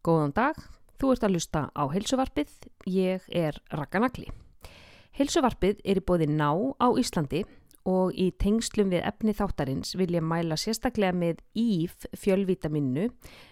Góðan 0.00 0.30
dag, 0.32 0.56
þú 0.96 1.10
ert 1.12 1.24
að 1.26 1.34
lusta 1.34 1.60
á 1.76 1.84
heilsuvarpið, 1.92 2.52
ég 2.88 3.24
er 3.36 3.58
Rakanagli. 3.68 4.30
Heilsuvarpið 5.12 5.82
er 5.84 6.00
í 6.00 6.02
bóði 6.08 6.28
ná 6.30 6.48
á 6.80 6.88
Íslandi 6.96 7.42
og 7.84 8.16
í 8.16 8.30
tengslum 8.40 8.94
við 8.94 9.04
efni 9.10 9.34
þáttarins 9.36 9.92
vil 10.00 10.08
ég 10.16 10.24
mæla 10.24 10.56
sérstaklega 10.56 11.12
með 11.16 11.42
íf 11.52 12.06
fjölvítaminu 12.16 13.10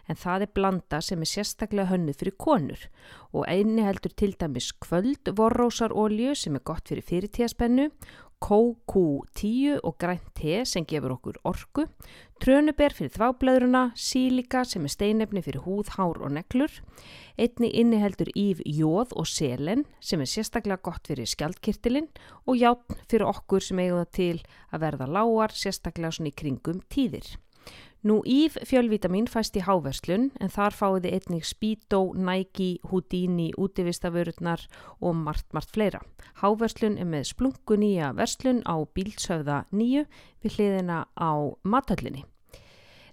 en 0.09 0.21
það 0.21 0.47
er 0.47 0.55
blanda 0.57 1.03
sem 1.05 1.21
er 1.21 1.31
sérstaklega 1.35 1.91
hönnuð 1.93 2.21
fyrir 2.23 2.37
konur 2.41 2.87
og 3.33 3.45
einni 3.45 3.85
heldur 3.85 4.17
til 4.17 4.33
dæmis 4.33 4.71
kvöld 4.81 5.29
vorrósarolju 5.37 6.33
sem 6.33 6.57
er 6.57 6.65
gott 6.65 6.89
fyrir 6.89 7.05
fyrirtíðaspennu 7.09 7.91
KQ10 8.45 9.81
og 9.83 9.97
grænt 9.99 10.29
te 10.39 10.61
sem 10.69 10.87
gefur 10.87 11.17
okkur 11.17 11.39
orku, 11.49 11.87
trönuber 12.43 12.95
fyrir 12.95 13.11
þváblaðuruna, 13.17 13.83
sílika 13.99 14.63
sem 14.69 14.87
er 14.87 14.95
steinefni 14.95 15.43
fyrir 15.43 15.65
húð, 15.65 15.91
hár 15.97 16.21
og 16.23 16.33
neklur, 16.37 16.71
einni 17.39 17.73
inniheldur 17.83 18.31
íf 18.39 18.63
jóð 18.63 19.17
og 19.19 19.27
selen 19.31 19.85
sem 20.01 20.23
er 20.23 20.31
sérstaklega 20.31 20.85
gott 20.87 21.11
fyrir 21.11 21.29
skjaldkirtilinn 21.29 22.09
og 22.47 22.61
játn 22.61 23.03
fyrir 23.11 23.27
okkur 23.33 23.65
sem 23.65 23.83
eigum 23.83 24.05
það 24.05 24.15
til 24.21 24.39
að 24.71 24.87
verða 24.87 25.13
lágar 25.19 25.59
sérstaklega 25.59 26.15
svona 26.15 26.33
í 26.33 26.39
kringum 26.39 26.83
tíðir. 26.93 27.35
Nú 28.07 28.21
Íf 28.23 28.55
fjölvitamin 28.63 29.27
fæst 29.27 29.57
í 29.59 29.63
háverslun 29.67 30.29
en 30.39 30.53
þar 30.55 30.77
fáiði 30.77 31.11
einnig 31.17 31.47
Speedo, 31.49 32.13
Nike, 32.15 32.79
Houdini, 32.87 33.51
útivistaförurnar 33.59 34.63
og 35.03 35.19
margt, 35.19 35.49
margt 35.53 35.75
fleira. 35.75 36.01
Háverslun 36.39 36.95
er 36.99 37.09
með 37.11 37.33
splungu 37.33 37.79
nýja 37.81 38.13
verslun 38.15 38.63
á 38.63 38.79
bílsöfða 38.95 39.65
nýju 39.75 40.07
við 40.45 40.59
hliðina 40.59 41.05
á 41.19 41.33
mathöllinni. 41.67 42.23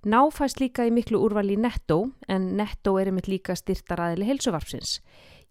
Ná 0.05 0.19
fæst 0.29 0.61
líka 0.61 0.85
í 0.85 0.91
miklu 0.93 1.17
úrvali 1.25 1.55
Netto 1.57 2.11
en 2.29 2.51
Netto 2.59 2.99
er 3.01 3.09
einmitt 3.09 3.25
líka 3.25 3.55
styrtaræðili 3.57 4.27
helsuvarpsins. 4.29 4.99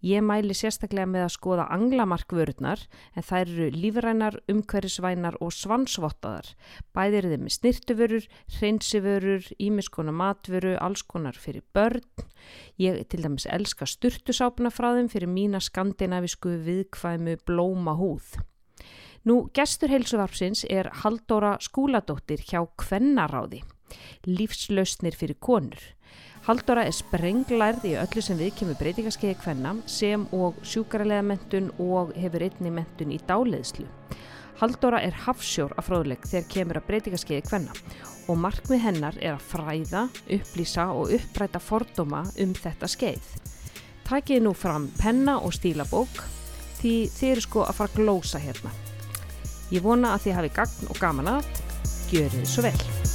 Ég 0.05 0.21
mæli 0.21 0.53
sérstaklega 0.53 1.07
með 1.09 1.23
að 1.25 1.31
skoða 1.33 1.63
anglamarkvörurnar 1.73 2.83
en 3.17 3.25
þær 3.25 3.49
eru 3.49 3.69
lífrænar, 3.73 4.35
umhverfisvænar 4.51 5.39
og 5.41 5.49
svansvottaðar. 5.57 6.51
Bæðir 6.93 7.29
þeim 7.31 7.45
með 7.47 7.55
snirtuvörur, 7.55 8.27
hreinsivörur, 8.59 9.47
ímiskona 9.57 10.13
matvöru, 10.13 10.75
alls 10.77 11.01
konar 11.09 11.39
fyrir 11.41 11.65
börn. 11.73 12.05
Ég 12.77 13.01
til 13.09 13.25
dæmis 13.25 13.47
elska 13.49 13.89
sturtusápuna 13.89 14.69
frá 14.69 14.91
þeim 14.93 15.09
fyrir 15.09 15.31
mína 15.31 15.63
skandinavisku 15.63 16.53
viðkvæmu 16.67 17.39
blóma 17.47 17.97
húð. 17.97 18.35
Nú, 19.25 19.47
gestur 19.57 19.89
heilsuvarpsins 19.89 20.67
er 20.69 20.91
Haldóra 21.01 21.55
Skúladóttir 21.57 22.45
hjá 22.45 22.61
Kvennaráði, 22.77 23.63
lífslausnir 24.29 25.17
fyrir 25.17 25.41
konur. 25.41 25.94
Haldóra 26.45 26.83
er 26.85 26.93
sprenglærð 26.93 27.87
í 27.89 27.95
öllu 27.97 28.21
sem 28.21 28.37
við 28.37 28.51
kemur 28.59 28.77
breytingaskeiði 28.77 29.39
hvenna 29.41 29.71
sem 29.89 30.27
og 30.35 30.59
sjúkaralega 30.61 31.23
mentun 31.25 31.71
og 31.81 32.11
hefur 32.21 32.45
einni 32.45 32.69
mentun 32.69 33.15
í 33.15 33.17
dáleiðslu. 33.25 33.87
Haldóra 34.59 34.99
er 35.01 35.17
hafsjór 35.25 35.73
af 35.73 35.89
fróðleg 35.89 36.21
þegar 36.29 36.45
kemur 36.53 36.79
að 36.79 36.85
breytingaskeiði 36.91 37.49
hvenna 37.49 37.73
og 38.29 38.37
markmið 38.43 38.83
hennar 38.85 39.17
er 39.23 39.39
að 39.39 39.49
fræða, 39.55 40.05
upplýsa 40.37 40.85
og 40.93 41.17
uppræta 41.17 41.63
fordóma 41.65 42.21
um 42.37 42.53
þetta 42.61 42.93
skeið. 42.93 43.33
Takiði 44.05 44.45
nú 44.45 44.53
fram 44.53 44.91
penna 45.01 45.39
og 45.41 45.57
stílabók 45.57 46.21
því 46.77 46.95
þið 47.09 47.31
eru 47.31 47.47
sko 47.49 47.65
að 47.65 47.77
fara 47.79 47.89
að 47.89 47.99
glósa 48.03 48.45
hérna. 48.45 48.77
Ég 49.73 49.81
vona 49.81 50.13
að 50.13 50.27
þið 50.27 50.41
hafi 50.43 50.55
gagn 50.61 50.93
og 50.93 51.01
gaman 51.01 51.35
að, 51.39 51.53
gjörið 52.13 52.49
svo 52.53 52.69
vel. 52.69 53.14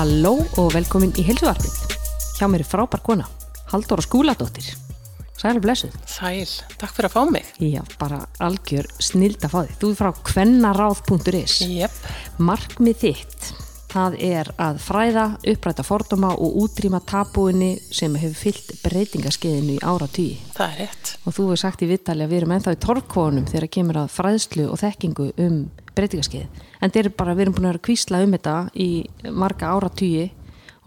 Halló 0.00 0.38
og 0.56 0.70
velkomin 0.72 1.10
í 1.20 1.22
heilsuvarpið. 1.26 1.96
Hjá 2.38 2.46
mér 2.48 2.62
er 2.62 2.68
frábær 2.70 3.02
kona, 3.04 3.26
Halldóra 3.68 4.00
Skúladóttir. 4.00 4.70
Sælu 5.36 5.60
blessuð. 5.60 5.92
Sæl, 6.08 6.48
takk 6.80 6.94
fyrir 6.96 7.10
að 7.10 7.16
fá 7.18 7.20
mig. 7.28 7.50
Já, 7.60 7.82
bara 8.00 8.22
algjör 8.40 8.88
snild 8.96 9.44
að 9.44 9.52
fá 9.52 9.58
þig. 9.58 9.74
Þú 9.82 9.90
er 9.90 9.98
frá 9.98 10.22
kvennaráð.is. 10.30 11.58
Jep. 11.68 11.98
Markmið 12.40 12.96
þitt, 13.02 13.50
það 13.92 14.16
er 14.30 14.50
að 14.56 14.80
fræða, 14.86 15.26
uppræta 15.52 15.84
fordóma 15.84 16.32
og 16.32 16.56
útrýma 16.62 17.02
tabúinni 17.04 17.74
sem 17.92 18.16
hefur 18.22 18.40
fyllt 18.46 18.72
breytingaskeiðinu 18.86 19.76
í 19.76 19.82
ára 19.84 20.08
tíu. 20.08 20.40
Það 20.56 20.78
er 20.78 20.80
rétt. 20.86 21.12
Og 21.26 21.36
þú 21.36 21.50
hefur 21.50 21.64
sagt 21.66 21.84
í 21.84 21.90
vittali 21.92 22.24
að 22.24 22.32
við 22.32 22.40
erum 22.40 22.56
ennþá 22.56 22.78
í 22.78 22.80
torkvonum 22.88 23.52
þegar 23.52 23.72
kemur 23.76 24.00
að 24.06 24.14
fræðslu 24.16 24.70
og 24.72 24.80
þekkingu 24.80 25.28
um 25.44 25.60
breytingaskeið. 26.00 26.66
En 26.80 26.90
þeir 26.92 27.04
eru 27.04 27.16
bara, 27.22 27.36
við 27.36 27.46
erum 27.46 27.56
búin 27.56 27.68
að 27.68 27.74
vera 27.74 27.86
kvísla 27.88 28.24
um 28.24 28.36
þetta 28.36 28.58
í 28.74 28.90
marga 29.30 29.72
ára 29.76 29.92
tíu 29.92 30.28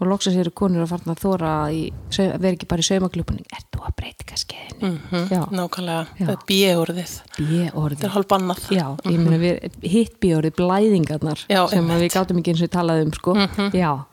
og 0.00 0.08
loksast 0.10 0.38
eru 0.38 0.50
konur 0.54 0.84
að 0.84 0.90
farna 0.90 1.14
að 1.14 1.20
þóra 1.22 1.50
að 1.68 2.32
vera 2.42 2.52
ekki 2.56 2.68
bara 2.70 2.82
í 2.82 2.86
saumaklúpunning 2.88 3.54
er 3.54 3.66
þú 3.72 3.84
að 3.86 3.94
breytingaskeiðinu? 4.00 4.88
Mm 4.88 4.96
-hmm. 5.10 5.52
Nákvæmlega, 5.54 6.06
er 6.18 6.40
bíorðið. 6.48 7.12
Þetta 7.36 8.06
er 8.08 8.14
hálf 8.16 8.28
bannað. 8.28 8.64
Já, 8.70 8.86
mm 8.88 8.96
-hmm. 8.96 9.12
ég 9.12 9.18
meina 9.18 9.38
við, 9.38 9.70
hitt 9.82 10.20
bíorðið, 10.20 10.56
blæðingarnar 10.58 11.46
Já, 11.48 11.68
sem 11.70 11.88
við 11.88 12.10
gátum 12.12 12.38
ekki 12.38 12.50
eins 12.50 12.62
og 12.62 12.70
talaðum 12.70 13.06
um, 13.06 13.12
sko. 13.12 13.34
Mm 13.34 13.48
-hmm. 13.56 13.70
Já. 13.74 14.04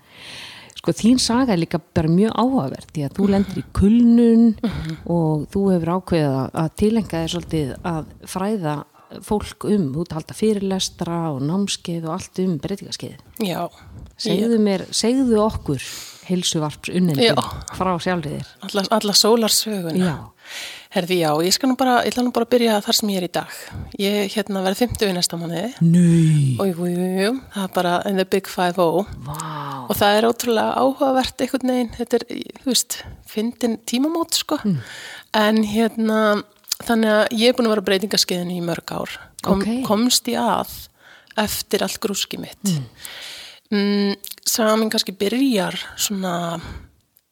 Sko 0.82 0.92
þín 0.92 1.20
saga 1.20 1.54
er 1.54 1.60
líka 1.60 1.80
bara 1.94 2.08
mjög 2.08 2.32
áhugavert 2.36 2.90
því 2.94 3.04
að 3.06 3.14
þú 3.18 3.28
lendir 3.30 3.58
í 3.58 3.64
kulnun 3.72 4.56
og 5.06 5.48
þú 5.54 5.62
hefur 5.74 5.92
ákveðið 5.96 6.50
að 6.54 6.70
tilenga 6.76 7.22
þér 7.22 7.34
svolítið 7.34 7.76
að 7.84 8.06
fræða 8.26 8.84
fólk 9.26 9.68
um, 9.70 9.90
þú 9.96 10.06
talda 10.10 10.36
fyrirlestra 10.38 11.22
og 11.34 11.42
námskeið 11.46 12.08
og 12.08 12.16
allt 12.18 12.42
um 12.44 12.58
breytingaskeið. 12.62 13.18
Já. 13.48 13.66
Segðu 14.22 14.60
mér, 14.62 14.86
segðu 14.94 15.40
okkur 15.42 15.82
heilsuvarps 16.28 16.92
unnendin 16.94 17.40
frá 17.76 17.96
sjálfiðir. 18.02 18.46
Alla, 18.68 18.86
alla 18.98 19.16
sólarsögun. 19.18 19.98
Já. 19.98 20.16
Herði 20.92 21.22
já, 21.22 21.30
ég 21.46 21.56
skal 21.56 21.70
nú 21.72 21.78
bara, 21.80 22.02
ég 22.04 22.12
ætla 22.12 22.26
nú 22.26 22.34
bara 22.36 22.44
að 22.44 22.52
byrja 22.52 22.80
þar 22.84 22.98
sem 22.98 23.12
ég 23.14 23.22
er 23.22 23.26
í 23.26 23.32
dag. 23.32 23.60
Ég 24.02 24.34
hérna 24.34 24.64
verði 24.66 24.82
50 24.82 25.08
í 25.08 25.14
næsta 25.16 25.38
manni. 25.40 25.62
Nei. 25.80 26.58
Og 26.60 26.68
jú, 26.68 26.90
jú, 26.92 27.06
jú, 27.16 27.30
það 27.54 27.64
er 27.64 27.72
bara 27.78 27.94
in 28.10 28.20
the 28.20 28.26
big 28.28 28.50
5-0. 28.52 29.06
Vá. 29.24 29.38
Og 29.88 29.94
það 29.96 30.18
er 30.18 30.28
ótrúlega 30.28 30.82
áhugavert 30.84 31.46
einhvern 31.46 31.72
veginn, 31.72 31.94
þetta 31.96 32.20
er, 32.20 32.26
þú 32.60 32.74
veist, 32.74 32.98
fyndin 33.32 33.78
tímamót 33.88 34.42
sko. 34.42 34.60
Mm. 34.68 34.82
En 35.40 35.64
hérna, 35.72 36.20
þannig 36.88 37.14
að 37.16 37.24
ég 37.40 37.52
er 37.52 37.58
búin 37.58 37.70
að 37.70 37.76
vera 37.76 37.88
breytingaskeiðin 37.90 38.54
í 38.56 38.62
mörg 38.66 38.94
ár. 38.96 39.18
Kom, 39.46 39.62
okay. 39.62 39.82
Komst 39.88 40.30
ég 40.32 40.42
að 40.42 40.74
eftir 41.42 41.86
allt 41.86 42.02
grúski 42.04 42.40
mitt. 42.42 42.62
Mm. 42.68 42.86
Mm, 43.72 44.16
samin 44.48 44.92
kannski 44.92 45.16
byrjar 45.16 45.78
svona 45.96 46.60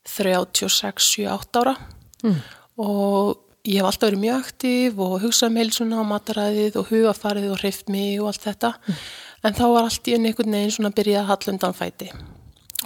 36-78 0.08 1.60
ára 1.60 1.76
mm. 2.24 2.38
og 2.80 3.42
ég 3.68 3.82
hef 3.82 3.90
alltaf 3.90 4.08
verið 4.08 4.24
mjög 4.24 4.46
aktív 4.46 5.02
og 5.04 5.18
hugsað 5.26 5.52
um 5.52 5.60
heilsuna 5.60 6.00
og 6.00 6.08
mataræðið 6.14 6.80
og 6.80 6.94
hugafarið 6.94 7.50
og 7.52 7.60
hreift 7.60 7.92
mig 7.92 8.22
og 8.22 8.32
allt 8.32 8.48
þetta 8.48 8.72
mm. 8.80 9.02
en 9.50 9.58
þá 9.60 9.66
var 9.68 9.90
allt 9.90 10.08
í 10.08 10.16
enn 10.16 10.30
einhvern 10.30 10.56
veginn 10.56 10.76
svona 10.78 10.94
byrjað 10.96 11.28
hallundan 11.34 11.76
fæti 11.76 12.10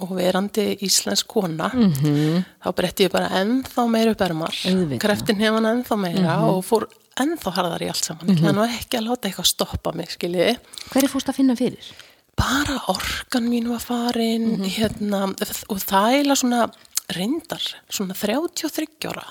og 0.04 0.16
verandi 0.18 0.66
íslensk 0.86 1.28
kona 1.28 1.70
mm 1.74 1.92
-hmm. 1.92 2.44
þá 2.64 2.70
bretti 2.76 3.08
ég 3.08 3.12
bara 3.12 3.30
ennþá 3.42 3.88
meira 3.90 4.12
upp 4.12 4.22
ermar 4.22 4.56
kreftin 5.00 5.40
hef 5.40 5.54
hann 5.54 5.72
ennþá 5.74 5.96
meira 5.98 6.36
-hmm. 6.38 6.50
og 6.50 6.66
fór 6.66 6.88
ennþá 7.20 7.52
harðar 7.58 7.82
í 7.82 7.88
allt 7.88 8.06
saman 8.06 8.28
-hmm. 8.28 8.38
ég 8.38 8.40
ætla 8.40 8.52
nú 8.52 8.64
ekki 8.64 8.98
að 8.98 9.08
láta 9.08 9.28
eitthvað 9.28 9.46
stoppa 9.46 9.92
mig 9.92 10.10
skiljiði 10.12 10.58
Hver 10.92 11.04
er 11.04 11.10
fórst 11.10 11.30
að 11.30 11.36
finna 11.36 11.56
fyrir? 11.56 11.94
bara 12.36 12.82
orkan 12.88 13.46
mín 13.50 13.70
var 13.70 13.80
farin 13.80 14.46
mm 14.46 14.62
-hmm. 14.62 14.70
hérna, 14.78 15.36
og 15.70 15.78
það 15.78 16.12
er 16.14 16.36
svona 16.36 16.72
reyndar, 17.10 17.64
svona 17.90 18.14
33 18.14 18.88
ára 19.08 19.26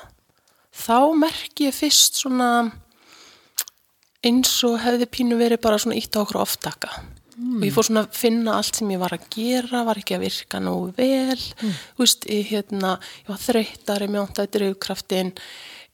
þá 0.73 1.15
merk 1.19 1.61
ég 1.61 1.75
fyrst 1.75 2.15
svona 2.15 2.73
eins 4.23 4.65
og 4.65 4.79
hefði 4.81 5.07
pínu 5.07 5.37
verið 5.37 5.61
bara 5.61 5.79
svona 5.79 5.97
ítt 5.97 6.17
á 6.17 6.23
okkur 6.23 6.41
oftaka 6.41 6.89
og 7.32 7.62
ég 7.64 7.73
fór 7.73 7.87
svona 7.88 8.05
að 8.06 8.12
finna 8.19 8.56
allt 8.58 8.76
sem 8.76 8.88
ég 8.93 8.99
var 9.02 9.11
að 9.17 9.29
gera, 9.32 9.84
var 9.84 9.96
ekki 10.00 10.17
að 10.19 10.25
virka 10.26 10.61
nógu 10.61 10.94
vel, 10.96 11.37
Mm. 11.62 11.75
þú 11.96 12.05
veist, 12.05 12.26
ég, 12.29 12.46
hérna, 12.52 12.99
ég 13.25 13.29
var 13.29 13.38
þreyttari, 13.38 14.08
mjóntaði 14.08 14.50
drifkraftin, 14.56 15.32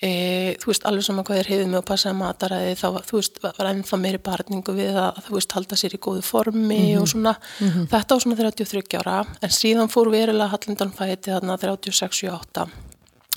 e, 0.02 0.54
þú 0.58 0.66
veist, 0.70 0.84
alveg 0.86 1.04
saman 1.04 1.24
hvað 1.24 1.38
er 1.38 1.48
hefðið 1.52 1.70
með 1.72 1.78
að 1.82 1.86
passa 1.86 2.12
mataræði, 2.14 2.74
þá 2.78 2.86
var, 2.94 3.02
þú 3.08 3.16
veist, 3.18 3.38
var 3.42 3.70
ennþá 3.72 3.98
meiri 4.02 4.18
barningu 4.18 4.74
við 4.74 4.94
að, 4.98 5.22
þú 5.28 5.34
veist, 5.38 5.52
halda 5.52 5.76
sér 5.76 5.94
í 5.94 5.98
góðu 5.98 6.22
formi 6.22 6.94
Mhm. 6.94 7.00
og 7.02 7.08
svona, 7.08 7.36
þetta 7.60 8.08
var 8.14 8.20
svona 8.20 8.36
33 8.36 8.98
ára, 8.98 9.26
en 9.42 9.48
síðan 9.50 9.88
fór 9.90 10.10
verulega 10.10 10.50
hallindan 10.50 10.92
fæti 10.92 11.30
þarna 11.30 11.58
36-78, 11.58 12.68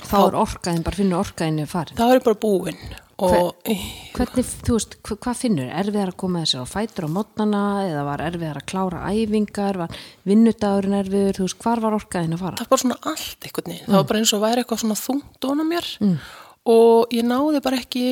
Þá 0.02 0.18
er 0.28 0.34
orkaðin, 0.34 0.84
bara 0.84 0.96
finnur 0.98 1.20
orkaðinni 1.26 1.68
farið. 1.70 1.96
þá 1.98 2.02
er 2.10 2.20
ég 2.20 2.24
bara 2.24 2.36
búin 2.42 2.78
og 3.22 3.70
Hvernig, 4.16 4.46
þú 4.66 4.76
veist, 4.76 4.96
hva- 5.08 5.18
hvað 5.26 5.38
finnur? 5.42 5.70
Erfiðar 5.82 6.12
að 6.12 6.18
koma 6.24 6.42
þessi 6.44 6.60
á 6.62 6.66
fætur 6.68 7.08
á 7.08 7.16
mótnana 7.16 7.62
eða 7.88 8.04
var 8.08 8.24
erfiðar 8.26 8.60
að 8.62 8.68
klára 8.72 9.02
æfingar, 9.14 9.78
var 9.82 9.96
vinnudagurinn 10.28 10.98
erfiður, 11.00 11.38
þú 11.40 11.46
veist, 11.48 11.60
hvar 11.64 11.82
var 11.86 11.98
orkaðin 12.00 12.36
að 12.38 12.44
fara? 12.44 12.56
það 12.60 12.66
var 12.66 12.72
bara 12.74 12.84
svona 12.84 13.00
allt 13.14 13.48
einhvern 13.48 13.72
veginn, 13.72 13.88
það 13.88 13.98
var 14.02 14.08
bara 14.12 14.20
eins 14.24 14.34
og 14.38 14.42
væri 14.46 14.64
eitthvað 14.64 14.84
svona 14.84 15.00
þungt 15.06 15.50
ón 15.52 15.62
á 15.62 15.66
mér. 15.72 15.88
Og 16.66 17.08
ég 17.16 17.24
náði 17.26 17.62
bara 17.66 17.78
ekki 17.82 18.06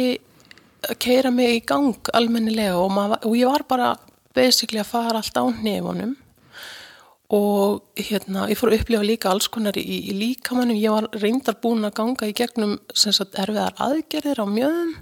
að 0.90 0.98
keira 1.00 1.32
mig 1.32 1.50
í 1.58 1.66
gang 1.66 1.94
almennilega 2.14 2.78
og, 2.80 2.90
maður, 2.96 3.26
og 3.28 3.36
ég 3.36 3.52
var 3.52 3.64
bara 3.68 3.90
basically 4.34 4.80
að 4.80 4.86
fara 4.94 5.20
allt 5.20 5.36
á 5.36 5.44
hnefunum 5.44 6.16
og 7.30 7.84
hérna, 7.94 8.48
ég 8.50 8.58
fór 8.58 8.72
að 8.72 8.80
upplifa 8.80 9.06
líka 9.06 9.30
alls 9.30 9.46
konar 9.54 9.76
í, 9.78 9.84
í 10.10 10.16
líkamannum, 10.18 10.78
ég 10.82 10.96
var 10.96 11.06
reyndar 11.22 11.60
búin 11.62 11.86
að 11.86 12.00
ganga 12.00 12.26
í 12.26 12.34
gegnum 12.34 12.80
sem 12.98 13.14
sagt 13.14 13.38
erfiðar 13.38 13.76
aðgerðir 13.86 14.42
á 14.42 14.46
mjöðum. 14.50 14.96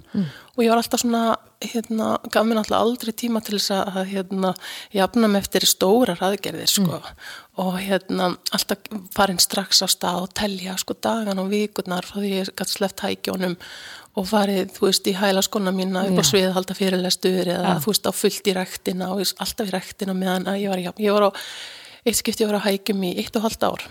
Og 0.58 0.60
ég 0.60 0.68
var 0.68 0.82
alltaf 0.82 1.00
svona, 1.00 1.22
hérna, 1.64 2.08
gaf 2.28 2.44
mér 2.44 2.60
alltaf 2.60 2.82
aldrei 2.82 3.14
tíma 3.16 3.40
til 3.46 3.56
þess 3.56 3.72
að, 3.78 4.00
hérna, 4.10 4.50
jafna 4.92 5.30
mig 5.32 5.46
eftir 5.46 5.64
stórar 5.70 6.20
aðgerðir, 6.28 6.68
sko, 6.68 7.00
og 7.64 7.78
hérna, 7.80 8.34
alltaf 8.52 8.92
farin 9.16 9.40
strax 9.40 9.80
á 9.80 9.88
stað 9.88 10.26
og 10.26 10.34
telja, 10.36 10.76
sko, 10.76 10.98
dagan 11.00 11.40
og 11.40 11.48
vikurnar 11.54 12.04
frá 12.04 12.20
því 12.20 12.34
ég 12.34 12.52
gætt 12.52 12.74
sleppt 12.74 13.06
hækjónum 13.06 13.56
og 14.18 14.28
farið, 14.28 14.72
þú 14.76 14.88
veist, 14.88 15.08
í 15.08 15.16
hæla 15.16 15.40
skona 15.46 15.72
mína 15.72 16.04
upp 16.10 16.20
á 16.20 16.24
svið 16.26 16.52
halda 16.56 16.76
fyrirlestuður 16.76 17.52
eða, 17.54 17.74
Já. 17.76 17.82
þú 17.84 17.92
veist, 17.92 18.08
á 18.08 18.12
fullt 18.18 18.48
í 18.50 18.56
rektina 18.56 19.12
og 19.14 19.22
alltaf 19.22 19.68
í 19.68 19.74
rektina 19.74 20.16
meðan 20.16 20.48
að 20.50 20.64
ég 20.64 20.72
var, 20.74 20.86
ég 20.98 21.14
var 21.14 21.30
á 21.30 21.30
eitt 22.10 22.20
skipti 22.20 22.44
ég 22.44 22.50
var 22.50 22.60
að 22.60 22.68
hækjum 22.70 23.08
í 23.08 23.16
eitt 23.22 23.36
og 23.38 23.48
halvt 23.48 23.66
ár 23.68 23.88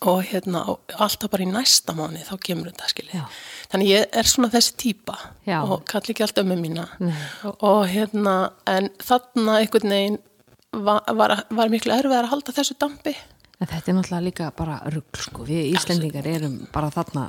og 0.00 0.22
hérna 0.24 0.62
alltaf 0.96 1.28
bara 1.28 1.44
í 1.44 1.48
næsta 1.50 1.92
mánu 1.96 2.22
þá 2.24 2.32
kemur 2.40 2.70
þetta 2.70 2.88
skiljið. 2.88 3.18
Já. 3.18 3.24
Þannig 3.72 3.90
ég 3.90 4.14
er 4.16 4.28
svona 4.30 4.48
þessi 4.54 4.76
típa 4.80 5.16
Já. 5.44 5.58
og 5.60 5.82
kalli 5.88 6.14
ekki 6.14 6.24
alltaf 6.24 6.46
með 6.48 6.62
mína 6.62 6.86
Nei. 7.04 7.18
og 7.44 7.82
hérna 7.90 8.36
en 8.70 8.88
þarna 9.04 9.58
einhvern 9.60 9.92
veginn 9.92 10.18
var, 10.72 11.04
var, 11.18 11.34
var 11.50 11.72
miklu 11.72 11.92
erfið 11.92 12.16
að 12.16 12.30
halda 12.32 12.56
þessu 12.56 12.78
dampi. 12.80 13.14
En 13.60 13.68
þetta 13.68 13.92
er 13.92 13.98
náttúrulega 13.98 14.24
líka 14.24 14.48
bara 14.56 14.78
rugg, 14.88 15.20
sko, 15.20 15.44
við 15.44 15.74
Íslendingar 15.74 16.28
erum 16.30 16.56
bara 16.72 16.88
þarna, 16.94 17.26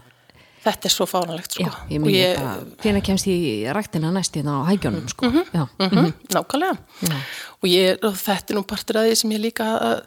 Þetta 0.62 0.86
er 0.86 0.94
svo 0.94 1.06
fánalegt 1.10 1.56
sko. 1.56 1.64
já, 1.66 1.72
ég 1.90 2.00
muni 2.04 2.20
bara, 2.38 2.58
hvernig 2.84 3.04
kemst 3.04 3.26
ég 3.26 3.42
í 3.42 3.74
ræktina 3.74 4.12
næst 4.14 4.36
hérna 4.38 4.60
á 4.62 4.70
hægjónum, 4.70 5.08
sko, 5.10 5.26
já, 5.54 5.64
Mhm, 5.80 6.12
nákvæmlega. 6.30 6.78
Já. 7.02 7.16
og, 7.64 7.66
ég, 7.70 7.98
og 8.04 8.14
þetta 8.14 8.52
er 8.54 8.56
nú 8.60 8.64
partur 8.70 8.96
að 9.02 9.10
því 9.10 9.16
sem 9.18 9.32
ég 9.32 9.42
líka 9.42 9.66
að 9.82 10.04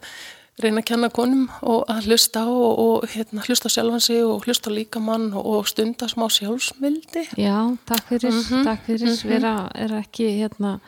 reyna 0.63 0.79
að 0.79 0.85
kenna 0.85 1.09
konum 1.11 1.49
og 1.61 1.83
að 1.91 2.05
hlusta 2.07 2.39
á 2.39 2.47
og, 2.47 2.79
og 2.79 3.03
hérna, 3.11 3.43
hlusta 3.43 3.67
á 3.67 3.75
sjálfan 3.75 3.99
sig 4.01 4.23
og 4.23 4.45
hlusta 4.45 4.71
líkamann 4.71 5.33
og, 5.35 5.67
stunda 5.67 6.07
smá 6.07 6.29
sjálfsmildi. 6.31 7.25
Já, 7.35 7.77
takk 7.85 8.07
fyrir, 8.07 8.31
Mhm, 8.31 8.63
takk 8.63 8.85
fyrir, 8.87 9.23
vera, 9.27 9.69
er 9.75 9.89
ekki 9.99 10.39
hérna, 10.39 10.79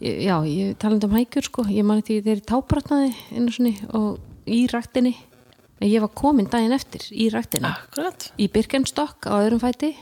já, 0.00 0.36
ég 0.48 0.76
talandi 0.78 1.04
um 1.04 1.12
hægjur 1.12 1.44
sko, 1.44 1.64
ég 1.68 1.84
man 1.84 2.00
ekki 2.00 2.22
þegar 2.22 2.40
ég 2.40 2.46
tábrotnaði 2.48 3.14
einu 3.32 3.50
svoni 3.52 3.74
og 3.92 4.18
í 4.46 4.66
ræktinni, 4.70 5.14
en 5.16 5.35
ég 5.84 6.00
var 6.00 6.12
komin 6.16 6.48
daginn 6.50 6.72
eftir 6.72 7.04
í 7.12 7.28
Akkurat. 7.68 8.30
Í 8.40 8.48
Birkenstock 8.52 9.26
á 9.28 9.36
öðrum 9.42 9.60
fæti 9.60 9.92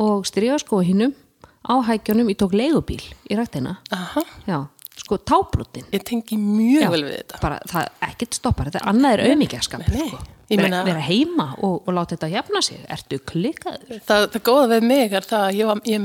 og 0.00 0.24
stríðaskói 0.26 0.84
hinnum 0.88 1.14
á 1.64 1.74
hægjónum, 1.86 2.28
ég 2.32 2.38
tók 2.40 2.52
leigubíl 2.56 3.00
í 3.30 3.36
já, 4.46 4.58
sko 5.00 5.16
tábrotin, 5.18 5.86
Ég 5.94 6.02
tengi 6.04 6.36
mjög 6.36 6.82
Já. 6.82 6.90
vel 6.90 7.04
við 7.04 7.16
þetta. 7.22 7.40
bara 7.40 7.60
það 7.70 7.88
ekkert 8.08 8.34
stoppar, 8.34 8.70
þetta 8.70 8.84
annað 8.90 9.12
er 9.12 9.22
auðmíkjaskap, 9.30 9.86
Nei, 9.88 10.08
sko, 10.08 10.18
ég 10.18 10.18
vera, 10.18 10.43
meina- 10.60 10.84
vera 10.84 11.00
heima 11.00 11.46
og, 11.62 11.82
og 11.88 11.94
láta 11.96 12.16
þetta 12.16 12.28
jafna 12.34 12.60
sig, 12.62 12.78
ertu 12.88 13.18
klikkaður? 13.24 14.00
Það, 14.04 14.26
það 14.34 14.42
góða 14.48 14.66
við 14.74 14.82
mig 14.90 15.12
er 15.12 15.24
það 15.30 15.44
að 15.48 15.54
ég 15.58 15.66
var, 15.66 15.80
ég 15.88 16.00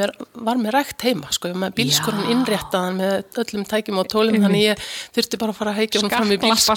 var 0.50 0.56
með 0.62 0.72
rækt 0.78 1.02
heima, 1.04 1.32
sko, 1.36 1.48
ég 1.50 1.58
var 1.58 1.64
með 1.70 1.76
bílskurinn 1.80 2.24
Já. 2.24 2.30
innréttaðan 2.36 2.96
með 3.02 3.40
öllum 3.44 3.66
tækjum 3.68 4.00
og 4.00 4.08
tólum, 4.08 4.38
þannig 4.46 4.64
ég 4.64 4.84
þurfti 5.18 5.40
bara 5.40 5.52
að 5.52 5.60
fara 5.60 5.72
að 5.74 5.80
hækja 5.82 6.02
hún 6.02 6.10
fram 6.16 6.32
í 6.32 6.38
bílskur. 6.40 6.76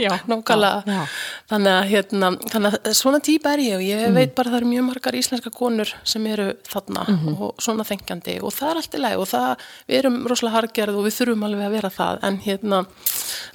já. 0.00 0.10
Já, 0.86 0.94
já. 0.96 1.02
Þannig 1.52 1.72
að, 1.76 1.84
hérna, 1.92 2.30
þannig 2.50 2.78
að 2.80 2.94
svona 2.94 3.20
típa 3.20 3.52
er 3.52 3.58
ég 3.66 3.74
og 3.76 3.82
ég 3.82 4.14
veit 4.16 4.34
bara 4.34 4.48
að 4.48 4.52
það 4.56 4.60
eru 4.62 4.70
mjög 4.72 4.84
margar 4.88 5.14
íslenska 5.20 5.50
konur 5.52 5.92
sem 6.04 6.26
eru 6.26 6.48
þarna 6.64 7.04
og 7.40 7.54
svona 7.60 7.84
þengjandi 7.84 8.38
og 8.42 8.52
það 8.52 8.70
er 8.70 8.76
allt 8.76 8.94
í 8.94 8.98
lagi 9.04 9.16
og 9.20 9.28
það, 9.28 9.56
við 9.88 9.98
erum 9.98 10.16
rosalega 10.26 10.56
hargerð 10.56 10.96
og 10.96 11.04
við 11.04 11.14
þurfum 11.20 11.44
alveg 11.44 11.66
að 11.66 11.76
vera 11.76 11.90
það 11.90 12.18
en 12.22 12.38
hérna 12.46 12.86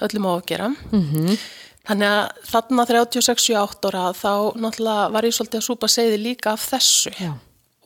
öllum 0.02 0.26
á 0.30 0.32
að 0.38 0.46
gera. 0.46 0.70
-hmm. 0.92 1.38
Þannig 1.88 2.12
að 2.14 2.42
þarna 2.52 2.84
36-78 2.86 3.90
ára 3.90 4.04
þá 4.14 4.34
náttúrulega 4.62 5.06
var 5.16 5.26
ég 5.26 5.34
svolítið 5.34 5.62
að 5.62 5.66
súpa 5.66 5.88
segði 5.90 6.20
líka 6.22 6.52
af 6.54 6.66
þessu 6.70 7.14
Já, 7.18 7.32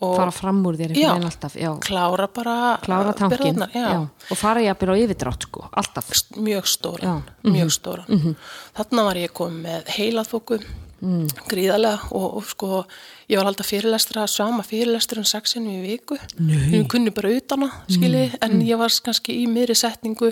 fara 0.01 0.31
fram 0.35 0.59
úr 0.67 0.75
þér 0.75 0.91
Já. 0.91 0.95
einhvern 0.95 1.13
veginn 1.15 1.29
alltaf, 1.29 1.53
já, 1.55 1.69
klára 1.85 2.27
bara 2.35 2.55
klára 2.83 3.13
tankin 3.15 3.37
byrðarnar, 3.55 3.71
já, 3.71 4.01
og 4.31 4.37
fara 4.41 4.61
jafnir 4.65 4.91
á 4.91 4.95
yfirdrátt 4.99 5.47
sko, 5.47 5.63
alltaf 5.71 6.09
mjög 6.35 6.67
stóran, 6.67 7.05
Já. 7.07 7.13
Mhm. 7.45 7.53
mjög 7.55 7.71
stóran. 7.71 8.35
Þarna 8.75 9.05
var 9.07 9.15
ég 9.23 9.31
komið 9.31 9.61
með 9.69 9.93
heilaþóku, 9.97 10.59
Mm. 11.05 11.27
gríðarlega 11.51 12.11
og, 12.15 12.37
og 12.37 12.45
sko, 12.47 12.85
ég 13.29 13.37
var 13.37 13.45
alltaf 13.49 13.67
fyrirlestra, 13.67 14.23
sama 14.31 14.63
fyrirlestur 14.63 15.17
en 15.19 15.25
sexinu 15.27 15.69
í 15.69 15.81
viku. 15.83 16.15
Nei. 16.39 16.71
Ég 16.71 16.87
kunni 16.87 17.11
bara 17.13 17.29
utan 17.35 17.65
að, 17.67 17.71
skilji, 17.91 18.31
Mm. 18.31 18.37
en 18.41 18.61
ég 18.61 18.77
var 18.79 18.89
kannski 18.89 19.35
í 19.43 19.45
miðri 19.45 19.75
setningu 19.75 20.31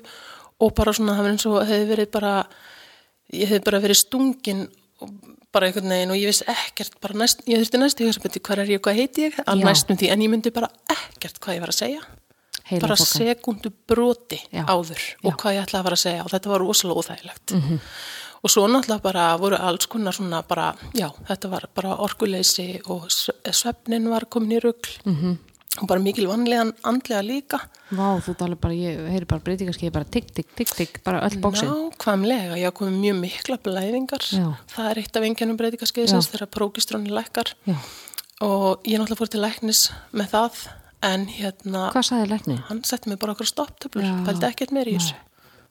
og 0.61 0.73
bara 0.73 0.93
svona, 0.93 1.13
það 1.17 1.21
var 1.21 1.31
eins 1.31 1.45
og 1.45 1.67
hefði 1.67 1.87
verið 1.95 2.11
bara, 2.11 2.45
ég 3.33 3.51
hefði 3.51 3.63
bara 3.67 3.83
verið 3.83 3.99
stungin 3.99 4.65
og 5.03 5.13
bara 5.53 5.69
einhvern 5.69 5.93
veginn 5.93 6.13
og 6.13 6.17
ég 6.17 6.31
vissi 6.31 6.47
ekkert 6.49 6.97
bara 7.03 7.19
næst, 7.21 7.43
ég 7.49 7.61
þurfti 7.61 7.81
næst 7.81 8.01
í 8.01 8.07
hugsa, 8.07 8.33
hvað 8.39 8.63
er 8.63 8.73
ég, 8.73 8.81
hvað 8.83 8.99
heiti 8.99 9.27
ég, 9.27 9.37
Já. 9.37 9.53
næstum 9.59 9.99
því, 9.99 10.09
en 10.13 10.25
ég 10.25 10.33
myndi 10.33 10.53
bara 10.53 10.69
ekkert 10.89 11.39
hvað 11.43 11.59
ég 11.59 11.65
var 11.65 11.73
að 11.73 11.79
segja 11.81 12.01
heila 12.69 12.87
bara 12.87 12.97
sekundu 12.97 13.71
broti 13.87 14.39
Já. 14.47 14.63
áður 14.65 15.03
og 15.23 15.31
Já. 15.31 15.37
hvað 15.43 15.55
ég 15.57 15.63
ætlaði 15.65 15.79
að 15.81 15.87
fara 15.89 15.99
að 15.99 16.03
segja 16.05 16.25
og 16.25 16.33
þetta 16.33 16.53
var 16.53 16.63
rosalega 16.63 17.03
óþægilegt 17.03 17.55
og 18.43 18.51
svo 18.51 18.65
náttúrulega 18.67 19.03
bara 19.03 19.25
voru 19.39 19.59
alls 19.59 19.87
konar 19.87 20.15
svona 20.15 20.41
bara, 20.47 20.73
já, 20.97 21.07
þetta 21.29 21.51
var 21.53 21.67
bara 21.75 21.95
orkuleysi 22.03 22.67
og 22.91 23.05
svefnin 23.09 24.09
var 24.11 24.25
komin 24.25 24.57
í 24.57 24.63
rugl 24.63 24.89
-hmm. 25.05 25.37
Og 25.81 25.87
bara 25.89 25.99
mikil 25.99 26.27
vanlegan 26.29 26.73
andlega 26.85 27.21
líka. 27.25 27.59
Vá, 27.93 28.19
þú 28.21 28.35
talar 28.37 28.55
bara, 28.61 28.73
ég 28.77 29.07
heyri 29.09 29.25
bara 29.29 29.41
breytingarskeiði 29.41 29.93
bara 29.93 30.05
tikk, 30.05 30.29
tikk, 30.33 30.51
tikk, 30.55 30.73
tikk, 30.77 30.99
bara 31.03 31.21
öll 31.25 31.39
bóksin 31.41 31.69
nákvæmlega, 31.69 32.57
ég 32.61 32.67
hafa 32.67 32.77
komið 32.77 32.99
mjög 33.01 33.17
mikla 33.23 33.57
blæðingar, 33.65 34.23
Já. 34.29 34.47
það 34.75 34.89
er 34.91 35.01
eitt 35.01 35.17
af 35.17 35.23
engjönum 35.29 35.57
breytingarskeiðsins 35.57 36.29
þegar 36.33 36.51
prókistróni 36.53 37.09
lækkar. 37.13 37.53
Já, 37.65 37.75
og 38.41 38.81
ég 38.85 38.99
náttúrulega 39.01 39.19
fór 39.23 39.29
til 39.33 39.41
læknis 39.41 39.83
með 40.13 40.29
það 40.35 40.63
en 41.03 41.25
hérna 41.27 41.89
hvað 41.91 42.05
sagði 42.09 42.29
lækni? 42.31 42.57
hann 42.69 42.83
setti 42.87 43.09
mig 43.09 43.19
bara 43.19 43.33
okkur 43.35 43.49
stopptöflur, 43.49 44.25
pældi 44.27 44.45
ekkert 44.49 44.71
meir 44.71 44.87
í 44.87 44.97
þessu. 44.99 45.15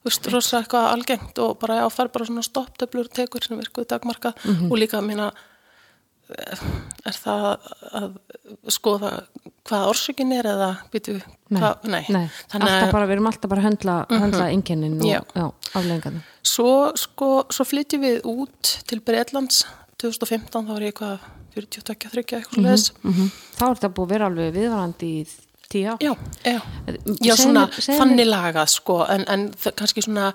Þú 0.03 0.11
veist, 0.11 0.27
rosa 0.35 0.59
eitthvað 0.59 0.91
algengt 0.97 1.39
og 1.39 1.59
bara 1.63 1.87
fær 1.95 2.09
bara 2.13 2.27
svona 2.27 2.43
stopptöflur 2.43 3.07
tekur 3.15 3.45
sem 3.47 3.59
virkuði 3.61 3.87
dagmarka 3.95 4.35
Mhm. 4.45 4.73
og 4.73 4.79
líka 4.79 4.99
mína 5.01 5.31
er 6.31 7.17
það 7.17 7.47
að 7.93 8.11
skoða 8.73 9.13
hvað 9.69 9.89
orsökin 9.93 10.33
er 10.35 10.49
eða 10.53 10.71
býtu, 10.93 11.19
hvað, 11.51 11.85
nei. 11.91 12.03
nei. 12.11 12.25
Bara, 12.53 13.07
við 13.07 13.17
erum 13.17 13.29
alltaf 13.31 13.51
bara 13.53 13.63
að 13.63 13.69
höndla, 13.69 13.97
höndla 14.11 14.49
einkennin 14.51 14.99
og 14.99 15.07
Já. 15.07 15.21
já, 15.37 15.47
aflengarnir 15.79 16.25
svo, 16.43 16.91
sko, 16.99 17.31
svo 17.53 17.67
flytjum 17.69 18.03
við 18.03 18.27
út 18.29 18.75
til 18.91 19.01
Breitlands 19.05 19.63
2015, 20.03 20.67
þá 20.67 20.73
var 20.73 20.83
ég 20.83 20.93
eitthvað 20.93 21.31
42-30 21.55 22.19
eitthvað 22.19 22.59
mm 22.59 22.67
-hmm. 22.67 23.11
mm 23.13 23.31
Þá 23.59 23.65
er 23.69 23.75
þetta 23.75 23.95
búið 23.97 24.07
að 24.07 24.13
vera 24.13 24.27
alveg 24.27 24.55
viðvarandi 24.57 25.07
í 25.07 25.27
tíu 25.73 25.93
ár 25.93 26.05
Já, 26.05 26.13
já. 26.45 26.61
Já, 27.25 27.35
svona 27.37 27.67
mér- 27.67 27.99
þannig 27.99 28.21
mér- 28.23 28.31
lagað 28.33 28.73
sko, 28.75 28.99
en, 29.09 29.25
en 29.29 29.47
kannski 29.79 30.05
svona 30.05 30.33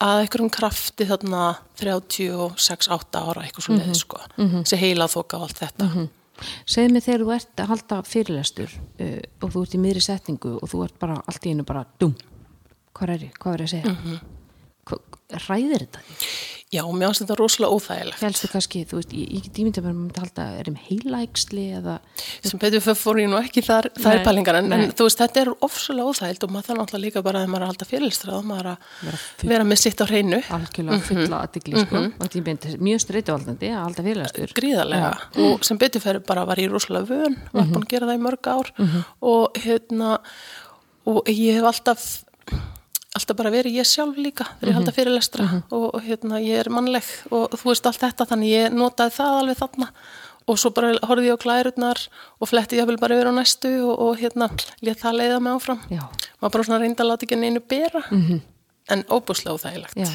að 0.00 0.22
einhverjum 0.24 0.50
krafti 0.50 1.06
þarna 1.08 1.42
36-8 1.80 3.20
ára 3.20 3.44
eitthvað 3.44 3.66
svo 3.66 3.76
leið 3.78 3.94
sko, 4.00 4.22
sem 4.64 4.78
heila 4.80 5.06
þoka 5.08 5.38
og 5.40 5.46
allt 5.48 5.62
þetta. 5.64 6.08
Segðu 6.64 6.92
mig 6.94 7.04
þegar 7.04 7.20
þú 7.26 7.32
ert 7.36 7.60
að 7.60 7.68
halda 7.68 7.96
fyrirlestur 8.08 8.70
uh, 8.72 9.20
og 9.44 9.50
þú 9.52 9.62
ert 9.66 9.74
í 9.76 9.80
miðri 9.82 10.00
setningu 10.00 10.54
og 10.56 10.70
þú 10.72 10.84
ert 10.86 10.98
bara 10.98 11.18
allt 11.28 11.46
í 11.46 11.52
einu 11.52 11.66
bara 11.68 11.84
dum 12.00 12.14
hvað 12.96 13.14
er 13.14 13.26
ég, 13.28 13.34
hvað 13.40 13.54
er 13.54 13.60
ég 13.60 13.68
að 13.68 13.74
segja 13.74 13.90
mm 13.90 13.98
-hmm. 14.04 14.18
ræðir 15.48 15.84
þetta 15.84 16.00
því? 16.06 16.14
Já, 16.70 16.84
mér 16.86 17.10
finnst 17.10 17.24
þetta 17.24 17.34
rosalega 17.34 17.74
óþægilegt. 17.74 18.18
Félstu 18.20 18.48
kannski, 18.52 18.80
þú 18.86 18.98
veist, 19.00 19.14
ég, 19.18 19.30
get 19.42 19.56
ímyndið 19.58 19.86
að 19.90 19.94
myndi 19.96 20.20
halda, 20.22 20.44
er 20.54 20.68
þeim 20.68 20.76
heilægsli 20.84 21.64
eða... 21.80 21.96
Sem 22.46 22.60
betur 22.62 22.84
fyrir 22.84 22.98
fór 23.00 23.18
ég 23.18 23.26
nú 23.32 23.40
ekki 23.40 23.64
þar, 23.66 23.88
Nei, 24.04 24.20
pælingar, 24.22 24.58
en, 24.60 24.70
en 24.76 24.92
þú 24.94 25.08
veist, 25.08 25.18
þetta 25.18 25.42
er 25.42 25.50
ofsalega 25.66 26.12
óþægilt 26.12 26.46
og 26.46 26.54
maður 26.54 26.68
þarf 26.68 26.78
náttúrulega 26.78 27.04
líka 27.08 27.24
bara 27.26 27.42
að 27.42 27.50
maður 27.50 27.66
að 27.66 27.72
halda 27.72 27.88
fyrirlistrað, 27.90 28.46
maður 28.52 28.70
er 28.70 28.86
Vera 29.00 29.18
að 29.18 29.50
vera 29.50 29.66
með 29.66 29.82
sitt 29.82 29.98
á 29.98 30.06
hreinu, 30.06 30.40
algjörlega 30.60 31.00
fulla 31.10 31.42
aðdegli, 31.48 31.82
sko. 31.82 32.04
Og 32.06 32.30
þetta 32.30 32.70
er 32.70 32.80
mjög 32.86 33.04
streytuvaldandi 33.08 33.74
að 33.74 33.82
halda 33.88 34.06
fyrirlæstur. 34.06 34.56
gríðarlega, 34.60 35.12
og 35.50 35.66
sem 35.66 35.82
betur 35.82 36.06
fyrir 36.06 36.22
bara 36.30 36.46
var 36.46 36.62
ég 36.62 36.70
rosalega 36.70 37.10
vön, 37.10 37.38
var 37.50 37.66
búin 37.66 37.82
að 37.82 37.90
gera 37.96 38.12
það 38.12 38.22
í 38.22 38.24
mörg 38.30 38.50
ár. 38.54 38.74
Og 39.34 39.62
hérna, 39.66 40.18
og 41.10 41.34
ég 41.34 41.58
hef 41.58 41.70
alltaf, 41.74 42.10
alltaf 43.18 43.36
bara 43.38 43.50
verið 43.52 43.78
ég 43.80 43.88
sjálf 43.88 44.18
líka 44.20 44.46
þegar 44.60 44.70
ég 44.70 44.76
halda 44.78 44.94
fyrirlestra 44.94 45.46
og, 45.70 45.86
og 45.94 46.02
hérna, 46.06 46.38
ég 46.42 46.62
er 46.62 46.70
mannleg 46.72 47.06
og 47.34 47.56
þú 47.58 47.72
veist 47.72 47.88
allt 47.90 48.02
þetta, 48.04 48.26
þannig 48.30 48.52
ég 48.52 48.76
notaði 48.76 49.16
það 49.18 49.38
alveg 49.40 49.60
þarna. 49.64 49.88
Og 50.50 50.56
svo 50.58 50.70
bara 50.74 50.94
horfði 51.06 51.28
ég 51.28 51.36
á 51.36 51.42
klærurnar 51.42 52.00
og 52.40 52.48
fletti 52.50 52.78
ég 52.80 52.88
bara 52.98 53.18
yfir 53.18 53.28
á 53.30 53.34
næstu 53.36 53.70
og, 53.84 53.92
og 54.06 54.16
hérna, 54.18 54.48
lét 54.82 55.02
það 55.02 55.18
leiða 55.20 55.42
mig 55.44 55.58
áfram. 55.58 55.82
Já, 55.92 56.02
maður 56.40 56.54
bara 56.56 56.66
svona 56.66 56.80
reyndi 56.82 57.04
að 57.04 57.10
láta 57.10 57.26
ekki 57.28 57.38
neinu 57.38 57.62
bera. 57.62 58.02
En 58.90 59.04
óbúslega 59.06 59.54
óþægilegt. 59.54 59.94
Já, 60.00 60.10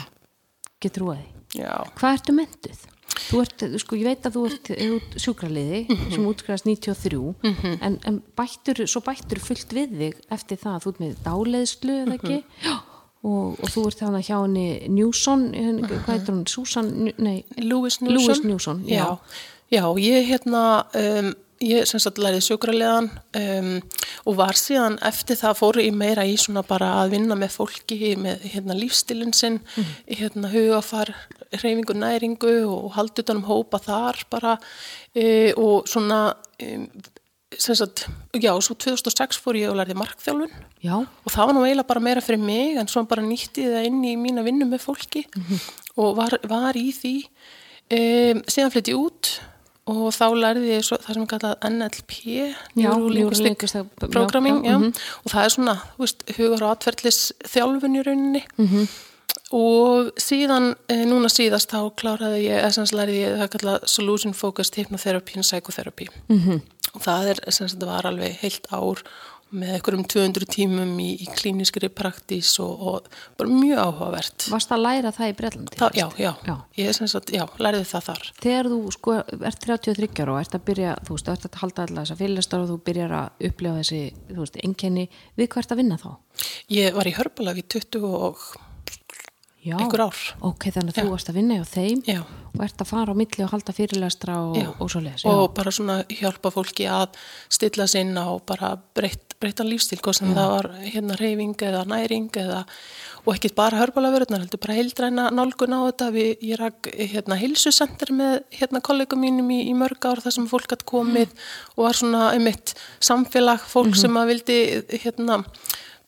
getur 0.84 1.06
þú 1.06 1.14
að 1.14 1.22
því. 1.22 1.30
Já. 1.62 1.72
Hvað 1.96 2.18
ertu 2.18 2.36
mentuð? 2.36 2.82
Þú 3.16 3.42
ert, 3.44 3.64
sko, 3.82 3.98
ég 4.00 4.10
veit 4.10 4.28
að 4.28 4.36
þú 4.38 4.44
ert, 4.50 4.72
ert 4.76 5.16
sjúkraliði 5.22 5.80
sem 6.14 6.26
útskrifast 6.28 6.68
93 6.68 7.22
en, 7.80 7.96
en 8.06 8.20
bættur, 8.38 8.84
svo 8.90 9.02
bættur 9.06 9.42
fullt 9.44 9.76
við 9.76 9.96
þig 10.02 10.20
eftir 10.36 10.60
það, 10.62 10.82
þú 10.84 10.94
ert 10.94 11.02
með 11.04 11.16
dáleiðslu 11.26 11.98
eða 12.04 12.20
ekki? 12.20 12.42
Og, 13.26 13.56
og 13.58 13.72
þú 13.74 13.88
ert 13.90 14.04
þannig 14.04 14.28
hjá 14.28 14.36
henni 14.38 14.68
Newson, 14.94 15.48
henni, 15.58 15.88
hvað 15.90 16.12
heitir 16.12 16.36
hún, 16.36 16.44
Susan, 16.52 16.92
nei, 17.18 17.40
Louis 17.58 17.98
Newson. 18.04 18.20
Louis 18.20 18.44
Newson, 18.46 18.84
já. 18.86 19.02
já. 19.02 19.42
Já, 19.74 19.82
ég 19.98 20.28
hérna, 20.30 20.86
um, 20.94 21.32
ég 21.64 21.88
sem 21.90 22.02
sagt 22.04 22.20
lærið 22.22 22.44
sjúkralegan 22.46 23.08
um, 23.40 23.70
og 24.30 24.38
var 24.38 24.58
síðan 24.60 25.00
eftir 25.06 25.40
það 25.40 25.58
fóru 25.58 25.86
ég 25.86 25.96
meira 25.98 26.26
í 26.28 26.36
svona 26.38 26.62
bara 26.68 26.92
að 27.02 27.16
vinna 27.16 27.38
með 27.40 27.56
fólki 27.56 28.14
með 28.20 28.46
hérna 28.52 28.78
lífstilin 28.78 29.34
sinn, 29.34 29.62
hérna 30.06 30.52
hugafar, 30.54 31.16
reyfingu, 31.54 31.96
næringu 31.98 32.54
og 32.70 32.94
haldi 32.98 33.24
utan 33.24 33.42
um 33.42 33.48
hópa 33.50 33.82
þar 33.84 34.22
bara 34.32 34.58
e, 35.16 35.54
og 35.54 35.88
svona, 35.90 36.36
sem 37.58 37.76
sagt, 37.76 38.08
já, 38.34 38.52
svo 38.62 38.76
2006 38.76 39.40
fór 39.42 39.60
ég 39.60 39.72
og 39.72 39.80
lærið 39.80 40.00
markþjálfun. 40.02 40.54
Já, 40.86 40.96
og 41.02 41.32
það 41.32 41.50
var 41.50 41.58
nú 41.58 41.66
eiginlega 41.66 41.90
bara 41.90 42.04
meira 42.04 42.24
fyrir 42.24 42.44
mig 42.44 42.78
en 42.80 42.92
svo 42.92 43.06
bara 43.10 43.26
nýtti 43.26 43.68
það 43.72 43.90
inn 43.90 44.04
í 44.06 44.16
mína 44.20 44.46
vinnu 44.46 44.68
með 44.70 44.86
fólki 44.86 45.26
og 45.98 46.16
var, 46.20 46.38
var 46.50 46.78
í 46.78 46.90
því. 46.96 47.18
Um, 47.86 48.42
síðan 48.50 48.74
flytti 48.74 48.96
ég 48.96 49.02
út 49.02 49.36
og 49.86 50.08
þá 50.16 50.26
lærði 50.34 50.72
ég 50.72 50.86
svo, 50.86 50.98
það 50.98 51.14
sem 51.14 51.26
er 51.26 51.30
kallað 51.30 51.66
NLP 51.70 52.14
Neurolinguistic 52.80 53.66
Programming 54.02 54.64
já, 54.64 54.72
já, 54.72 54.78
mhm. 54.80 54.94
og 55.22 55.34
það 55.34 55.44
er 55.44 55.54
svona, 55.54 55.76
veist, 56.00 56.26
hugar 56.40 56.66
og 56.66 56.72
atferðlis 56.74 57.20
þjálfun 57.54 58.00
í 58.00 58.06
rauninni. 58.08 58.42
Mhm. 58.58 58.88
Og 59.54 60.10
síðan 60.22 60.72
e, 60.90 61.02
núna 61.06 61.30
síðast 61.30 61.70
þá 61.74 61.84
kláraði 62.00 62.48
ég, 62.48 62.64
essens 62.66 62.94
lærði 62.96 63.20
ég 63.28 63.38
það 63.44 63.52
kallað 63.58 63.86
Solution 63.92 64.34
Focused 64.34 64.76
Hypnotherapy 64.80 65.38
and 65.38 65.46
Psychotherapy 65.46 66.10
Mhm. 66.30 66.62
og 66.96 67.02
það 67.02 67.30
er, 67.36 67.40
sem 67.52 67.68
sagt, 67.68 67.84
var 67.86 68.04
alveg 68.10 68.38
heilt 68.42 68.68
ár 68.72 69.04
með 69.56 69.76
einhverjum 69.76 70.04
200 70.10 70.46
tímum 70.50 70.98
í, 71.00 71.12
í 71.22 71.28
klíniskri 71.38 71.88
praktís 71.94 72.50
og, 72.60 72.82
og 72.82 73.06
bara 73.38 73.48
mjög 73.48 73.78
áhugavert. 73.78 74.48
varst 74.52 74.72
að 74.74 74.82
læra 74.82 75.12
það 75.14 75.30
í 75.30 75.36
Bretlandi? 75.38 75.78
Það, 75.80 75.92
já, 75.96 76.08
já, 76.18 76.32
Já. 76.48 76.56
ég 76.78 76.88
er 76.90 76.94
sem 76.98 77.08
sagt, 77.08 77.30
já, 77.32 77.46
lærði 77.62 77.86
það 77.86 78.04
þar. 78.10 78.24
Þegar 78.42 78.70
þú 78.74 78.80
sko 78.92 79.14
ert 79.46 79.60
33 79.62 80.10
ára 80.26 80.34
og 80.34 80.40
ert 80.42 80.58
að 80.58 80.66
byrja, 80.66 80.96
þú 81.06 81.14
veist, 81.16 81.30
ert 81.30 81.46
að 81.46 81.60
halda 81.62 81.86
alltaf 81.86 82.02
þessa 82.04 82.18
fyrirlestar 82.20 82.60
og 82.66 82.70
þú 82.74 82.78
byrjar 82.90 83.12
að 83.22 83.48
upplefa 83.52 83.80
þessi, 83.84 84.02
þú 84.34 84.40
veist, 84.42 84.60
enkenni, 84.66 85.08
við 85.38 85.48
hvað 85.54 85.64
ert 85.64 85.72
að 85.72 85.82
vinna 85.84 85.98
þá? 86.02 86.10
Ég 86.76 86.94
var 86.98 87.06
í 87.06 87.16
Hörbulag 87.16 87.58
í 87.62 87.68
20 87.70 88.04
og. 88.12 88.38
Einhver 89.74 90.06
ár. 90.06 90.20
Ok, 90.46 90.68
þannig 90.70 90.94
að 90.94 91.02
þú 91.02 91.14
varst 91.14 91.32
að 91.32 91.40
vinna 91.40 91.58
hjá 91.60 91.66
þeim 91.72 92.04
Já. 92.06 92.20
og 92.54 92.64
ert 92.68 92.84
að 92.84 92.92
fara 92.92 93.16
á 93.16 93.20
milli 93.20 93.46
og 93.46 93.52
halda 93.52 93.76
fyrirlestra 93.76 94.38
og, 94.44 94.58
Já. 94.60 94.70
og 94.78 94.92
svo 94.94 95.02
leis. 95.02 95.26
og 95.26 95.54
bara 95.58 95.74
svona 95.74 95.98
hjálpa 96.12 96.52
fólki 96.54 96.86
að 96.92 97.18
stilla 97.50 97.88
inn 98.00 98.14
á 98.14 98.28
bara 98.46 98.76
breytt, 98.96 99.36
breyttan 99.42 99.70
lífstíl, 99.72 100.00
hvað 100.00 100.20
sem 100.20 100.36
það 100.38 100.54
var 100.54 100.72
hérna 100.86 101.18
reyfing 101.20 101.58
eða 101.58 101.84
næring 101.90 102.30
eða 102.38 102.66
og 103.26 103.34
ekki 103.34 103.50
bara 103.58 103.80
hörbalaförðunar, 103.82 104.44
heldur 104.44 104.62
bara 104.62 104.76
heildræna 104.78 105.30
nálgun 105.34 105.74
á 105.74 105.90
þetta, 105.90 106.10
við, 106.14 106.28
ég 106.46 106.60
rak 106.62 106.90
hérna 106.94 107.38
hilsusenter 107.42 108.12
með 108.14 108.36
hérna 108.54 108.82
kollegum 108.86 109.24
mínum 109.26 109.50
í, 109.50 109.64
í 109.66 109.74
mörg 109.78 110.06
ár 110.06 110.22
þar 110.22 110.36
sem 110.38 110.50
fólk 110.50 110.76
hatt 110.76 110.86
komið 110.86 111.34
og 111.74 111.88
var 111.88 111.98
svona 111.98 112.28
einmitt 112.36 112.76
samfélag 113.04 113.66
fólk 113.66 113.98
sem 113.98 114.14
að 114.22 114.30
vildi 114.34 114.60
hérna 115.02 115.42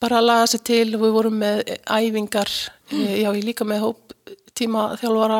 bara 0.04 0.24
laga 0.24 0.48
sig 0.52 0.66
til. 0.68 0.90
Og 0.96 1.06
við 1.06 1.16
vorum 1.16 1.40
með 1.42 1.64
æfingar, 1.86 2.52
mm. 2.92 3.08
já 3.24 3.30
ég 3.32 3.48
líka 3.48 3.68
með 3.68 3.86
hóp 3.86 4.08
tíma 4.58 4.84
þjálfara 4.98 5.40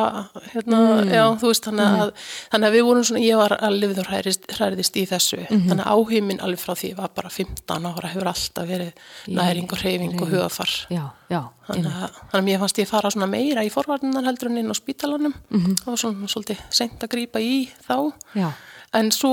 hérna, 0.52 0.80
já, 1.10 1.22
þú 1.40 1.50
veist, 1.50 1.66
þannig 1.66 2.02
að, 2.02 2.12
þannig 2.52 2.68
að 2.68 2.76
við 2.76 2.84
vorum 2.88 3.06
svona, 3.08 3.22
ég 3.24 3.40
var 3.40 3.54
að 3.56 3.76
lifið 3.82 4.00
og 4.02 4.10
hræðist, 4.12 4.46
hræðist 4.58 4.98
í 4.98 5.04
þessu, 5.10 5.40
þannig 5.50 5.82
að 5.82 5.90
áhugminn 5.94 6.42
alveg 6.44 6.62
frá 6.62 6.74
því 6.78 6.90
var 6.98 7.12
bara 7.16 7.32
15 7.34 7.88
ára 7.90 8.12
hefur 8.12 8.30
alltaf 8.32 8.68
verið 8.68 9.08
næring 9.40 9.68
og 9.68 9.82
hreyfing 9.82 10.22
og 10.22 10.32
hugafar 10.32 10.74
Já, 10.92 11.04
já, 11.32 11.40
þannig 11.66 11.90
að, 11.90 12.18
þannig 12.18 12.40
að 12.40 12.48
mér 12.48 12.62
fannst 12.62 12.82
ég 12.82 12.90
fara 12.90 13.12
svona 13.14 13.30
meira 13.30 13.66
í 13.66 13.72
forvarnar 13.74 14.28
heldur 14.28 14.52
en 14.52 14.62
inn 14.62 14.72
á 14.72 14.76
spítalanum. 14.78 15.36
Það 15.50 15.90
var 15.90 16.02
svona 16.04 16.32
svolítið 16.34 16.66
seint 16.80 17.02
að 17.02 17.14
grípa 17.16 17.42
í 17.42 17.56
þá. 17.86 17.96
Já, 18.38 18.50
en 18.98 19.10
svo 19.14 19.32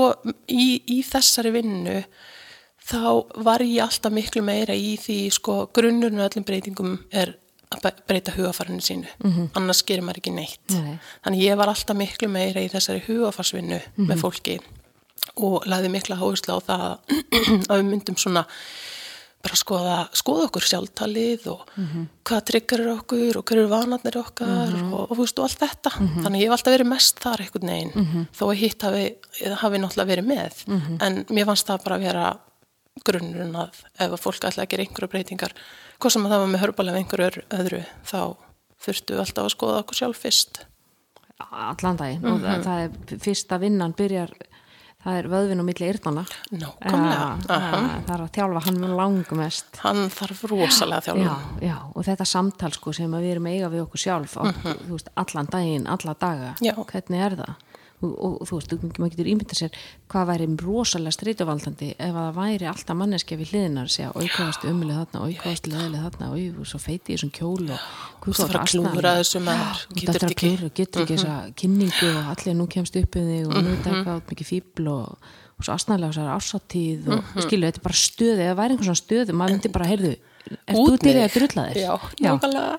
í, 0.50 0.66
í 0.92 1.02
þessari 1.06 1.54
vinnu 1.54 2.00
þá 2.86 3.42
var 3.44 3.64
ég 3.66 3.82
alltaf 3.84 4.12
miklu 4.14 4.42
meira 4.46 4.74
í 4.76 4.94
því 5.00 5.18
sko 5.34 5.58
grunnurinn 5.74 6.22
af 6.22 6.30
öllum 6.30 6.46
breytingum 6.46 6.96
er 7.10 7.34
að 7.74 7.86
breyta 8.06 8.30
hugafarinu 8.36 8.80
sínu. 8.84 9.08
Annars 9.58 9.82
gerir 9.82 10.04
maður 10.06 10.20
ekki 10.22 10.32
neitt. 10.36 10.60
Nei. 10.70 10.98
þannig 11.26 11.42
ég 11.48 11.56
var 11.58 11.72
alltaf 11.72 11.96
miklu 11.98 12.28
meira 12.30 12.62
í 12.62 12.68
þessari 12.70 13.02
hugafarsvinnu 13.08 13.80
með 14.06 14.20
fólki 14.22 14.60
og 15.42 15.64
lagði 15.66 15.88
mikla 15.90 16.16
áherslu 16.22 16.54
á 16.54 16.60
það 16.62 16.84
að 17.66 17.80
við 17.80 17.88
myndum 17.90 18.16
svona 18.16 18.44
bara 19.46 19.56
skoða, 19.58 19.96
skoða 20.16 20.46
okkur 20.48 20.64
sjálftalið 20.66 21.44
og 21.52 21.66
hvað 22.26 22.44
tryggur 22.50 22.80
okkur 22.96 23.36
og 23.38 23.44
hverju 23.46 23.66
vanarnir 23.70 24.16
okkar 24.18 24.72
og, 24.80 24.94
og, 25.10 25.12
þú 25.12 25.20
veist, 25.20 25.38
og 25.38 25.44
allt 25.46 25.60
þetta. 25.60 25.90
Þannig 26.24 26.40
ég 26.40 26.48
hef 26.48 26.54
alltaf 26.56 26.72
verið 26.74 26.88
mest 26.90 27.20
þar 27.22 27.42
einhvern 27.44 27.70
veginn, 27.74 28.26
þó 28.34 28.42
að 28.48 28.56
hitt 28.62 28.82
hafi, 28.86 29.04
hafi 29.62 29.78
náttúrulega 29.82 30.10
verið 30.14 30.26
með. 30.30 30.64
En 31.06 31.24
mér 31.30 31.46
fannst 31.50 31.66
það 31.68 31.84
bara 31.84 31.98
að 32.00 32.06
vera 32.08 32.24
grunnurinn 33.04 33.56
að 33.58 33.82
ef 33.98 34.08
að 34.14 34.22
fólk 34.22 34.46
ætla 34.48 34.64
að 34.64 34.72
gera 34.72 34.86
einhverju 34.86 35.10
breytingar, 35.12 35.54
hvað 36.00 36.14
sem 36.16 36.26
að 36.26 36.34
það 36.34 36.42
var 36.44 36.52
með 36.54 36.62
hörbalega 36.64 37.02
einhverju 37.02 37.44
öðru, 37.58 37.82
þá 38.08 38.20
þurftu 38.86 39.20
alltaf 39.20 39.44
að 39.48 39.54
skoða 39.56 39.78
okkur 39.84 40.00
sjálf 40.00 40.24
fyrst. 40.24 40.64
allan 41.50 41.98
daginn 42.00 42.24
og 42.24 42.38
það, 42.40 42.62
það 42.64 42.84
er 42.86 43.18
fyrsta 43.26 43.58
vinnan 43.60 43.92
byrjar, 43.96 44.30
það 45.04 45.18
er 45.20 45.28
vöðvin 45.30 45.60
og 45.62 45.66
milli 45.68 45.88
yrnana. 45.92 46.22
Nákvæmlega. 46.56 47.26
Aha. 47.52 47.80
það 48.06 48.14
er 48.14 48.22
að 48.24 48.30
þjálfa 48.38 48.62
hann 48.66 48.86
langmest. 48.96 49.80
Hann 49.84 50.02
þarf 50.10 50.44
rosalega 50.50 51.04
þjálfum. 51.06 51.26
Já, 51.60 51.68
já, 51.68 51.76
og 51.92 52.08
þetta 52.08 52.28
samtal 52.32 52.72
sko 52.74 52.94
sem 52.96 53.12
að 53.18 53.26
við 53.26 53.34
erum 53.36 53.50
að 53.50 53.58
eiga 53.58 53.72
við 53.74 53.84
okkur 53.84 54.04
sjálf 54.06 54.38
á, 54.40 54.42
þú 54.64 54.94
veist, 54.96 55.12
allan 55.24 55.52
daginn, 55.52 55.86
alla 55.92 56.16
daga 56.16 56.54
Já. 56.64 56.72
hvernig 56.80 57.26
er 57.28 57.38
það 57.42 57.54
og, 58.02 58.10
og, 58.12 58.32
og 58.42 58.48
þú 58.48 58.58
veist, 58.58 58.72
maður 58.98 59.12
getur 59.14 59.30
ímyndað 59.32 59.58
sér 59.60 59.76
hvað 60.12 60.26
væri 60.30 60.46
rosalega 60.62 61.14
streytuvaldandi 61.16 61.88
ef 61.96 62.12
að 62.12 62.26
það 62.26 62.36
væri 62.40 62.68
alltaf 62.70 62.96
manneskja 63.00 63.38
við 63.40 63.52
hliðinar 63.52 63.88
hvað 64.26 64.46
varstu 64.50 64.68
ömuleg 64.72 64.98
þarna, 65.00 65.22
hvað 65.40 65.50
varstu 65.52 65.72
leðileg 65.72 66.04
þarna 66.06 66.30
og 66.60 66.66
svo 66.66 66.78
feiti 66.82 67.12
í 67.12 67.16
þessum 67.16 67.32
kjól 67.32 67.70
og 67.70 67.80
Þú 68.26 68.32
veist 68.32 68.42
að 68.42 68.52
fara 68.52 68.60
að 68.62 68.70
klúðra 68.72 69.14
þessu 69.20 69.40
maður, 69.46 69.82
getur 69.96 70.12
þetta 70.16 70.30
ekki. 70.34 70.52
ekki 70.56 70.70
getur 70.80 71.02
ekki 71.06 71.16
þessa 71.16 71.34
kynningu 71.62 72.08
og 72.12 72.30
allir 72.34 72.56
nú 72.58 72.66
kemst 72.76 72.96
upp 73.00 73.16
um 73.16 73.26
þig 73.32 73.46
og 73.46 73.52
nú 73.56 73.74
er 73.86 73.96
Mhm. 73.96 74.22
mikið 74.32 74.46
fíbl 74.50 74.88
og, 74.90 75.18
og 75.56 75.64
svo 75.64 75.72
asnaðlega 75.76 76.12
þessar 76.12 76.32
ásáttíð 76.36 77.06
og 77.08 77.22
Mhm. 77.22 77.42
skilu, 77.46 77.66
þetta 77.70 77.78
er 77.80 77.86
bara 77.86 77.94
stöði 77.94 78.42
eða 78.46 78.56
væri 78.60 78.70
einhvern 78.76 78.90
svona 78.90 79.04
stöðu, 79.06 79.32
maður 79.32 79.52
myndi 79.56 79.72
bara, 79.72 79.86
heyrðu 79.86 80.16
er 80.54 80.76
þú 80.78 80.96
til 81.02 81.14
að 81.16 81.36
drulla 81.36 81.64
þér? 81.70 81.80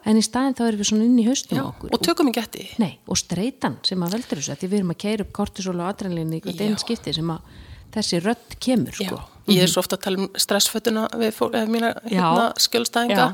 En 0.08 0.20
í 0.20 0.24
staðin 0.26 0.56
þá 0.58 0.64
erum 0.68 0.82
við 0.82 0.90
svona 0.92 1.08
inn 1.08 1.20
í 1.22 1.26
haustum 1.28 1.60
Já, 1.60 1.64
okkur. 1.68 1.94
og 1.94 2.04
tökum 2.08 2.32
ekki 2.32 2.44
eftir. 2.44 2.74
Nei, 2.82 2.92
og 3.08 3.20
streitan 3.20 3.78
sem 3.88 4.04
að 4.06 4.18
veldur 4.18 4.42
þessu 4.42 4.58
því 4.58 4.70
við 4.72 4.80
erum 4.82 4.94
að 4.96 5.00
keira 5.04 5.26
upp 5.28 5.34
kortisol 5.36 5.76
og 5.78 5.88
adrenalin 5.90 6.36
í 6.38 6.42
hvert 6.44 6.64
einn 6.66 6.78
skipti 6.82 7.14
sem 7.18 7.32
að 7.34 7.56
þessi 7.98 8.22
rödd 8.24 8.58
kemur 8.64 8.98
Já, 8.98 9.08
sko. 9.12 9.22
ég 9.54 9.64
er 9.64 9.72
svo 9.72 9.84
ofta 9.84 9.98
að 10.00 10.04
tala 10.08 10.24
um 10.24 10.28
stressfötuna 10.36 11.06
við 11.18 11.32
fólk, 11.38 11.56
eða 11.56 11.72
mína 11.72 11.94
hérna, 12.08 12.50
skjölstæðinga 12.66 13.30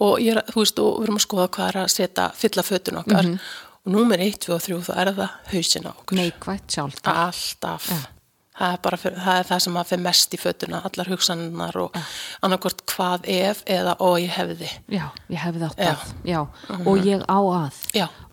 og 0.00 0.14
ég 0.22 0.36
er, 0.36 0.44
veist, 0.54 0.78
og 0.80 1.00
við 1.00 1.08
erum 1.08 1.18
að 1.20 1.26
skoða 1.26 1.48
hvað 1.56 1.68
er 1.72 1.80
að 1.82 1.90
setja, 1.92 2.30
fylla 2.36 2.64
fötun 2.64 3.02
okkar. 3.02 3.34
Og 3.80 3.92
númer 3.94 4.20
1, 4.20 4.38
2 4.44 4.54
og 4.56 4.62
3 4.64 4.78
þá 4.86 4.94
er 5.00 5.12
það 5.16 5.36
hausin 5.54 5.86
á 5.88 5.92
okkur. 5.92 6.16
neikvægt 6.20 6.74
sjálf 6.76 7.00
Alltaf. 7.04 7.90
Það 8.60 8.74
er 8.76 8.80
bara 8.84 8.96
fyrir, 9.00 9.16
það, 9.24 9.38
er 9.40 9.46
það 9.48 9.60
sem 9.64 9.76
að 9.80 9.86
fyrir 9.90 10.02
mest 10.04 10.34
í 10.36 10.40
fötuna, 10.40 10.80
allar 10.84 11.08
hugsannar 11.10 11.78
og 11.80 11.94
annarkvort 12.44 12.82
hvað 12.92 13.24
ef 13.32 13.62
eða 13.72 13.94
ó 13.96 14.08
ég 14.20 14.34
hefði. 14.36 14.68
Já, 14.92 15.06
ég 15.32 15.40
hefði 15.46 15.64
átt 15.70 15.80
Já. 15.80 15.94
að, 15.94 16.12
já, 16.28 16.40
og 16.84 17.00
ég 17.08 17.24
á 17.24 17.38
að, 17.40 17.80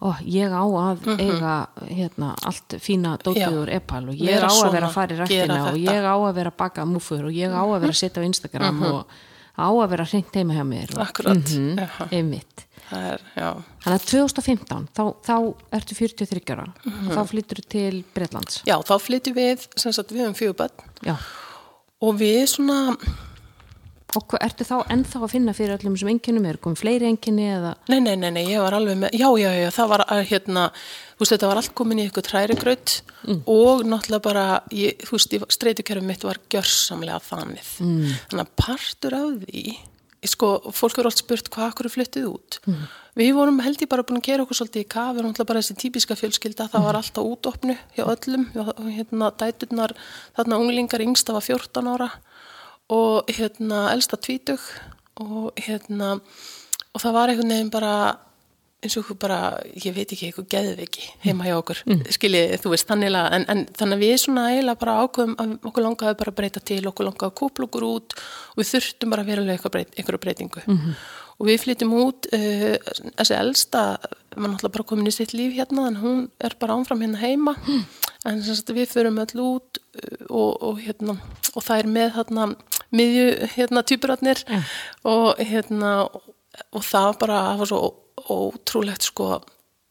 og 0.10 0.22
ég 0.28 0.52
á 0.52 0.64
að 0.68 1.08
eiga, 1.16 1.56
hérna, 1.88 2.34
allt 2.44 2.78
fína 2.84 3.16
Já. 3.16 3.24
dótið 3.24 3.58
úr 3.64 3.74
epal 3.80 4.04
og 4.12 4.20
ég 4.20 4.28
Vera 4.36 4.52
á 4.52 4.56
að 4.68 4.76
vera 4.76 4.92
að 4.92 4.98
fara 5.00 5.16
í 5.16 5.22
rættina 5.24 5.62
og 5.72 5.80
ég 5.80 6.04
á 6.12 6.16
að 6.20 6.34
vera 6.42 6.52
að 6.52 6.58
baka 6.60 6.86
múfur 6.86 7.26
og 7.32 7.34
ég 7.40 7.56
á 7.56 7.64
að 7.64 7.80
vera 7.88 7.96
að 7.96 8.02
setja 8.04 8.22
á 8.22 8.28
Instagram 8.28 8.84
og 8.92 9.18
á 9.58 9.68
að 9.74 9.90
vera 9.96 10.06
hreint 10.12 10.36
heima 10.38 10.54
hjá 10.60 10.66
mér. 10.68 10.92
og- 10.94 11.08
Akkurat, 11.08 11.38
Mhm, 11.56 12.12
einmitt. 12.12 12.67
Er, 12.96 13.20
Þannig 13.36 13.94
að 13.98 14.06
2015, 14.08 14.86
þá, 14.96 15.04
þá 15.28 15.36
ertu 15.76 15.98
43 15.98 16.54
ára 16.56 16.68
og 16.88 17.10
þá 17.12 17.24
flyttur 17.34 17.60
til 17.68 18.04
Bretlands. 18.16 18.62
já 18.64 18.78
þá 18.80 18.94
flytjum 19.04 19.36
við, 19.36 19.66
sem 19.76 19.92
sagt 19.92 20.14
við 20.16 20.54
börn 20.56 20.86
Já. 21.04 21.18
og 22.00 22.16
við 22.22 22.46
svona, 22.48 22.96
Og 24.16 24.34
ertu 24.40 24.64
þá 24.64 24.78
ennþá 24.94 25.20
að 25.26 25.32
finna 25.34 25.54
fyrir 25.54 25.76
öllum 25.76 25.96
þessum 25.98 26.10
enginum? 26.14 26.46
Er 26.48 26.58
komið 26.64 26.80
fleiri 26.80 27.10
enginni 27.10 27.50
eða? 27.52 27.74
nei, 27.92 28.00
nei, 28.00 28.16
nei, 28.16 28.30
nei, 28.32 28.46
ég 28.48 28.64
var 28.64 28.78
alveg 28.78 28.96
með, 29.02 29.18
já, 29.20 29.28
já, 29.38 29.50
já, 29.60 29.68
það 29.76 29.90
var 29.92 30.04
hérna, 30.30 30.64
þú 31.18 31.20
veist, 31.26 31.34
þetta 31.34 31.50
var 31.52 31.60
allt 31.62 31.74
komin 31.76 32.00
í 32.00 32.06
eitthvað 32.08 32.28
trærigraut 32.30 32.94
og 33.52 33.84
náttúrulega 33.84 34.24
bara, 34.24 34.46
ég, 34.72 35.04
þú 35.04 35.18
veist, 35.18 35.36
streytukerfum 35.58 36.08
mitt 36.08 36.24
var 36.24 36.40
gjörsamlega 36.48 37.20
þanið. 37.28 37.74
Mm. 37.84 38.16
Þannig 38.32 38.46
að 38.46 38.56
partur 38.64 39.18
af 39.20 39.38
því, 39.44 39.66
sko, 40.26 40.72
fólk 40.74 40.98
eru 40.98 41.12
allt 41.12 41.22
spurt 41.22 41.50
hvað 41.54 41.72
akkur 41.72 41.90
er 41.90 41.94
flyttið 41.94 42.28
út. 42.30 42.60
Við 43.18 43.34
vorum 43.38 43.60
held 43.62 43.82
ég 43.82 43.90
bara 43.90 44.06
búin 44.06 44.20
að 44.20 44.30
gera 44.30 44.46
okkur 44.46 44.58
svolítið 44.60 44.86
í 44.86 44.90
kaf, 44.90 45.12
við 45.14 45.22
erum 45.22 45.32
náttúrulega 45.32 45.52
bara 45.52 45.62
þessi 45.62 45.78
típiska 45.82 46.18
fjölskylda, 46.18 46.70
það 46.74 46.86
var 46.88 47.00
alltaf 47.00 47.26
útopnu 47.26 47.78
hjá 47.98 48.04
öllum, 48.06 48.46
hérna, 48.94 49.32
dæturnar, 49.38 49.94
þarna 50.38 50.62
unglingar 50.62 51.06
yngsta 51.06 51.38
var 51.38 51.46
14 51.46 51.92
ára 51.94 52.10
og 52.94 53.28
hérna 53.28 53.88
elsta 53.92 54.18
tvítug 54.18 54.62
og 55.20 55.52
hérna 55.60 56.20
og 56.94 57.04
það 57.04 57.18
var 57.18 57.32
einhvern 57.34 57.52
veginn 57.52 57.74
bara 57.74 57.94
eins 58.86 58.98
og 59.00 59.08
bara, 59.18 59.58
ég 59.74 59.94
veit 59.96 60.12
ekki, 60.14 60.30
eitthvað 60.30 60.50
geðviki 60.54 61.06
heima 61.24 61.48
hjá 61.48 61.56
okkur, 61.58 61.80
mm. 61.88 62.02
skiljið, 62.14 62.52
þú 62.62 62.74
veist 62.76 62.90
þannig 62.90 63.16
að, 63.18 63.30
en, 63.34 63.46
en 63.50 63.64
þannig 63.74 63.98
að 63.98 64.04
við 64.04 64.18
svona 64.22 64.44
eiginlega 64.52 64.82
bara 64.84 64.98
ákveðum 65.02 65.34
að 65.42 65.54
okkur 65.70 65.86
langaði 65.88 66.20
bara 66.20 66.34
að 66.34 66.38
breyta 66.38 66.64
til 66.70 66.84
okkur 66.92 67.08
langaði 67.08 67.32
að 67.32 67.38
kúpla 67.42 67.68
okkur 67.68 67.88
út 67.88 68.18
og 68.20 68.62
við 68.62 68.70
þurftum 68.76 69.16
bara 69.16 69.26
verulega 69.26 69.58
eitthvað 69.58 69.76
breyt, 69.78 69.98
eitthvað 69.98 70.22
breytingu. 70.28 70.64
-hmm. 70.68 70.94
og 71.38 71.50
við 71.50 71.60
flytjum 71.66 71.98
út 71.98 72.30
uh, 72.38 72.78
þessi 73.18 73.38
elsta, 73.40 73.84
maður 74.38 74.54
náttúrulega 74.54 74.76
bara 74.78 74.90
komin 74.94 75.10
í 75.10 75.18
sitt 75.18 75.34
líf 75.34 75.58
hérna, 75.58 75.90
en 75.90 76.02
hún 76.04 76.24
er 76.38 76.56
bara 76.60 76.78
ánfram 76.78 77.02
hérna 77.02 77.18
heima, 77.18 77.58
en 78.26 78.44
sem 78.44 78.56
sagt 78.56 78.70
við 78.78 78.94
förum 78.94 79.18
öll 79.18 79.42
út 79.42 79.82
uh, 79.82 80.26
og, 80.30 80.62
og 80.62 80.82
hérna, 80.86 81.18
og 81.56 81.64
það 81.64 81.80
er 81.80 81.88
með 81.98 82.10
hérna 82.14 82.52
miðju 82.94 83.48
hérna 83.58 83.82
týpuratnir 83.84 84.46
og 85.04 85.40
hérna 85.42 86.10
og 86.74 86.84
það 86.86 87.18
bara 87.20 87.40
það 87.50 87.58
var 87.58 87.70
svo 87.74 87.88
ótrúlegt 88.26 89.08
sko 89.08 89.42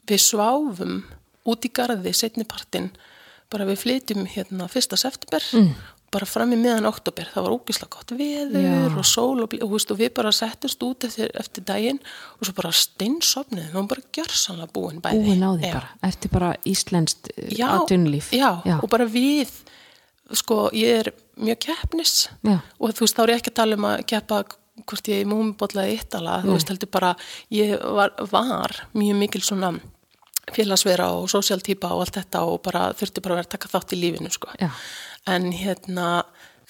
við 0.07 0.23
sváfum 0.23 1.03
út 1.47 1.67
í 1.67 1.73
garði 1.75 2.15
setnipartin 2.17 2.91
bara 3.53 3.67
við 3.69 3.83
flytjum 3.85 4.27
hérna 4.31 4.67
fyrsta 4.71 4.99
september 4.99 5.45
mm. 5.55 5.69
bara 6.15 6.27
fram 6.27 6.55
í 6.55 6.59
miðan 6.59 6.89
oktober 6.91 7.29
það 7.31 7.47
var 7.47 7.55
ógislega 7.55 7.95
gott 7.95 8.15
veður 8.19 8.67
Já. 8.67 8.75
og 8.91 9.07
sól 9.07 9.45
og, 9.45 9.55
og, 9.61 9.71
veist, 9.77 9.93
og 9.95 10.01
við 10.01 10.13
bara 10.19 10.35
settust 10.35 10.83
út 10.83 11.07
eftir, 11.07 11.31
eftir 11.39 11.67
daginn 11.67 12.03
og 12.39 12.49
svo 12.49 12.57
bara 12.59 12.75
steinsopnið 12.75 13.69
við 13.69 13.79
varum 13.79 13.91
bara 13.95 14.07
gjörsanlega 14.19 14.75
búin 14.75 15.03
bæði 15.05 15.23
Búin 15.29 15.47
á 15.47 15.51
því 15.55 15.73
bara, 15.79 15.95
eftir 16.11 16.35
bara 16.35 16.53
íslenskt 16.67 17.31
já, 17.55 17.69
atvinnulíf. 17.79 18.33
já, 18.35 18.51
og 18.81 18.91
bara 18.91 19.07
við 19.07 19.55
sko, 20.35 20.67
ég 20.75 21.03
er 21.05 21.13
mjög 21.39 21.61
keppnis 21.69 22.15
Já. 22.43 22.59
og 22.81 22.95
þú 22.97 23.05
veist, 23.05 23.17
þá 23.17 23.23
er 23.23 23.33
ég 23.33 23.43
ekki 23.43 23.53
að 23.53 23.59
tala 23.61 23.79
um 23.79 23.89
að 23.91 24.01
keppa 24.11 24.41
hvort 24.85 25.11
ég 25.11 25.27
múmibollaði 25.29 25.97
eittala 25.97 26.41
þú 26.45 26.57
veist, 26.57 26.73
heldur 26.73 26.91
bara, 26.93 27.13
ég 27.55 27.77
var, 27.97 28.13
var 28.31 28.75
mjög 28.97 29.21
mikil 29.23 29.45
svona 29.45 29.73
félagsvera 30.55 31.09
og 31.17 31.31
sósíaltýpa 31.31 31.91
og 31.95 32.05
allt 32.05 32.21
þetta 32.21 32.45
og 32.47 32.61
bara 32.67 32.91
þurfti 32.97 33.23
bara 33.25 33.37
að 33.37 33.41
vera 33.41 33.49
að 33.49 33.55
taka 33.57 33.73
þátt 33.73 33.97
í 33.97 34.01
lífinu 34.03 34.31
sko. 34.35 34.53
Já. 34.61 34.71
en 35.27 35.51
hérna 35.57 36.11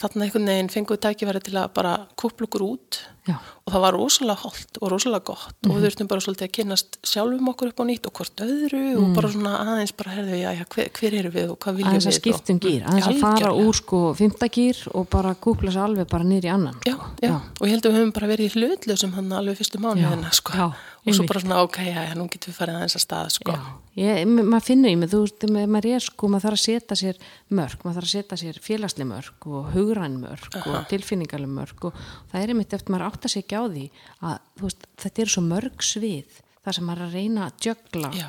þarna 0.01 0.27
einhvern 0.27 0.51
veginn 0.53 0.73
fengum 0.73 0.97
við 0.97 1.05
tækifæri 1.07 1.43
til 1.45 1.59
að 1.61 1.75
bara 1.77 1.99
kúpla 2.21 2.49
okkur 2.49 2.65
út 2.67 3.03
Já. 3.27 3.37
og 3.67 3.73
það 3.75 3.83
var 3.83 3.97
rosalega 3.99 4.39
holdt 4.45 4.79
og 4.81 4.91
rosalega 4.93 5.25
gott 5.27 5.67
og 5.67 5.73
við 5.75 5.87
þurftum 5.89 6.09
bara 6.13 6.23
svolítið 6.23 6.47
að 6.47 6.53
kynast 6.59 6.99
sjálfum 7.11 7.49
okkur 7.51 7.73
upp 7.73 7.81
á 7.83 7.85
nýtt 7.89 8.07
og 8.07 8.15
hvort 8.21 8.43
öðru 8.47 8.83
og 9.01 9.09
bara 9.17 9.31
svona 9.35 9.55
aðeins 9.65 9.95
bara 9.99 10.15
herðu, 10.15 10.37
já, 10.39 10.51
já, 10.55 10.65
hver, 10.77 10.91
hver 11.01 11.17
eru 11.21 11.33
við 11.35 11.51
og 11.51 11.59
hvað 11.65 11.81
viljum 11.81 11.91
aðeins 11.91 12.07
við 12.07 12.13
að 12.15 12.19
skiptum 12.21 12.61
gýr, 12.63 12.85
aðeins 12.87 13.09
að 13.11 13.19
fara 13.25 13.51
úr 13.67 13.75
sko 13.81 14.03
fymta 14.15 14.47
gýr 14.55 14.83
og 14.95 15.09
bara 15.11 15.35
kúkla 15.35 15.75
sér 15.75 15.87
alveg 15.89 16.07
bara 16.15 16.23
í 16.39 16.53
annan 16.55 16.79
sko. 16.79 16.95
já, 17.27 17.35
og 17.35 17.65
ég 17.67 17.75
held 17.75 17.87
að 17.87 17.91
við 17.91 17.99
höfum 17.99 18.15
bara 18.21 18.31
verið 18.31 18.47
í 18.47 18.55
hlutlausum 18.61 19.17
hann 19.19 19.33
alveg 19.43 19.59
fyrstu 19.59 19.83
mánuðina 19.83 20.31
sko. 20.31 20.53
já, 20.55 20.69
og 21.07 21.15
svo 21.15 21.27
bara 21.27 21.41
svona, 21.43 21.59
ok, 21.67 21.77
já, 21.87 22.15
nú 22.19 22.29
getum 22.31 22.51
við 22.55 22.61
farið 22.63 22.79
aðeins 22.79 22.97
að 22.99 23.03
stað 23.07 23.29
sko. 23.37 23.59
Ég, 23.97 24.27
ma- 24.29 24.43
maður 24.45 24.65
finnur 24.67 24.91
í 24.93 24.97
mig, 24.99 25.09
þú 25.09 25.21
veist, 25.23 25.45
ma- 25.55 25.67
maður 25.71 25.87
er 25.97 26.03
sko, 26.05 26.29
maður 26.29 26.45
þarf 26.51 26.57
að 26.59 26.65
setja 26.67 26.97
sér 27.01 27.21
mörg, 27.57 27.79
maður 27.87 27.97
þarf 27.97 28.09
að 28.09 28.11
setja 28.13 28.37
sér 28.43 28.59
félagslega 28.61 29.09
mörg 29.09 29.47
og 29.47 29.71
hugræn 29.73 30.19
mörg 30.21 30.59
og 30.67 30.75
tilfinningalega 30.91 31.55
mörg 31.55 31.87
og 31.89 31.95
það 32.33 32.43
er 32.43 32.53
einmitt 32.53 32.75
eftir 32.77 32.93
maður 32.93 33.07
átt 33.17 33.29
að 33.29 33.37
segja 33.39 33.63
á 33.63 33.65
því 33.67 33.85
að 34.23 34.65
veist, 34.65 34.89
þetta 35.03 35.25
eru 35.25 35.37
svo 35.37 35.47
mörg 35.47 35.85
svið 35.85 36.41
þar 36.67 36.79
sem 36.81 36.89
maður 36.89 37.05
er 37.05 37.11
að 37.11 37.21
reyna 37.21 37.47
að 37.47 37.69
jögla 37.69 38.11
Já. 38.17 38.27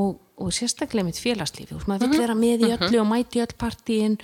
og, 0.00 0.14
og 0.40 0.52
sérstaklega 0.56 1.04
mitt 1.04 1.18
félagslífi, 1.20 1.68
þú 1.70 1.78
veist, 1.78 1.88
maður 1.90 2.12
vill 2.12 2.20
vera 2.22 2.36
með 2.38 2.64
í 2.64 2.70
öllu 2.76 3.00
og 3.02 3.08
mæti 3.10 3.42
öll 3.44 3.56
partíin 3.60 4.16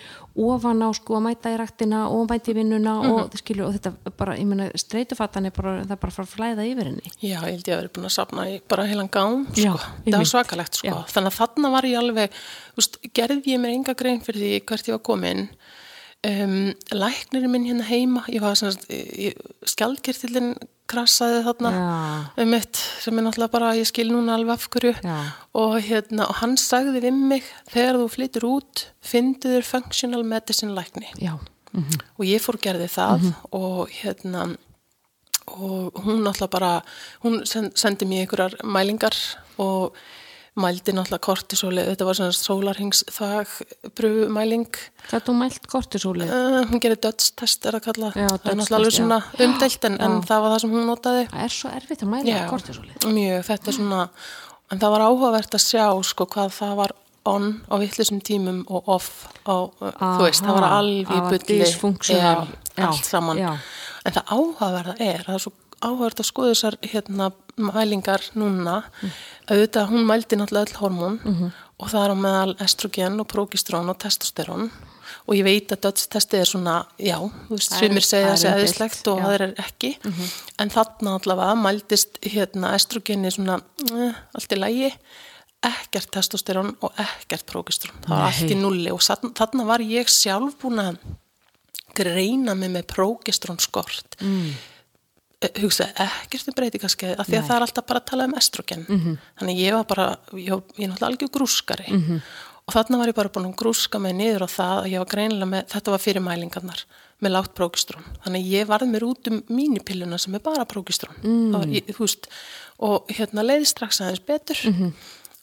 ofan 0.47 0.81
á 0.81 0.89
sko 0.97 1.19
að 1.19 1.25
mæta 1.27 1.53
í 1.53 1.59
ræktina 1.61 2.03
og 2.13 2.25
mæti 2.31 2.55
í 2.55 2.57
vinnuna 2.57 2.95
og, 3.11 3.37
skilur, 3.41 3.69
og 3.69 3.77
þetta 3.77 4.15
bara, 4.21 4.39
ég 4.41 4.49
meina, 4.49 4.71
streitufattan 4.81 5.51
er 5.51 5.55
bara, 5.57 5.75
það 5.83 5.95
er 5.97 6.01
bara 6.05 6.15
að 6.15 6.19
fara 6.19 6.29
að 6.29 6.35
flæða 6.37 6.67
yfir 6.71 6.91
henni 6.91 7.13
Já, 7.21 7.37
ég 7.37 7.47
held 7.51 7.69
ég 7.69 7.77
að 7.77 7.83
vera 7.83 7.93
búin 7.99 8.09
að 8.09 8.17
safna 8.17 8.49
í 8.49 8.57
bara 8.73 8.89
heilan 8.89 9.13
gám, 9.13 9.47
sko. 9.53 9.67
Já, 9.67 9.75
það 10.09 10.19
var 10.19 10.33
svakalegt, 10.33 10.81
sko. 10.81 10.89
Já. 10.89 10.97
Þannig 11.13 11.33
að 11.33 11.39
þarna 11.43 11.75
var 11.77 11.91
ég 11.91 12.01
alveg, 12.01 12.41
þú 12.73 12.83
veist, 12.83 13.01
gerði 13.21 13.57
ég 13.57 13.63
mér 13.65 13.77
enga 13.77 13.97
grein 14.01 14.25
fyrir 14.25 14.47
því 14.47 14.65
hvert 14.73 14.89
ég 14.93 14.97
var 14.97 15.05
komin. 15.13 15.47
Um, 16.23 16.71
læknirinn 16.95 17.51
minn 17.51 17.65
hérna 17.67 17.83
heima, 17.89 18.21
ég 18.31 18.45
var 18.45 18.55
svona, 18.55 18.77
skjaldkertillin 19.67 20.53
krassaði 20.93 21.41
þarna 21.47 21.71
Já. 21.75 22.43
um 22.45 22.51
mitt, 22.53 22.79
sem 23.03 23.19
er 23.19 23.25
náttúrulega 23.27 23.51
bara, 23.55 23.73
ég 23.75 23.89
skil 23.89 24.11
núna 24.13 24.37
alveg 24.37 24.55
af 24.55 24.69
hverju. 24.71 24.93
Já. 25.03 25.17
Og 25.59 25.75
hérna, 25.83 26.29
og 26.29 26.39
hann 26.43 26.55
sagði 26.61 27.03
við 27.03 27.17
mig, 27.17 27.49
þegar 27.73 27.99
þú 28.03 28.07
flyttur 28.15 28.47
út, 28.53 28.85
fyndu 29.03 29.51
þér 29.57 29.67
functional 29.67 30.23
medicine 30.23 30.77
lækni 30.79 31.09
mm 31.19 31.39
og 32.19 32.27
ég 32.29 32.43
fór 32.45 32.59
gerði 32.61 32.87
það 32.93 33.23
og 33.57 33.89
hérna 34.03 34.43
og 35.49 35.95
hún 36.05 36.21
náttúrulega 36.23 36.51
bara 36.53 36.73
hún 37.25 37.47
sen- 37.49 37.73
sendi 37.75 38.05
mér 38.05 38.27
einhverjar 38.27 38.59
mælingar 38.63 39.17
og 39.59 39.97
mældi 40.61 40.93
náttúrulega 40.93 41.25
kortisóli, 41.25 41.83
þetta 41.87 42.05
var 42.05 42.19
svona 42.19 42.35
sólarhings 42.37 43.03
þag 43.09 43.53
bröfumæling 43.97 44.67
það 45.09 45.15
er 45.17 45.25
þú 45.29 45.35
mælt 45.39 45.69
kortisólið? 45.73 46.33
Uh, 46.33 46.59
hún 46.69 46.83
gerir 46.85 47.01
dödstest 47.01 47.69
er 47.71 47.79
að 47.79 47.87
kalla 47.87 48.11
Já, 48.13 48.27
það 48.29 48.51
er 48.53 48.59
náttúrulega 48.61 48.81
alveg 48.81 48.97
svona 48.99 49.21
umdelt 49.47 49.87
en, 49.89 49.97
en 50.05 50.19
það 50.29 50.45
var 50.45 50.55
það 50.55 50.65
sem 50.65 50.75
hún 50.77 50.89
notaði. 50.91 51.23
Það 51.33 51.47
er 51.47 51.55
svo 51.57 51.73
erfitt 51.79 52.05
að 52.05 52.13
mæla 52.13 52.35
Já, 52.35 52.43
kortisólið. 52.51 53.07
mjög, 53.17 53.47
þetta 53.49 53.73
er 53.73 53.79
svona 53.79 54.03
en 54.73 54.83
það 54.83 54.95
var 54.97 55.07
áhugavert 55.09 55.57
að 55.57 55.65
sjá 55.65 55.87
sko 56.13 56.29
hvað 56.37 56.53
það 56.59 56.77
var 56.83 56.95
on 57.33 57.49
á 57.71 57.75
vittlisum 57.79 58.21
tímum 58.25 58.63
og 58.69 58.89
off 58.91 59.11
á, 59.47 59.57
þú 59.71 60.25
veist, 60.25 60.43
það 60.43 60.57
var 60.59 60.69
Aha, 60.69 60.79
alveg 60.83 61.51
í 61.53 61.59
Já, 62.73 62.89
allt 62.89 63.05
saman. 63.07 63.39
já. 63.39 63.53
en 64.05 64.17
það 64.17 64.33
áhugaverða 64.33 64.95
er 64.99 65.25
það 65.27 65.35
er 65.37 65.43
svo 65.45 65.53
áhugavert 65.83 66.23
að 66.23 66.29
skoða 66.29 66.55
þessar 66.55 66.77
hérna, 66.83 67.29
mælingar 67.59 68.23
núna. 68.39 68.83
Auðvitað 69.51 69.91
hún 69.93 70.07
mældi 70.09 70.37
náttúrulega 70.39 70.67
öll 70.71 70.81
hormón 70.81 71.19
Mhm. 71.25 71.53
og 71.79 71.89
það 71.91 72.05
er 72.05 72.11
á 72.15 72.17
meðal 72.17 72.57
estrogen 72.61 73.21
og 73.21 73.29
progesterón 73.29 73.89
og 73.91 73.99
testosterón. 73.99 74.71
Og 75.29 75.35
ég 75.37 75.45
veit 75.45 75.69
að 75.69 75.81
dödstestið 75.85 76.41
er 76.41 76.45
svona, 76.47 76.87
já, 76.99 77.19
þú 77.19 77.51
veist, 77.51 77.73
er- 77.73 77.79
sumir 77.89 78.01
segja 78.03 78.33
þessi 78.33 78.49
eðislegt 78.55 79.09
og 79.09 79.19
það 79.21 79.35
er 79.41 79.55
ekki. 79.59 79.97
En 80.59 80.69
þarna 80.71 81.19
allavega 81.21 81.55
mældist 81.57 82.19
hérna 82.23 82.73
estrogeni 82.75 83.31
svona 83.31 83.61
eh, 83.93 84.15
allt 84.35 84.49
í 84.53 84.57
lægi 84.59 84.93
ekkert 85.63 86.11
testosterón 86.11 86.77
og 86.83 86.93
ekkert 86.99 87.47
prógestrón 87.47 87.95
það 88.03 88.09
var 88.09 88.27
allt 88.33 88.51
í 88.51 88.57
nulli 88.57 88.91
og 88.91 88.99
þarna, 89.01 89.65
var 89.67 89.79
ég 89.79 90.09
sjálf 90.11 90.57
búin 90.59 90.81
að 90.81 90.97
greina 91.95 92.55
mig 92.57 92.71
með 92.71 92.87
prógestrón 92.91 93.61
skort 93.61 94.17
mm. 94.21 94.53
Hugsa 95.63 95.89
ekkert 96.05 96.49
um 96.51 96.57
breytingaskeið 96.59 97.19
af 97.19 97.29
því 97.29 97.37
að 97.37 97.43
Nei. 97.43 97.49
það 97.49 97.57
er 97.57 97.67
alltaf 97.67 97.87
bara 97.89 98.01
að 98.03 98.09
tala 98.11 98.27
um 98.29 98.35
estrogen 98.39 98.87
-hmm. 98.89 99.19
þannig 99.41 99.61
ég 99.61 99.77
var 99.77 99.87
bara, 99.91 100.07
ég, 100.33 100.51
ég 100.79 100.85
er 100.85 100.91
náttúrulega 100.91 101.11
algjör 101.11 101.33
grúskari 101.37 101.87
-hmm. 101.89 102.21
og 102.67 102.75
þarna 102.75 102.99
var 102.99 103.09
ég 103.09 103.15
bara 103.15 103.29
búin 103.29 103.49
að 103.51 103.57
grúska 103.57 103.99
mig 103.99 104.15
niður 104.15 104.47
á 104.47 104.49
það 104.49 104.77
að 104.83 104.91
ég 104.93 104.99
var 104.99 105.13
greinilega 105.15 105.51
með, 105.51 105.65
þetta 105.69 105.91
var 105.91 105.99
fyrir 105.99 106.23
mælingarnar 106.23 106.85
með 107.23 107.31
lágt 107.31 107.55
prógestrón, 107.55 108.05
þannig 108.25 108.47
ég 108.51 108.67
varð 108.67 108.87
mér 108.91 109.05
út 109.05 109.29
um 109.31 109.43
mínipilluna 109.49 110.19
sem 110.19 110.35
er 110.35 110.41
bara 110.41 110.65
prógestrón 110.65 111.15
mm. 111.23 111.55
og 112.79 113.07
hérna 113.09 113.43
leiði 113.43 113.67
strax 113.67 114.01
aðeins 114.01 114.27
betur 114.27 114.57
-hmm. 114.57 114.93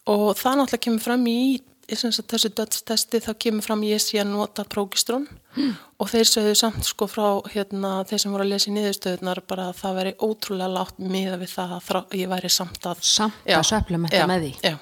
og 0.06 0.36
það 0.36 0.56
náttúrulega 0.58 0.84
kemur 0.84 1.00
fram 1.00 1.28
í 1.28 1.62
þessu 1.98 2.52
dödstesti 2.58 3.22
þá 3.24 3.32
kemur 3.46 3.66
fram 3.66 3.84
ég 3.88 4.02
sé 4.04 4.20
að 4.22 4.32
nota 4.34 4.66
prókistrón 4.70 5.26
mm. 5.56 5.74
og 6.00 6.12
þeir 6.12 6.30
sögðu 6.30 6.54
samt 6.60 6.88
sko 6.88 7.08
frá 7.10 7.28
hérna, 7.54 8.00
þeir 8.10 8.24
sem 8.24 8.36
voru 8.36 8.46
að 8.46 8.54
lesa 8.54 8.70
í 8.70 8.76
niðurstöðunar 8.78 9.44
bara 9.50 9.70
að 9.72 9.82
það 9.82 10.00
veri 10.02 10.16
ótrúlega 10.22 10.72
látt 10.78 11.02
miða 11.02 11.42
við 11.42 11.54
það 11.56 11.76
að 11.80 12.18
ég 12.22 12.32
væri 12.32 12.54
samt 12.54 12.90
að 12.90 13.04
Samt 13.10 13.54
að 13.56 13.68
supplementa 13.72 14.26
með 14.30 14.48
því. 14.48 14.56
Já, 14.70 14.78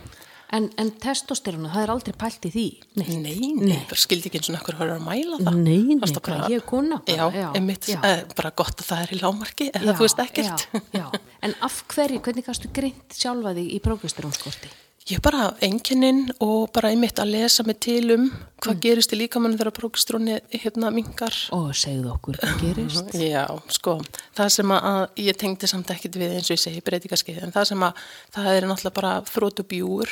En, 0.48 0.70
en 0.80 0.94
testosterona, 1.04 1.68
það 1.74 1.84
er 1.84 1.92
aldrei 1.92 2.14
pælt 2.16 2.46
í 2.48 2.52
því. 2.54 2.66
nei, 3.02 3.10
nei, 3.20 3.50
nei. 3.60 3.98
skildi 4.00 4.30
ekki 4.30 4.40
eins 4.40 4.50
og 4.54 4.62
höfður 4.64 4.94
að 4.94 5.04
mæla 5.04 5.40
það 5.42 5.58
Nei, 5.60 5.82
nei, 5.90 5.98
Varstu 6.00 6.22
bara, 6.24 6.48
ég 6.54 6.62
er 6.62 6.68
kona. 6.70 7.02
Já, 7.04 7.26
bara, 7.26 7.50
einmitt, 7.60 7.90
já. 7.92 8.00
eh, 8.08 8.24
bara 8.32 8.54
gott 8.56 8.80
að 8.80 8.88
það 8.88 9.04
er 9.04 9.12
í 9.12 9.20
lámarki 9.20 9.68
eða 9.74 9.98
þú 10.00 10.06
veist 10.06 10.24
ekkert 10.24 10.64
Já, 10.72 10.82
já. 11.02 11.06
En 11.44 11.56
af 11.68 11.82
hverju, 11.92 12.24
hvernig 12.24 12.48
gastu 12.48 12.72
greint 12.72 13.20
sjálfa 13.20 13.58
þig 13.60 13.76
í 13.76 13.82
prógesterónskorti? 13.84 14.72
Ég 15.08 15.22
bara 15.24 15.54
enginninn 15.64 16.26
og 16.44 16.66
bara 16.76 16.90
einmitt 16.92 17.16
að 17.24 17.30
lesa 17.32 17.64
mig 17.64 17.78
til 17.80 18.12
um 18.12 18.26
hvað 18.60 18.74
Mm. 18.76 18.82
gerist 18.84 19.14
í 19.14 19.20
líkamannu 19.22 19.56
þegar 19.58 19.76
prókistróni 19.78 20.40
hérna 20.52 20.90
mingar. 20.92 21.32
Og 21.56 21.70
segðu 21.72 22.12
okkur 22.12 22.36
hvað 22.42 22.60
gerist. 22.60 23.14
Já, 23.16 23.46
sko, 23.72 24.02
það 24.36 24.50
sem 24.52 24.74
að, 24.76 25.08
ég 25.16 25.38
tengdi 25.38 25.68
samt 25.68 25.88
ekkit 25.96 26.18
við 26.20 26.36
eins 26.36 26.50
og 26.52 26.58
ég 26.58 26.60
segi 26.60 26.82
breytingaskeið, 26.82 27.44
en 27.44 27.52
það 27.56 27.68
sem 27.72 27.80
að 27.88 27.94
það 28.36 28.50
er 28.58 28.68
náttúrulega 28.68 28.94
bara 29.00 29.22
þrótubjúur 29.22 30.10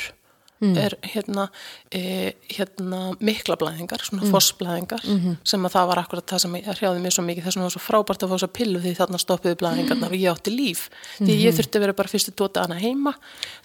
Mm. 0.60 0.76
er 0.80 0.94
hérna, 1.02 1.48
e, 1.92 2.32
hérna 2.48 3.14
mikla 3.20 3.56
blæðingar, 3.60 4.00
svona 4.00 4.22
Mm. 4.24 4.30
fossblæðingar 4.32 5.02
Mhm. 5.04 5.36
sem 5.44 5.62
að 5.62 5.72
það 5.74 5.86
var 5.88 5.98
akkurat 5.98 6.26
það 6.26 6.40
sem 6.40 6.52
hrjáði 6.54 7.00
mér 7.04 7.12
svo 7.12 7.24
mikið 7.26 7.44
þess 7.44 7.56
vegna 7.56 7.68
var 7.68 7.74
svo 7.76 7.84
frábært 7.84 8.22
að 8.24 8.28
fá 8.30 8.34
þess 8.38 8.48
að 8.48 8.56
pillu 8.56 8.80
því 8.80 8.96
þarna 8.96 9.18
stoppiðu 9.20 9.56
blæðingarnar 9.60 10.10
og 10.12 10.16
ég 10.16 10.32
átti 10.32 10.56
líf 10.56 10.88
því 11.20 11.34
Mhm. 11.36 11.44
ég 11.44 11.54
þurfti 11.54 11.76
að 11.76 11.80
vera 11.80 11.92
bara 11.92 12.08
fyrstu 12.08 12.32
tóta 12.32 12.60
hana 12.64 12.80
heima 12.80 13.14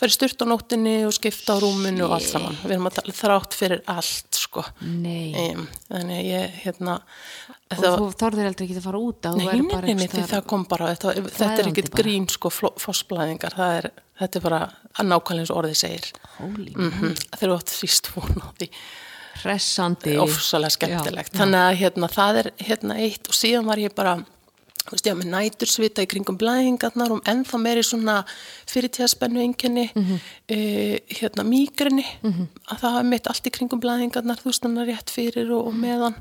fyrir 0.02 0.12
sturt 0.12 0.42
á 0.42 0.46
nóttinni 0.46 1.06
og 1.08 1.14
skipta 1.14 1.56
á 1.56 1.60
rúminu 1.64 2.04
og 2.04 2.12
allt 2.12 2.28
saman, 2.28 2.58
við 2.66 2.72
erum 2.76 2.88
að 2.88 2.96
tala 3.00 3.14
þrátt 3.14 3.54
fyrir 3.54 3.82
allt 3.88 4.32
sko 4.36 4.66
um, 4.82 5.68
þannig 5.90 6.18
að 6.20 6.26
ég 6.28 6.52
hérna 6.66 7.02
Og 7.72 7.84
þú 7.84 8.08
þorðir 8.20 8.50
aldrei 8.50 8.66
ekki 8.66 8.78
að 8.78 8.86
fara 8.86 9.02
út 9.02 9.28
að 9.30 9.38
Nei, 9.40 9.62
nei, 9.64 9.94
nei, 9.96 10.08
það 10.28 10.44
kom 10.52 10.66
bara, 10.70 10.90
þetta, 10.92 11.14
þetta 11.38 11.60
er 11.64 11.70
ekkit 11.72 11.92
grín 11.96 12.28
sko 12.32 12.52
er, 13.80 13.88
þetta 14.20 14.40
er 14.40 14.46
bara 14.46 14.60
að 14.92 15.08
nákvæmlega 15.08 15.46
eins 15.46 15.54
og 15.54 15.62
orðið 15.62 15.78
segir. 15.80 16.10
Mm 16.42 16.92
-hmm. 16.92 17.16
Þeir 17.38 17.48
eru 17.48 17.56
átt 17.56 17.72
síst 17.72 18.12
von 18.16 18.44
á 18.44 18.48
því, 18.60 18.70
ofsalega 20.20 20.76
skemmtilegt. 20.76 21.34
Já. 21.34 21.40
Þannig 21.40 21.62
að 21.62 21.80
hérna, 21.82 22.12
það 22.12 22.42
er 22.42 22.52
hérna 22.60 23.00
eitt 23.00 23.32
og 23.32 23.38
síðan 23.38 23.70
var 23.72 23.78
ég 23.80 23.96
bara, 23.96 24.18
þú 24.82 24.92
veist, 24.96 25.06
var 25.06 25.20
með 25.22 25.32
nætursvita 25.32 26.02
í 26.04 26.10
kringum 26.10 26.38
blæðingarnar 26.42 27.12
og 27.12 27.24
ennþá 27.30 27.60
meiri 27.62 27.84
svona 27.86 28.24
fyrirtíðaspennu 28.68 29.42
einkenni, 29.46 29.90
Mhm. 29.96 30.20
e, 30.50 31.00
hérna 31.20 31.44
mýgrinni, 31.46 32.06
að 32.24 32.80
það 32.82 32.94
var 32.94 33.04
mitt 33.04 33.28
allt 33.28 33.44
í 33.48 33.52
kringum 33.52 33.80
blæðingarnar, 33.82 34.38
þú 34.42 34.44
veist, 34.52 34.62
þannig 34.64 34.88
rétt 34.90 35.10
fyrir 35.14 35.52
og, 35.52 35.68
og 35.68 35.74
meðan. 35.74 36.16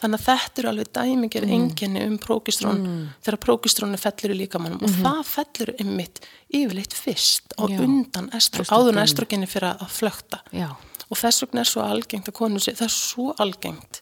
Þannig 0.00 0.20
að 0.20 0.26
þetta 0.26 0.58
eru 0.60 0.68
alveg 0.68 0.88
dæmingir 0.92 1.44
Mhm. 1.46 1.52
einkenni 1.56 2.06
um 2.06 2.18
prókistrón 2.18 3.08
þegar 3.24 3.38
prókistrónu 3.40 3.96
fellur 3.98 4.34
í 4.34 4.46
líkamannum 4.46 4.82
og 4.82 4.90
það 4.90 5.24
fellur 5.24 5.74
einmitt 5.80 6.20
yfirleitt 6.52 6.92
fyrst 6.92 7.54
Mhm. 7.58 7.68
Já. 7.70 7.80
undan 7.80 8.30
estro, 8.34 8.62
Estrógen. 8.62 8.76
áður 8.76 8.88
en 8.96 9.02
estrogenni 9.04 9.46
fyrir 9.46 9.78
að 9.78 9.88
flökta 9.88 10.40
Já. 10.52 10.76
og 11.10 11.16
þess 11.16 11.40
vegna 11.46 11.60
er 11.60 11.64
svo 11.64 11.82
algengt 11.82 12.26
að 12.28 12.32
konu 12.34 12.58
sé, 12.60 12.72
það 12.76 12.82
er 12.82 12.88
svo 12.88 13.34
algengt 13.38 14.00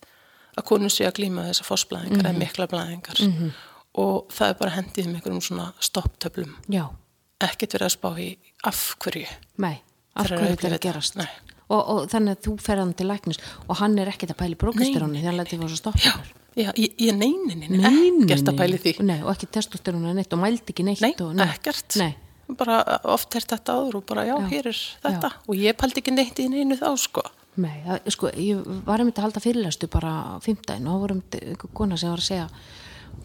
að 0.58 0.64
konu 0.64 0.86
sé 0.90 1.06
að 1.06 1.14
glíma 1.14 1.46
þessar 1.48 1.64
fossblæðingar 1.70 2.22
Mhm. 2.22 2.26
eða 2.26 2.38
mikla 2.38 2.66
blæðingar 2.66 3.52
og 4.00 4.30
það 4.34 4.52
er 4.52 4.60
bara 4.60 4.74
hendið 4.74 5.08
um 5.08 5.16
einhverjum 5.18 5.42
svona 5.44 5.66
stopptöflum 5.82 6.54
Já. 6.72 6.84
ekkert 7.44 7.76
verið 7.76 7.88
að 7.88 7.94
spá 7.94 8.08
í 8.18 8.28
af 8.66 8.84
hverju 9.02 9.26
Nei. 9.62 9.76
Af 10.14 10.28
Þegar 10.28 10.38
hverju 10.38 10.46
að 10.46 10.54
þetta 10.54 10.68
er 10.68 10.76
að 10.76 10.82
gerast. 10.84 11.16
Nei. 11.18 11.28
Og, 11.64 11.80
og 11.80 12.00
þannig 12.12 12.36
að 12.36 12.42
þú 12.44 12.54
fer 12.62 12.80
hann 12.82 12.90
til 12.94 13.06
læknis 13.08 13.38
og 13.66 13.78
hann 13.80 13.94
er 13.98 14.10
ekkert 14.12 14.34
að 14.34 14.40
pæli 14.42 14.58
prógesteróni 14.60 15.22
þegar 15.22 15.32
hann 15.32 15.40
letið 15.40 15.62
fór 15.62 15.72
svo 15.72 15.80
stoppar. 15.80 16.32
Já, 16.54 16.68
ég, 16.78 16.92
ég 17.02 17.16
neynin, 17.18 17.64
ekkert 17.88 18.50
að 18.52 18.58
pæli 18.60 18.78
því 18.78 18.92
Nei, 19.02 19.16
og 19.24 19.32
ekki 19.32 19.48
testosteróni 19.56 20.12
neitt 20.14 20.36
og 20.36 20.42
mældi 20.42 20.70
ekki 20.70 20.84
neitt. 20.86 21.02
Nei, 21.02 21.14
og, 21.24 21.40
ekkert 21.42 21.96
Nei. 21.98 22.12
bara 22.60 22.76
oft 23.10 23.34
er 23.34 23.46
þetta 23.48 23.74
áður 23.80 23.98
og 23.98 24.04
bara 24.06 24.26
já, 24.28 24.36
Já. 24.36 24.46
hér 24.52 24.68
er 24.70 24.82
þetta 25.02 25.32
og 25.48 25.58
ég 25.58 25.80
pældi 25.80 26.02
ekki 26.04 26.14
neitt 26.14 26.44
í 26.44 26.46
neinu 26.52 26.78
þá 26.78 26.92
sko 27.00 27.24
Nei, 27.62 27.74
sko, 28.10 28.30
ég 28.34 28.62
var 28.86 28.98
einmitt 28.98 29.18
að 29.20 29.28
halda 29.28 29.42
fyrirlæstu 29.42 29.86
bara 29.90 30.14
á 30.34 30.42
fimmtæðin 30.42 30.88
og 30.90 31.04
vorum 31.04 31.20
kona 31.70 31.98
sem 31.98 32.10
var 32.10 32.22
að 32.22 32.26
segja 32.26 32.46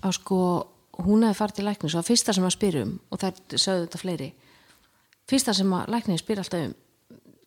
að 0.06 0.16
sko, 0.20 0.42
hún 1.06 1.26
hefði 1.26 1.40
farið 1.40 1.60
til 1.60 1.66
læknis 1.68 1.96
og 1.96 2.02
það 2.02 2.12
fyrsta 2.12 2.36
sem 2.36 2.48
að 2.48 2.56
spyrjum 2.56 2.94
og 3.10 3.24
það 3.24 3.42
sögðu 3.56 3.88
þetta 3.88 4.04
fleiri 4.04 4.30
fyrsta 5.30 5.56
sem 5.58 5.74
að 5.78 5.92
læknis 5.96 6.24
spyr 6.24 6.44
alltaf 6.44 6.68
um 6.68 6.78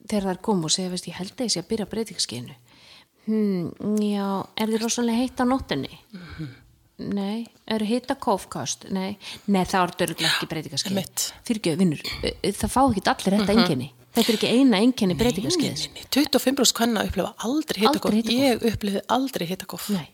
þegar 0.03 0.27
það 0.27 0.35
er 0.35 0.43
komið 0.49 0.69
og 0.69 0.75
segja, 0.75 0.93
veist, 0.93 1.09
ég 1.09 1.19
held 1.19 1.37
að 1.37 1.47
ég 1.47 1.55
sé 1.55 1.63
að 1.63 1.71
byrja 1.71 1.89
breytingskinu 1.93 2.57
hmm, 3.29 3.97
já, 4.03 4.27
er 4.59 4.73
þið 4.75 4.85
rosalega 4.85 5.23
heitt 5.23 5.43
á 5.43 5.45
nóttinni? 5.47 5.93
Nei, 7.03 7.47
eru 7.71 7.87
hitta 7.89 8.15
kófkast? 8.21 8.87
Nei, 8.95 9.17
nei 9.51 9.63
það 9.67 9.87
er 9.87 9.95
dörglega 10.03 10.31
ekki 10.35 10.49
breytingaskið 10.51 10.93
Einmitt. 10.93 11.25
Fyrirgjöð, 11.49 11.79
vinnur, 11.81 12.03
það 12.45 12.75
fá 12.75 12.81
ekki 12.85 13.05
allir 13.11 13.37
þetta 13.39 13.57
einkenni. 13.57 13.89
Þetta 14.13 14.29
er 14.29 14.37
ekki 14.37 14.51
eina 14.53 14.81
einkenni 14.85 15.17
breytingaskeiðis 15.17 15.87
Nei, 15.89 16.03
nei, 16.03 16.09
25% 16.13 16.77
hvenna 16.77 17.05
upplifa 17.09 17.31
aldrei 17.49 17.81
hittakoff 17.87 18.33
ég 18.35 18.67
upplifi 18.69 19.01
aldrei 19.17 19.47
hittakoff 19.49 19.89
Nei. 19.95 20.11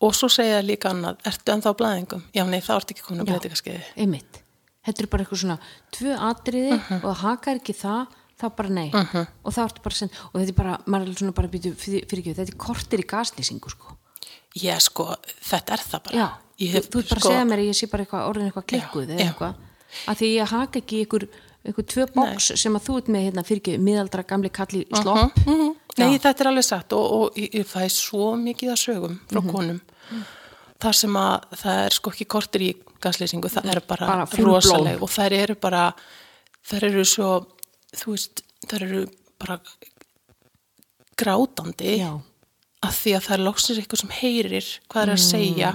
Og 0.00 0.14
svo 0.14 0.28
segja 0.30 0.60
líka 0.62 0.92
annað, 0.92 1.18
ertu 1.26 1.52
ennþá 1.54 1.72
blæðingum? 1.78 2.22
Já, 2.34 2.44
nei, 2.46 2.60
það 2.60 2.76
ertu 2.82 2.94
ekki 2.94 3.02
komin 3.06 3.22
að 3.24 3.30
breytingaskeiði 3.32 3.82
einmitt. 4.04 4.40
Þetta 4.86 5.02
er 5.04 5.08
bara 5.12 5.24
eitthvað 5.24 5.42
svona 5.42 5.58
tvö 5.92 6.12
atriði 6.30 6.72
Mhm. 6.78 7.00
og 7.04 7.08
það 7.10 7.22
hakar 7.24 7.58
ekki 7.60 7.74
það 7.76 8.06
þá 8.38 8.46
bara 8.56 8.68
nei. 8.68 8.88
Og 9.44 9.52
það 9.52 9.64
ertu 9.68 9.82
bara 9.82 9.94
send 9.98 10.10
og 10.32 10.40
þetta 10.40 10.48
er 10.48 10.58
bara, 10.62 10.78
maður 10.86 11.08
er 11.10 11.14
svona 11.18 11.34
bara 11.34 11.48
býtu 11.48 11.74
fyrir, 11.74 12.06
fyrir 12.06 12.22
ekki, 12.22 12.34
þetta 12.38 12.52
er 12.54 12.56
kortir 12.56 13.02
í 13.02 13.06
gaslýsingu 13.10 13.70
sko. 13.74 13.96
Ég 14.62 14.80
sko, 14.80 15.08
þetta 15.42 15.72
er 15.76 15.82
það 15.82 16.02
bara. 16.04 16.16
Já, 16.16 16.28
ég 16.62 16.72
þú, 16.78 16.88
þú 16.88 16.98
ert 17.02 17.08
bara 17.10 17.20
að 17.20 17.26
segja 17.28 17.44
mér 17.50 17.58
að 17.58 17.68
ég 17.68 17.76
sé 17.78 17.86
bara 17.90 18.04
eitthvað 18.04 18.28
orðin 18.30 18.46
eitthvað 18.52 18.68
klikkuð 18.70 19.06
Já, 19.06 19.10
eða 19.10 19.18
já. 19.18 19.26
eitthvað. 19.32 19.54
Að 20.08 20.16
því 20.22 20.28
ég 20.38 20.48
haka 20.48 20.78
ekki 20.80 21.02
ykkur, 21.06 21.28
ykkur 21.72 21.86
tvö 21.92 22.06
box 22.14 22.52
sem 22.60 22.74
að 22.78 22.84
þú 22.88 22.96
ert 22.98 23.08
með 23.14 23.24
hérna 23.28 23.44
fyrir 23.46 23.60
ekki 23.62 23.76
miðaldra 23.78 24.24
gamli 24.26 24.50
kalli 24.50 24.86
slopp 24.92 25.36
Mhm. 25.46 25.74
Nei, 25.98 26.12
Já. 26.14 26.18
þetta 26.22 26.40
er 26.44 26.46
alveg 26.52 26.64
satt 26.64 26.92
og, 26.92 27.12
og 27.12 27.34
ég, 27.36 27.50
ég 27.58 27.66
fæ 27.66 27.88
svo 27.90 28.36
mikið 28.38 28.70
að 28.70 28.82
sögum 28.86 29.18
frá 29.28 29.40
Mhm. 29.42 29.50
konum 29.52 29.80
þar 30.80 30.94
sem 30.94 31.10
að 31.16 31.42
það 31.62 31.84
er 31.86 31.90
sko 31.90 32.10
ekki 32.10 32.26
kortir 32.26 32.60
í 32.62 32.74
gaslýsingu, 33.02 33.48
það 33.50 33.66
er 33.74 33.80
bara, 33.80 34.06
Bara 34.06 34.26
rosaleg 34.44 35.02
og 35.02 35.08
þær 35.10 35.32
eru 35.32 35.54
bara 35.54 35.92
þær 36.68 36.82
eru 36.84 37.04
svo, 37.04 37.46
þú 37.96 38.06
veist 38.14 38.42
þær 38.68 38.82
eru 38.82 39.06
bara 39.38 39.58
grátandi 41.18 41.98
já, 41.98 42.12
að 42.86 42.94
því 42.94 43.12
að 43.18 43.24
það 43.26 43.34
er 43.36 43.44
loksins 43.44 43.78
eitthvað 43.80 44.02
sem 44.04 44.12
heyrir 44.20 44.66
hvað 44.88 45.02
er 45.02 45.12
að 45.14 45.22
segja 45.24 45.70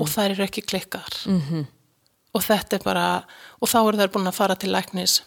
og 0.00 0.08
þær 0.08 0.30
eru 0.34 0.44
ekki 0.46 0.62
klikkar 0.64 1.16
-hmm. 1.26 1.66
og 2.34 2.42
þetta 2.42 2.76
er 2.78 2.82
bara 2.84 3.24
og 3.60 3.68
þá 3.68 3.76
eru 3.88 3.98
þær 4.00 4.12
búin 4.14 4.28
að 4.30 4.38
fara 4.40 4.54
til 4.56 4.72
læknis 4.72 5.20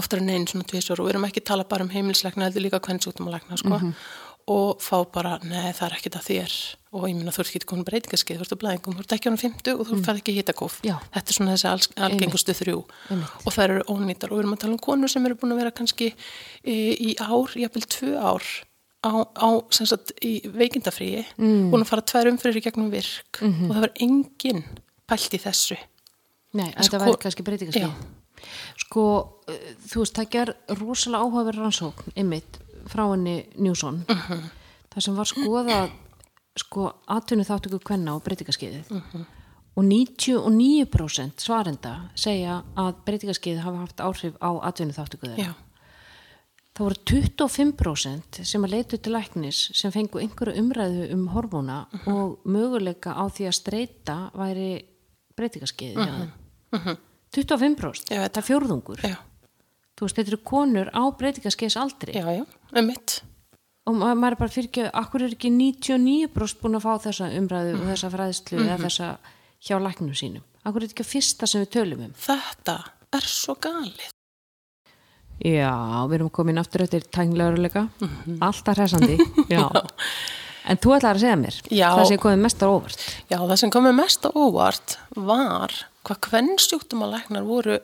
oftar 0.00 0.22
en 0.22 0.32
einn 0.34 0.46
svona 0.50 0.66
tvisar 0.68 1.00
og 1.00 1.08
við 1.08 1.14
erum 1.14 1.26
ekki 1.28 1.42
að 1.42 1.50
tala 1.52 1.66
bara 1.68 1.86
um 1.86 1.92
heimilisleikna 1.92 2.48
heldur 2.48 2.64
líka 2.66 2.82
kvennsjúkdómalækna 2.84 3.58
sko. 3.60 3.80
og 4.44 4.80
fá 4.84 4.98
bara, 5.08 5.38
nei 5.48 5.72
það 5.72 5.86
er 5.86 5.94
ekkit 5.96 6.16
að 6.18 6.26
þér. 6.28 6.54
Og 6.94 7.06
ég 7.08 7.16
minna 7.16 7.32
þú 7.32 7.40
ert 7.40 7.50
ekki 7.54 7.68
komin 7.70 7.86
breytingaskeið 7.88 8.42
þú 8.42 8.44
ert 8.44 8.52
að 8.52 8.60
blæðingum, 8.60 8.96
þú 8.98 9.04
ert 9.04 9.14
ekki 9.16 9.30
ánum 9.30 9.40
50 9.40 9.78
og 9.80 9.88
þú 9.88 10.00
færð 10.04 10.20
ekki 10.20 10.34
hitakóf. 10.36 10.76
Þetta 10.84 11.32
er 11.32 11.38
svona 11.38 11.54
þessi 11.54 11.68
alg, 11.70 11.86
algengustu 12.06 12.54
þrjú. 12.58 12.82
Einmitt. 13.08 13.40
og 13.40 13.56
þær 13.56 13.64
eru 13.64 13.86
ónýtar. 13.88 14.30
Og 14.30 14.36
við 14.36 14.44
erum 14.44 14.52
að 14.54 14.60
tala 14.66 14.76
um 14.76 14.82
konur 14.84 15.08
sem 15.10 15.24
eru 15.24 15.38
búin 15.40 15.56
að 15.56 15.62
vera 15.62 15.72
kannski 15.80 16.10
í, 16.12 16.76
í 16.76 17.16
ár, 17.24 17.56
jafnvel 17.56 17.88
tvö 17.96 18.12
ár 18.20 18.50
á, 19.04 19.12
á 19.32 19.48
sem 19.74 19.88
sagt, 19.88 20.12
í 20.24 20.34
veikindafríi 20.44 21.24
mm. 21.36 21.70
búin 21.72 21.84
að 21.84 21.90
fara 21.90 22.04
tvær 22.12 22.30
umfyrir 22.32 22.60
í 22.60 22.64
gegnum 22.64 22.92
virk. 22.92 23.40
Mhm. 23.40 23.70
og 23.70 23.78
það 23.78 23.86
var 23.86 23.94
engin 24.06 24.62
pælt 25.08 25.36
í 25.36 25.40
þessu. 25.40 25.80
Nei, 26.54 26.68
Sko- 26.70 26.84
þetta 26.84 27.02
væri 27.02 27.22
kannski 27.24 27.48
breytingaskið 27.48 27.88
Já. 27.88 27.90
Sko, 28.76 29.04
uh, 29.48 29.54
þú 29.88 29.98
veist, 30.02 30.14
það 30.18 30.30
ger 30.30 30.54
rosalega 30.80 31.24
áhugaverð 31.24 31.58
rannsókn 31.62 32.12
ymmit 32.16 32.58
frá 32.86 33.04
henni 33.10 33.46
Newson 33.58 34.04
Mhm. 34.08 34.50
það 34.94 35.00
sem 35.02 35.14
var 35.16 35.24
skoðað 35.26 35.90
sko, 36.56 36.92
atvinnu 37.08 37.44
þáttöku 37.44 37.80
kvenna 37.82 38.14
og 38.14 38.22
breytingaskiðið 38.24 38.90
Mhm. 38.90 39.24
og 39.76 39.84
99% 39.84 41.40
svarenda 41.42 42.10
segja 42.14 42.62
að 42.76 42.94
breytingaskiðið 43.06 43.60
hafa 43.64 43.78
haft 43.78 43.96
áhrif 44.04 44.34
á 44.40 44.50
atvinnu 44.68 44.92
þáttöku 44.94 45.28
þeirra 45.32 45.44
Já, 45.48 45.54
það 46.74 46.84
voru 46.84 46.94
25% 47.04 48.44
sem 48.44 48.62
að 48.66 48.70
leitu 48.76 48.98
til 49.02 49.12
læknis 49.12 49.70
sem 49.74 49.90
fengu 49.94 50.20
einhverju 50.22 50.56
umræðu 50.62 51.12
um 51.14 51.28
hormóna 51.28 51.86
Mhm. 51.92 52.12
og 52.14 52.38
möguleika 52.46 53.14
á 53.14 53.24
því 53.30 53.48
að 53.48 53.58
streyta 53.60 54.30
væri 54.34 54.84
breytingaskeiði 55.36 55.96
mm 55.96 56.30
-hmm. 56.72 56.96
25% 57.34 58.10
Ég 58.14 58.20
veit 58.22 58.32
það. 58.32 58.40
er 58.42 58.48
fjórðungur. 58.48 59.04
Já, 59.04 59.16
þú 59.98 60.06
veist, 60.08 60.16
þetta 60.18 60.32
eru 60.34 60.40
konur 60.44 60.90
á 60.94 61.02
breytingaskeiðs 61.18 61.76
aldrei 61.80 62.14
já, 62.16 62.24
já, 62.40 62.44
um 62.78 62.86
mitt 62.86 63.20
og 63.86 63.94
ma 64.00 64.14
maður 64.16 64.32
er 64.32 64.40
bara 64.40 64.52
fyrir 64.54 64.68
ekki, 64.70 64.84
akkur 64.96 65.22
er 65.26 65.34
ekki 65.36 65.50
99% 65.52 66.60
búin 66.62 66.78
að 66.78 66.84
fá 66.86 66.92
þessa 67.04 67.26
umræðu 67.36 67.74
Mhm. 67.74 67.80
og 67.82 67.90
þessa 67.92 68.10
fræðslu 68.14 68.60
eða 68.64 68.78
þessa 68.86 69.08
hjá 69.60 69.76
læknum 69.82 70.14
sínum? 70.16 70.42
Akkur 70.64 70.80
er 70.82 70.88
þetta 70.88 70.94
ekki 70.96 71.04
að 71.04 71.12
fyrsta 71.14 71.46
sem 71.46 71.60
við 71.64 71.70
tölum 71.76 72.04
um? 72.06 72.14
Þetta 72.16 72.76
er 73.12 73.20
svo 73.28 73.54
galið. 73.60 74.08
Já, 75.44 75.74
við 76.08 76.14
erum 76.20 76.30
komin 76.30 76.58
aftur 76.62 76.84
eftir 76.86 77.02
tængleguruleika, 77.12 77.88
alltaf 78.40 78.78
hressandi, 78.78 79.16
já. 79.52 79.66
En 80.64 80.78
þú 80.80 80.94
ætlaði 80.96 81.10
að 81.18 81.20
segja 81.20 81.36
mér, 81.36 81.56
Já. 81.74 81.88
það 81.98 82.06
sem 82.08 82.20
komið 82.22 82.38
mest 82.46 82.62
á 82.64 82.66
óvart. 82.72 83.02
Já, 83.28 83.36
það 83.42 83.56
sem 83.60 83.70
komið 83.74 83.96
mest 83.98 84.24
á 84.24 84.30
óvart 84.32 84.94
var 85.28 85.74
hvað 86.04 86.20
kvennsjúktumalæknar 86.28 87.46
voru 87.46 87.78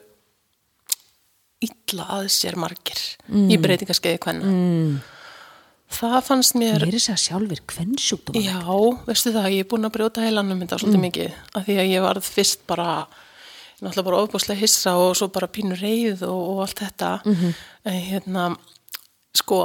illa 1.60 2.06
að 2.16 2.28
sér 2.32 2.56
margir 2.60 3.00
í 3.28 3.56
breytingaskeiði 3.60 4.20
kvenna. 4.22 4.50
Mm. 4.50 5.00
Það 5.90 6.20
fannst 6.22 6.54
mér, 6.54 6.78
Mér 6.78 6.86
er 6.86 6.94
þess 6.94 7.10
að 7.10 7.22
sjálfur 7.24 7.60
kvennsjúkdóma. 7.72 8.42
já, 8.44 8.60
veistu 9.08 9.32
það, 9.34 9.48
ég 9.56 9.64
er 9.64 9.68
búin 9.72 9.88
að 9.88 9.94
brjóta 9.96 10.22
heilanum 10.22 10.60
þetta 10.62 10.78
svolítið 10.78 11.02
mikið, 11.02 11.32
af 11.58 11.66
því 11.66 11.78
að 11.82 11.90
ég 11.90 12.04
varð 12.04 12.28
fyrst 12.30 12.62
bara, 12.70 12.90
náttúrulega 13.80 14.06
bara 14.06 14.20
ofbúslega 14.22 14.60
hissa 14.60 14.94
og 15.02 15.16
svo 15.18 15.28
bara 15.34 15.50
pínu 15.50 15.80
reyð 15.80 16.22
og, 16.28 16.40
og 16.52 16.62
allt 16.64 16.84
þetta, 16.84 17.10
en 17.90 17.98
hérna, 18.06 18.46
sko, 19.34 19.60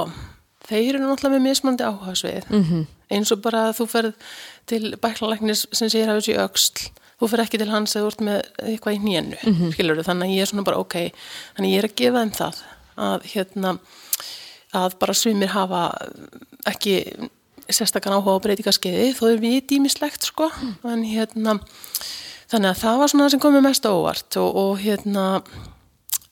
þeir 0.66 0.96
eru 0.96 1.04
náttúrulega 1.04 1.36
með 1.36 1.46
mismandi 1.46 1.86
áhugasvið, 1.86 2.50
-hmm. 2.50 2.86
eins 3.14 3.32
og 3.32 3.42
bara 3.46 3.70
þú 3.70 3.86
ferð 3.86 4.14
til 4.66 4.96
bæklalæknis 4.98 5.68
sem 5.70 5.88
segir 5.88 6.10
að 6.10 6.18
þessi 6.18 6.38
öxl, 6.42 6.90
þú 7.20 7.30
fer 7.32 7.44
ekki 7.44 7.60
til 7.62 7.70
hans 7.70 7.96
eða 7.96 8.04
þú 8.04 8.10
ert 8.12 8.24
með 8.28 8.40
eitthvað 8.72 8.96
í 8.96 9.02
nýjenu, 9.04 9.36
mm 9.42 9.54
-hmm. 9.54 10.02
þannig 10.04 10.26
að 10.26 10.34
ég 10.34 10.42
er 10.42 10.50
svona 10.50 10.64
bara 10.68 10.78
ok, 10.78 10.96
þannig 11.56 11.68
að 11.70 11.74
ég 11.74 11.78
er 11.78 11.88
að 11.88 11.96
gefa 11.96 12.20
þeim 12.20 12.34
það, 12.40 12.62
að 12.96 13.20
hérna, 13.32 13.78
að 14.72 14.98
bara 14.98 15.14
sumir 15.14 15.48
hafa 15.48 15.82
ekki 16.66 16.94
sérstakann 17.68 18.14
áhuga 18.16 18.38
á 18.38 18.44
breytingaskeiði 18.44 19.14
þó 19.16 19.24
er 19.32 19.40
við 19.42 19.58
dýmislegt 19.70 20.26
sko. 20.28 20.50
En 20.86 21.02
hérna 21.06 21.58
þannig 22.50 22.70
að 22.70 22.82
það 22.82 23.00
var 23.00 23.12
svona 23.12 23.24
það 23.24 23.34
sem 23.34 23.42
komið 23.42 23.64
mest 23.66 23.88
á 23.88 23.90
óvart 23.90 24.38
og, 24.42 24.60
og 24.62 24.82
hérna 24.82 25.24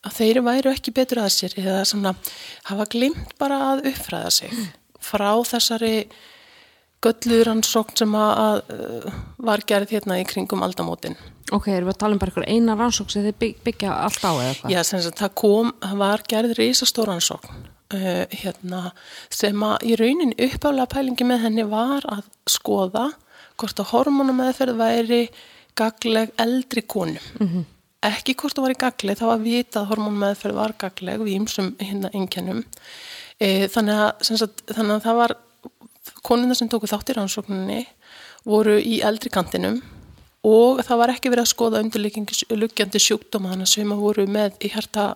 að 0.05 0.19
þeir 0.19 0.43
væru 0.47 0.75
ekki 0.75 0.95
betur 0.95 1.23
að 1.25 1.33
sér 1.35 1.57
eða 1.59 1.81
svona 1.89 2.15
hafa 2.69 2.87
glimt 2.93 3.35
bara 3.41 3.61
að 3.73 3.89
uppfræða 3.91 4.31
sig 4.37 4.53
frá 5.03 5.31
þessari 5.49 5.95
gölluðrannsókn 7.05 8.01
sem 8.01 8.17
að, 8.19 8.33
að 8.45 8.75
uh, 8.75 9.21
var 9.51 9.65
gerð 9.69 9.95
hérna 9.97 10.21
í 10.23 10.27
kringum 10.29 10.65
aldamótin 10.67 11.17
Ok, 11.53 11.69
erum 11.69 11.91
við 11.91 11.93
að 11.93 12.01
tala 12.01 12.17
um 12.17 12.21
bara 12.23 12.33
einhver 12.33 12.49
eina 12.49 12.75
rannsók 12.79 13.11
sem 13.13 13.25
þið 13.27 13.37
bygg, 13.43 13.59
byggja 13.67 13.93
allt 14.07 14.23
á 14.25 14.33
eða 14.33 14.55
hvað? 14.59 14.73
Já, 14.73 14.81
sem 14.89 15.03
sagt, 15.05 15.21
það 15.21 15.35
kom, 15.43 15.73
var 16.01 16.25
gerð 16.31 16.55
risastóransókn 16.57 17.59
uh, 17.95 18.25
hérna, 18.33 18.81
sem 19.33 19.67
að 19.67 19.85
í 19.91 19.99
raunin 20.01 20.33
uppálega 20.49 20.89
pælingi 20.95 21.29
með 21.29 21.45
henni 21.45 21.67
var 21.69 22.07
að 22.11 22.25
skoða 22.51 23.11
hvort 23.61 23.81
að 23.81 23.91
hormonameðferð 23.93 24.81
væri 24.81 25.21
gagleg 25.79 26.33
eldri 26.41 26.83
konum. 26.83 27.23
-hmm. 27.39 27.65
Ekki 28.05 28.35
hvort 28.35 28.57
það 28.57 28.65
var 28.65 28.75
í 28.75 28.83
gagleg, 28.83 29.19
það 29.19 29.31
var 29.31 29.39
að 29.39 29.49
vita 29.49 29.81
að 29.81 29.89
hormonameðferð 29.93 30.55
var 30.55 30.75
gagleg 30.79 31.21
við 31.21 31.37
ýmsum 31.39 31.75
hérna 31.81 32.11
einkennum. 32.13 32.65
E, 33.41 33.69
þannig, 33.69 33.95
að, 33.95 34.49
þannig 34.75 34.95
að 34.95 35.05
það 35.07 35.17
var 35.17 35.37
konuna 36.25 36.57
sem 36.57 36.71
tóku 36.71 36.89
þátt 36.91 37.13
í 37.13 37.19
rannsókninni 37.19 37.83
voru 38.49 38.79
í 38.81 39.01
eldri 39.05 39.33
kantinum 39.33 39.83
og 40.45 40.83
það 40.85 41.01
var 41.01 41.13
ekki 41.15 41.31
verið 41.33 41.47
að 41.47 41.53
skoða 41.53 41.81
undirlugjandi 41.85 43.01
sjúkdóma 43.01 43.55
þannig 43.55 43.69
að 43.69 43.73
sem 43.73 43.95
að 43.95 44.03
voru 44.05 44.27
með 44.29 44.59
í 44.61 44.71
hjarta, 44.75 45.07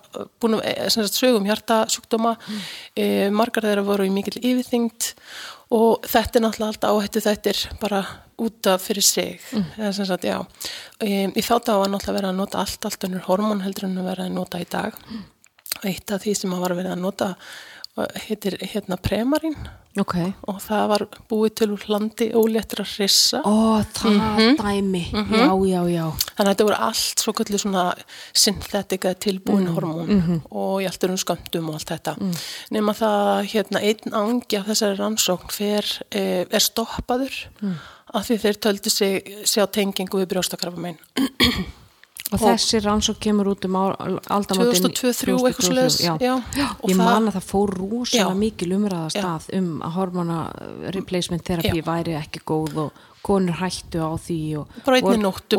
búin 0.40 0.57
að 0.57 0.88
sagt, 0.94 1.18
sögum 1.18 1.49
hjarta 1.49 1.83
sjúkdóma 1.92 2.33
mm. 2.38 2.62
e, 2.97 3.07
margar 3.35 3.68
þeirra 3.68 3.85
voru 3.85 4.09
í 4.09 4.12
mikil 4.14 4.38
yfirþyngd 4.40 5.11
og 5.77 6.09
þetta 6.09 6.40
er 6.40 6.44
náttúrulega 6.47 6.73
alltaf 6.73 6.97
áhættu 6.97 7.25
þetta 7.27 7.53
er 7.53 7.62
bara 7.83 8.03
út 8.40 8.71
af 8.73 8.87
fyrir 8.87 9.05
sig 9.05 9.42
mm. 9.53 9.90
sagt, 9.99 10.25
e, 10.25 11.25
í 11.29 11.44
þá 11.44 11.55
dag 11.59 11.83
var 11.83 11.92
náttúrulega 11.92 12.18
verið 12.23 12.31
að 12.33 12.40
nota 12.40 12.62
allt 12.64 12.88
allt 12.88 13.09
önnur 13.11 13.27
hormón 13.29 13.66
heldur 13.66 13.90
en 13.90 14.01
að 14.01 14.12
vera 14.14 14.29
að 14.31 14.38
nota 14.38 14.62
í 14.64 14.71
dag 14.71 14.97
mm. 14.97 15.27
eitt 15.92 16.14
af 16.16 16.25
því 16.25 16.38
sem 16.40 16.57
að 16.57 16.64
var 16.64 16.79
verið 16.81 16.97
að 16.97 17.05
nota 17.05 17.35
heitir 18.29 18.55
hérna 18.62 18.97
premarín 19.03 19.59
Ok. 19.99 20.15
og 20.51 20.61
það 20.63 20.85
var 20.93 21.05
búið 21.31 21.55
til 21.61 21.69
úr 21.75 21.85
landi 21.93 22.29
óléttra 22.37 22.87
hrissa. 22.87 23.43
Ó, 23.43 23.83
það 23.97 24.57
dæmi, 24.61 25.05
já, 25.13 25.51
já, 25.69 25.81
já. 25.93 26.07
þannig 26.35 26.45
að 26.45 26.53
þetta 26.53 26.69
voru 26.69 26.81
allt 26.89 27.25
svo 27.25 27.35
kallið 27.39 27.63
svona 27.65 27.85
synthetika 28.33 29.15
tilbúin 29.15 29.71
hormón 29.75 30.41
og 30.49 30.83
í 30.83 30.89
allt 30.89 31.09
um 31.09 31.19
sköndum 31.21 31.71
og 31.73 31.79
allt 31.81 31.93
þetta. 31.95 32.17
Nema 32.75 32.95
það 32.99 33.33
að, 33.35 33.43
hérna 33.55 33.85
einn 33.91 34.19
angi 34.23 34.61
af 34.61 34.69
þessari 34.71 35.01
rannsókn 35.01 35.55
fer, 35.55 35.93
eh, 36.11 36.45
er 36.49 36.65
stoppaður 36.65 37.43
af 38.15 38.29
því 38.29 38.39
þeir 38.45 38.63
töldu 38.65 38.93
sig 38.93 39.35
sjá 39.45 39.67
tengingu 39.67 40.23
við 40.23 40.33
brjóstakrafa 40.33 40.81
megin 40.81 40.99
Og 42.29 42.38
þessi 42.43 42.81
rannsók 42.85 43.19
kemur 43.25 43.49
út 43.55 43.64
um 43.64 43.77
á- 43.81 43.97
aldamótin 44.37 44.83
2002, 44.93 45.12
3, 45.17 45.37
eitthvað 45.49 46.01
já. 46.05 46.14
já. 46.21 46.35
já. 46.57 46.67
Og 46.83 46.91
Ég 46.91 46.97
man 47.01 47.29
að 47.31 47.38
það 47.38 47.47
fór 47.49 47.71
rosalega 47.79 48.29
Já. 48.29 48.37
mikil 48.37 48.73
umræða 48.77 49.09
stað 49.14 49.47
um 49.59 49.71
að 49.81 49.95
hormona 49.97 50.41
replacement 50.93 51.45
therapy 51.45 51.81
Já. 51.81 51.87
væri 51.88 52.19
ekki 52.21 52.43
góð 52.45 52.77
og 52.85 52.93
konur 53.25 53.57
hættu 53.61 53.99
á 54.05 54.12
því 54.21 54.41
og 54.61 54.69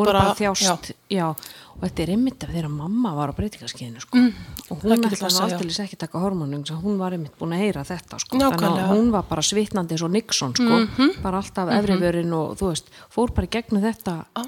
bara- 0.06 0.36
þjást, 0.38 0.94
já. 1.10 1.26
og 1.30 1.82
þetta 1.82 2.04
er 2.04 2.10
einmitt 2.14 2.44
af 2.44 2.50
þeirra 2.54 2.70
mamma 2.70 3.16
var 3.16 3.30
á 3.30 3.34
breytingaskiðinu 3.36 4.00
sko. 4.02 4.18
mm, 4.18 4.34
og 4.70 4.82
hún 4.84 5.04
ætlaði 5.04 5.34
já. 5.34 5.42
aldrei 5.42 5.86
ekki 5.86 5.98
taka 5.98 6.20
hormonum 6.20 6.64
hún 6.64 6.98
var 6.98 7.12
einmitt 7.14 7.34
búin 7.40 7.54
að 7.54 7.66
heyra 7.66 7.84
þetta 7.84 8.20
sko. 8.20 8.38
Hún 8.38 9.12
var 9.12 9.24
bara 9.24 9.42
svitnandi 9.42 9.92
eins 9.98 10.04
og 10.04 10.12
Nixon 10.12 10.54
sko. 10.56 10.88
bara 11.24 11.38
alltaf 11.42 11.70
efrivörin 11.70 12.32
og 12.34 12.58
þú 12.58 12.70
veist, 12.70 12.86
fór 13.10 13.34
bara 13.34 13.48
gegnum 13.48 13.82
þetta 13.82 14.26
Á 14.36 14.42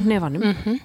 hnefanum. 0.00 0.80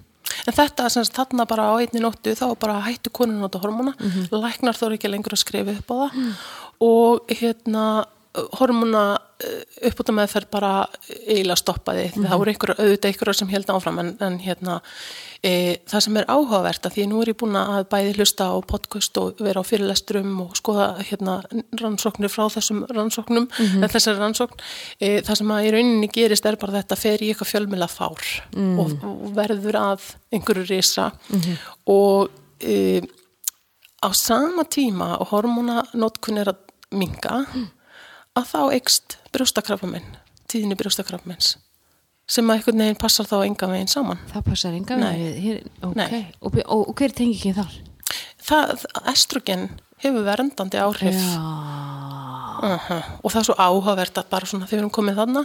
En 0.47 0.55
þetta 0.55 0.89
sem 0.93 1.05
sagt 1.05 1.17
þarna 1.17 1.47
bara 1.49 1.69
á 1.71 1.73
einni 1.79 2.03
nóttu 2.03 2.35
þá 2.37 2.47
bara 2.59 2.79
hættu 2.85 3.11
konun 3.13 3.41
nota 3.43 3.61
hormona, 3.63 3.95
læknar 4.31 4.77
þóru 4.77 4.99
ekki 4.99 5.11
lengur 5.11 5.35
að 5.35 5.43
skrifa 5.43 5.75
upp 5.77 5.93
á 5.93 5.95
það 6.03 6.31
og 6.79 7.35
hérna 7.39 7.85
hormona 8.59 9.03
uppbúta 9.87 10.13
meðferð 10.13 10.49
bara 10.51 10.69
eiginlega 11.07 11.57
stoppaði. 11.57 12.09
Það 12.13 12.41
voru 12.41 12.51
einhverja 12.51 12.75
auðvitað 12.83 13.09
einhverja 13.09 13.35
sem 13.39 13.51
held 13.53 13.69
áfram 13.73 14.01
en, 14.01 14.09
en 14.25 14.35
hérna 14.43 14.75
e, 15.41 15.51
það 15.89 16.03
sem 16.05 16.19
er 16.19 16.27
áhugavert 16.29 16.85
að 16.85 16.97
því 16.97 17.05
nú 17.09 17.21
er 17.23 17.31
ég 17.31 17.37
búin 17.39 17.57
að 17.57 17.87
bæði 17.89 18.11
hlusta 18.19 18.49
á 18.51 18.55
podcast 18.69 19.17
og 19.21 19.39
vera 19.41 19.63
á 19.63 19.69
fyrirlesturum 19.69 20.35
og 20.43 20.59
skoða 20.59 20.89
hérna 20.99 21.39
rannsóknir 21.79 22.33
frá 22.33 22.45
þessum 22.53 22.83
rannsóknum, 22.91 23.47
mm 23.47 23.87
þessari 23.89 24.19
rannsókn. 24.19 24.61
E, 24.99 25.23
það 25.25 25.41
sem 25.41 25.55
að 25.55 25.69
í 25.69 25.73
rauninni 25.77 26.11
gerist 26.19 26.45
er 26.45 26.59
bara 26.61 26.77
þetta 26.81 26.99
fer 26.99 27.23
í 27.23 27.31
eitthvað 27.31 27.53
fjölmjöla 27.55 27.89
fár 27.89 28.29
og, 28.83 28.93
og 28.99 29.25
verður 29.39 29.79
að 29.79 30.11
einhverju 30.35 30.67
risa. 30.69 31.09
Og 31.89 32.29
e, 32.59 32.99
á 34.03 34.09
sama 34.13 34.67
tíma 34.67 35.15
og 35.17 35.31
hormonanótkun 35.33 36.43
er 36.43 36.53
að 36.53 36.65
minga 36.99 37.45
að 38.39 38.47
þá 38.53 38.61
eikst 38.77 39.17
brjóstakrafaminn 39.35 40.07
tíðinni 40.49 40.77
brjóstakrafamins 40.79 41.57
sem 42.29 42.45
að 42.49 42.59
einhvern 42.59 42.83
veginn 42.83 42.99
passar 43.01 43.25
þá 43.29 43.37
enga 43.45 43.69
veginn 43.71 43.89
saman 43.89 44.19
Það 44.31 44.43
passar 44.49 44.75
enga 44.77 44.97
Nei. 45.01 45.59
ok, 45.81 45.95
Nei. 45.97 46.23
og, 46.41 46.57
og, 46.65 46.83
og 46.91 46.95
hver 46.99 47.13
tengi 47.17 47.37
ekki 47.39 47.53
þar? 47.57 47.77
það, 48.49 48.85
estrogen 49.11 49.67
hefur 50.03 50.25
verndandi 50.27 50.79
áhrif 50.81 51.17
Já, 51.17 51.41
uh 52.59 52.91
og 53.23 53.31
það 53.31 53.39
er 53.39 53.47
svo 53.47 53.55
áhugavert 53.59 54.17
að 54.17 54.29
bara 54.29 54.47
svona 54.49 54.67
þegar 54.67 54.77
við 54.77 54.83
erum 54.83 54.95
komið 54.95 55.19
þarna 55.19 55.43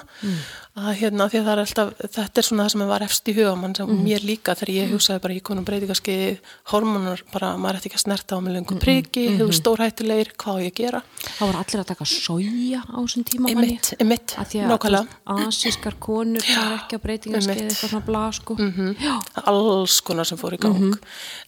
að 0.74 0.96
hérna 0.98 1.26
því 1.30 1.38
að 1.38 1.44
það 1.46 1.52
er 1.52 1.60
alltaf 1.62 1.90
þetta 2.16 2.40
er 2.40 2.46
svona 2.48 2.64
það 2.64 2.72
sem 2.74 2.84
var 2.90 3.04
efst 3.06 3.28
í 3.30 3.34
huga 3.36 3.54
mann 3.58 3.74
sem 3.78 3.90
mér 4.04 4.24
líka 4.26 4.54
þegar 4.58 4.72
ég 4.74 4.92
hugsaði 4.94 5.22
bara 5.22 5.34
í 5.36 5.42
konum 5.46 5.66
breytingaskeiði 5.68 6.32
hormonar 6.72 7.22
bara 7.32 7.52
maður 7.60 7.78
ætti 7.78 7.90
ekki 7.90 8.00
að 8.00 8.04
snerta 8.04 8.38
á 8.38 8.38
með 8.42 8.56
löngu 8.58 8.78
priki, 8.82 9.26
hefur 9.38 9.54
stórhættulegir 9.54 10.32
hvað 10.34 10.58
á 10.58 10.62
ég 10.64 10.72
að 10.72 10.80
gera? 10.80 11.02
Það 11.28 11.52
var 11.52 11.60
allir 11.60 11.82
að 11.84 11.88
taka 11.92 12.08
soja 12.10 12.82
á 12.82 12.98
þessum 12.98 13.26
tíma 13.30 13.46
manni. 13.48 13.70
emitt, 13.70 13.92
emitt, 14.02 14.36
nákvæmlega. 14.38 15.20
asískar 15.46 15.98
konur 16.02 16.42
er 16.42 16.74
ekki 16.80 16.98
að 16.98 17.04
breytingarskeið 17.06 17.54
Einmitt. 17.54 17.74
eitthvað 17.74 17.94
svona 17.94 18.06
bla 18.10 18.24
sko. 18.34 18.58
Já, 19.04 19.14
alls 19.46 20.00
konar 20.02 20.26
sem 20.26 20.40
fór 20.40 20.58
í 20.58 20.60
gang. 20.62 20.98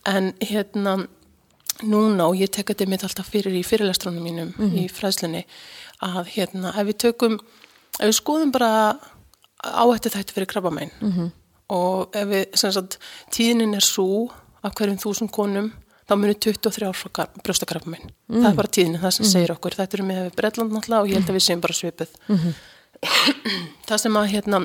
En 0.06 0.32
hérna 0.40 0.98
núna 1.82 2.28
og 2.28 2.38
ég 2.40 2.50
tek 2.52 2.70
þetta 2.72 2.88
mitt 2.88 3.04
alltaf 3.04 3.28
fyrir 3.32 3.54
í 3.56 3.64
fyrirlestrunum 3.66 4.22
mínum 4.24 4.52
í 4.76 4.86
fræðslunni 4.92 5.44
að 6.04 6.30
hérna 6.36 6.72
ef 6.74 6.86
við 6.86 6.98
tökum 7.06 7.38
ef 7.98 8.06
við 8.06 8.16
skoðum 8.20 8.52
bara 8.52 8.70
áhættu 9.62 10.12
þætti 10.12 10.36
fyrir 10.36 10.50
krabbamein 10.50 10.90
-hmm. 11.00 11.30
og 11.68 12.16
ef 12.16 12.28
við 12.28 12.44
sem 12.54 12.72
sagt 12.72 12.98
tíðnin 13.30 13.74
er 13.74 13.84
svo 13.84 14.30
af 14.62 14.74
hverjum 14.74 14.98
þúsund 14.98 15.30
konum 15.30 15.72
þá 16.06 16.14
munir 16.16 16.38
23 16.38 16.86
ár 16.86 16.96
brjóstakrabbamein 17.42 18.10
það 18.30 18.50
er 18.50 18.56
bara 18.56 18.68
tíðnin, 18.68 19.00
það 19.02 19.10
sem 19.10 19.26
segir 19.26 19.52
okkur. 19.52 19.74
Þetta 19.74 19.96
eru 19.96 20.06
með 20.06 20.34
Bretland 20.38 20.72
náttúrulega 20.72 21.02
og 21.02 21.08
ég 21.10 21.18
held 21.18 21.30
að 21.30 21.38
við 21.38 21.46
séum 21.46 21.60
bara 21.60 21.74
svipið 21.74 22.10
það 23.88 24.02
sem 24.02 24.16
að 24.16 24.30
hérna 24.32 24.60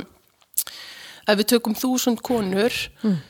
ef 1.27 1.37
við 1.37 1.49
tökum 1.53 1.75
þúsund 1.77 2.21
konur 2.25 2.73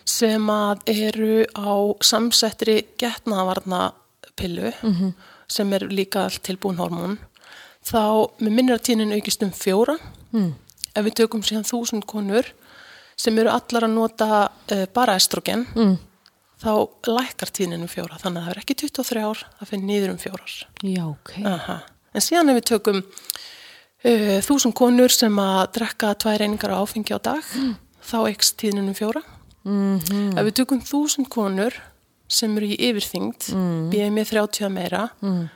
sem 0.07 0.47
að 0.53 0.85
eru 0.93 1.45
á 1.57 1.73
samsettri 2.03 2.85
getnaðavarnapillu 3.01 4.71
sem 5.51 5.73
er 5.73 5.87
líka 5.91 6.25
allt 6.27 6.43
tilbúin 6.47 6.79
hormón 6.79 7.17
þá 7.83 8.29
með 8.39 8.77
tíðnin 8.87 9.15
aukist 9.17 9.43
um 9.43 9.51
fjóra 9.51 9.97
ef 10.95 11.03
við 11.05 11.17
tökum 11.23 11.43
síðan 11.43 11.67
þúsund 11.67 12.05
konur 12.05 12.47
sem 13.15 13.37
eru 13.37 13.51
allar 13.51 13.85
að 13.85 13.93
nota 13.93 14.29
uh, 14.47 14.85
bara 14.93 15.15
estrogen 15.19 15.67
þá 16.61 16.73
lækkar 17.09 17.49
tíðnin 17.53 17.85
um 17.85 17.89
fjóra, 17.89 18.19
þannig 18.21 18.41
að 18.41 18.47
það 18.47 18.53
er 18.53 18.61
ekki 18.61 18.75
23 18.83 19.23
ár, 19.25 19.43
það 19.59 19.71
fyrir 19.71 19.85
niður 19.87 20.11
um 20.13 20.19
fjórar. 20.21 20.57
Já, 20.85 21.03
ok. 21.07 21.31
Aha. 21.49 21.77
En 22.13 22.25
síðan 22.25 22.51
ef 22.51 22.59
við 22.59 22.67
tökum 22.69 22.99
þúsund 24.01 24.73
konur 24.77 25.13
sem 25.13 25.35
að 25.41 25.61
drekka 25.77 26.13
tvær 26.17 26.41
einingar 26.45 26.73
áfengi 26.73 27.13
á 27.13 27.19
dag, 27.21 27.45
þá 28.01 28.17
eikst 28.31 28.57
tíðnin 28.61 28.89
um 28.89 28.97
fjóra. 28.97 29.21
Mm 29.61 29.99
Ef 30.37 30.45
við 30.47 30.55
tökum 30.57 30.81
þúsund 30.81 31.29
konur 31.29 31.75
sem 32.31 32.55
eru 32.57 32.65
í 32.71 32.77
yfirþyngd, 32.79 33.51
mm. 33.53 33.89
BMI 33.91 34.23
30 34.25 34.65
að 34.65 34.71
meira, 34.73 35.09
Mm. 35.21 35.49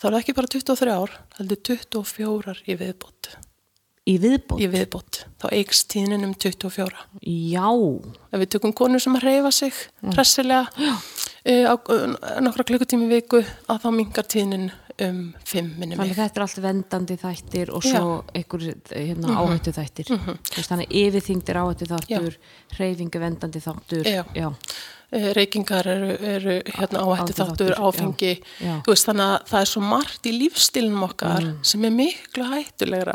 þá 0.00 0.04
er 0.06 0.12
það 0.14 0.20
ekki 0.20 0.34
bara 0.38 0.52
23 0.54 0.94
ár, 0.94 1.10
heldur 1.38 1.60
24 1.66 2.56
í 2.64 2.76
viðbót. 2.78 3.36
Í 4.06 4.14
viðbót? 4.22 4.60
Í 4.62 4.68
viðbót. 4.70 5.24
Þá 5.42 5.46
eikst 5.50 5.88
tíðnin 5.90 6.24
um 6.24 6.32
24. 6.32 6.94
Já. 7.26 7.66
Ef 8.30 8.38
við 8.38 8.50
tökum 8.54 8.72
konur 8.72 9.02
sem 9.02 9.16
að 9.18 9.24
reyfa 9.26 9.50
sig 9.50 9.74
hressilega 10.14 10.68
uh, 10.70 11.64
á 11.66 11.74
uh, 11.74 12.14
nokkra 12.40 12.64
klukkutími 12.68 13.08
viku, 13.10 13.42
að 13.66 13.82
þá 13.82 13.88
mingar 13.96 14.28
tíðnin 14.30 14.70
um 15.04 15.34
5 15.44 15.76
minni 15.78 15.96
mig. 15.96 16.14
þetta 16.16 16.40
er 16.40 16.44
allt 16.46 16.60
vendandi 16.64 17.16
þættir 17.20 17.72
og 17.76 17.84
svo 17.84 18.24
einhver 18.34 18.66
hérna, 18.90 19.36
áhættu 19.42 19.72
þættir. 19.76 20.12
Þannig 20.56 20.86
að 20.86 20.98
yfirþyngdir 21.02 21.58
áhættu 21.62 21.88
þáttur, 21.90 22.36
hreyfingu 22.76 23.20
vendandi 23.20 23.60
þáttur. 23.64 24.06
Já. 24.08 24.22
Já. 24.36 24.50
Uh, 25.06 25.28
reykingar 25.36 25.86
eru, 25.86 26.08
eru 26.18 26.54
hérna 26.66 27.04
áhættu 27.06 27.36
þáttur, 27.36 27.70
Áhættuþáttur, 27.70 27.74
áfengi. 27.78 28.32
já, 28.58 28.72
veist, 28.88 29.06
þannig 29.06 29.26
að 29.36 29.44
það 29.52 29.60
er 29.60 29.68
svo 29.70 29.82
margt 29.86 30.26
í 30.26 30.32
lífstilnum 30.34 31.04
okkar 31.06 31.44
sem 31.62 31.84
er 31.86 31.92
miklu 31.94 32.48
hættulegra. 32.50 33.14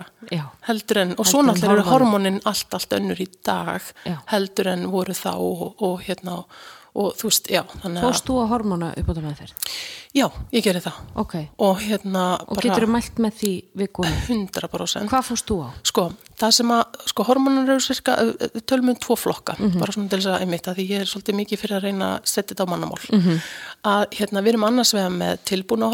Heldur 0.70 1.02
en, 1.02 1.12
og 1.20 1.28
svo 1.28 1.41
náttúrulega 1.44 1.82
eru 1.82 1.89
hormónin 1.89 2.39
allt, 2.48 2.72
allt 2.78 2.96
önnur 2.96 3.20
í 3.20 3.28
dag 3.44 3.89
heldur 4.32 4.72
en 4.72 4.88
voru 4.94 5.12
þá 5.17 5.34
og, 5.36 5.65
og 5.84 6.00
hérna 6.08 6.46
og 6.93 7.13
þú 7.15 7.23
veist, 7.30 7.47
já, 7.47 7.62
Fórst 8.01 8.25
þú 8.27 8.36
að 8.43 8.49
hormóna 8.51 8.89
upp 8.97 9.08
á 9.08 9.13
það 9.15 9.23
með 9.23 9.38
þér? 9.39 9.51
já, 10.13 10.25
ég 10.51 10.63
geri 10.63 10.80
það 10.84 10.93
Ok. 11.15 11.36
og 11.58 11.77
hérna 11.80 12.23
Og 12.47 12.58
getur 12.60 12.84
þú 12.84 12.89
mælt 12.91 13.15
með 13.15 13.34
því 13.39 13.51
við 13.77 13.91
konu? 13.93 14.12
100% 14.27 15.08
Hvað 15.10 15.23
fórst 15.30 15.47
þú 15.47 15.58
á? 15.63 15.69
sko, 15.88 16.12
það 16.38 16.51
sem 16.51 16.67
að, 16.67 16.84
sko, 17.08 17.23
hormónar 17.23 17.69
eru 17.69 17.80
cirka, 17.80 18.15
við 18.51 18.65
tölum 18.67 18.89
um 18.89 18.95
tvo 18.95 19.15
flokka 19.15 19.56
Mhm. 19.58 19.80
bara 19.80 19.91
svona 19.91 20.10
til 20.10 20.19
þess 20.19 20.27
að 20.36 20.41
einmitt 20.41 20.67
að 20.67 20.75
því 20.75 20.88
ég 20.89 20.99
er 21.01 21.06
svolítið 21.06 21.36
mikið 21.39 21.60
fyrir 21.63 21.77
að 21.80 21.84
reyna 21.84 22.19
að 22.19 22.25
setja 22.25 22.56
þetta 22.56 22.65
á 22.65 22.71
mannamál 22.71 23.12
Mhm. 23.12 23.41
að 23.86 24.06
hérna, 24.12 24.41
við 24.43 24.47
erum 24.49 24.63
annars 24.67 24.93
vegar 24.93 25.10
með 25.12 25.38
tilbúna 25.45 25.89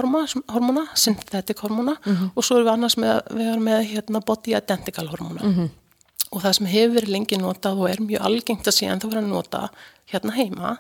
hormóna 0.49 0.88
synthetic 0.95 1.57
hormóna 1.62 1.97
Mhm. 2.05 2.31
og 2.36 2.43
svo 2.43 2.57
erum 2.57 2.65
við 2.67 2.73
annars 2.73 2.95
með, 2.97 3.21
við 3.38 3.53
erum 3.53 3.63
með 3.63 3.86
hérna, 3.93 4.25
body 4.25 4.55
identical 4.55 5.07
hormóna 5.07 5.41
Mhm. 5.43 5.69
og 6.31 6.41
það 6.41 6.55
sem 6.55 6.67
hefur 6.67 6.95
verið 7.01 7.10
lengi 7.13 7.38
notað 7.38 7.77
og 7.79 7.89
er 7.89 7.97
mjög 7.97 8.21
algengt 8.21 8.63
að 8.65 8.73
sé 8.73 8.88
en 8.91 8.99
það 8.99 9.12
verið 9.12 9.23
að 9.23 9.27
nota 9.29 9.69
hérna 10.11 10.35
heima 10.37 10.77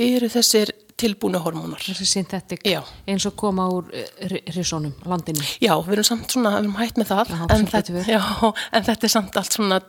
eru 0.00 0.28
þessir 0.30 0.72
tilbúna 0.98 1.40
hormónar 1.42 1.82
Þessi 1.82 2.06
synthetic 2.06 2.62
Já. 2.66 2.80
eins 3.10 3.24
og 3.26 3.34
koma 3.38 3.66
úr 3.70 3.88
risónum, 4.54 4.94
landinu. 5.06 5.42
Já, 5.62 5.74
við 5.82 5.96
erum 5.96 6.06
samt 6.06 6.30
svona, 6.34 6.52
við 6.56 6.68
erum 6.68 6.76
hægt 6.78 7.00
með 7.00 7.10
það, 7.10 7.32
Já, 7.34 7.40
en, 7.56 7.66
fer. 7.66 7.90
já, 8.14 8.22
en 8.72 8.86
þetta 8.86 9.08
er 9.08 9.12
samt 9.14 9.38
allt 9.40 9.56
svona 9.58 9.80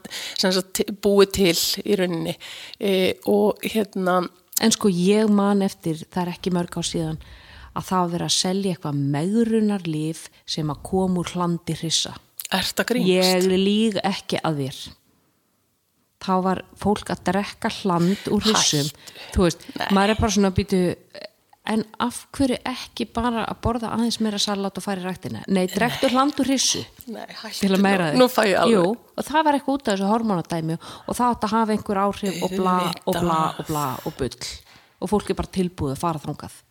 sagt, 0.42 0.82
búið 1.06 1.32
til 1.38 1.54
í 1.86 2.00
rauninni 2.00 2.36
e, 2.80 2.96
og 3.30 3.62
hérna, 3.66 4.24
En 4.64 4.72
sko 4.72 4.88
ég 4.88 5.28
man 5.28 5.60
eftir, 5.66 6.00
það 6.08 6.22
er 6.22 6.30
ekki 6.32 6.52
mörg 6.56 6.78
á 6.80 6.82
síðan, 6.88 7.18
að 7.76 7.88
það 7.90 8.14
verið 8.14 8.26
að 8.30 8.36
selja 8.38 8.76
eitthvað 8.76 9.02
megrunar 9.16 9.84
líf 9.84 10.22
sem 10.48 10.70
að 10.72 10.80
koma 10.88 11.20
úr 11.20 11.34
hlandi 11.36 11.76
hrissa. 11.76 12.14
er 12.56 12.64
þetta 12.64 12.86
grínst? 12.88 13.10
Ég 13.10 13.50
líg 13.52 13.98
ekki 14.00 14.40
að 14.48 14.62
þér. 14.62 14.78
Þá 16.24 16.34
var 16.46 16.62
fólk 16.80 17.12
að 17.14 17.24
drekka 17.28 17.70
hland 17.82 18.28
úr 18.34 18.44
hrissum. 18.46 18.88
Þú 19.36 19.48
veist, 19.48 19.66
Nei. 19.76 19.88
maður 19.94 20.14
er 20.14 20.20
bara 20.22 20.36
svona 20.36 20.52
að 20.52 20.60
býtu, 20.62 20.80
en 21.76 21.84
af 22.06 22.20
hverju 22.38 22.58
ekki 22.72 23.08
bara 23.14 23.44
að 23.50 23.60
borða 23.66 23.92
aðeins 23.96 24.20
meira 24.24 24.40
salat 24.42 24.78
og 24.80 24.86
fara 24.86 25.02
í 25.02 25.06
ræktina? 25.06 25.44
Nei, 25.52 25.66
drektu 25.72 26.10
hland 26.14 26.38
úr 26.42 26.52
hættu 26.54 26.84
til 27.60 27.72
að 27.74 27.82
meira 27.84 28.12
þig. 28.14 28.54
Jú, 28.72 28.86
og 28.96 29.28
það 29.28 29.48
var 29.48 29.58
eitthvað 29.58 29.80
út 29.80 29.88
af 29.88 29.96
þessu 29.96 30.12
hormonadæmi 30.12 30.78
og 30.78 31.18
það 31.18 31.26
átt 31.32 31.48
að 31.48 31.56
hafa 31.56 31.76
einhver 31.76 32.02
áhrif 32.06 32.46
og 32.46 32.56
bla 32.56 32.78
og 33.04 33.20
bla 33.20 33.42
og 33.58 33.68
bla 33.70 33.88
og 34.06 34.16
bull 34.22 34.54
og 35.02 35.12
fólk 35.12 35.34
er 35.34 35.38
bara 35.38 35.54
tilbúið 35.58 35.98
að 35.98 36.02
fara 36.02 36.24
þangað. 36.24 36.62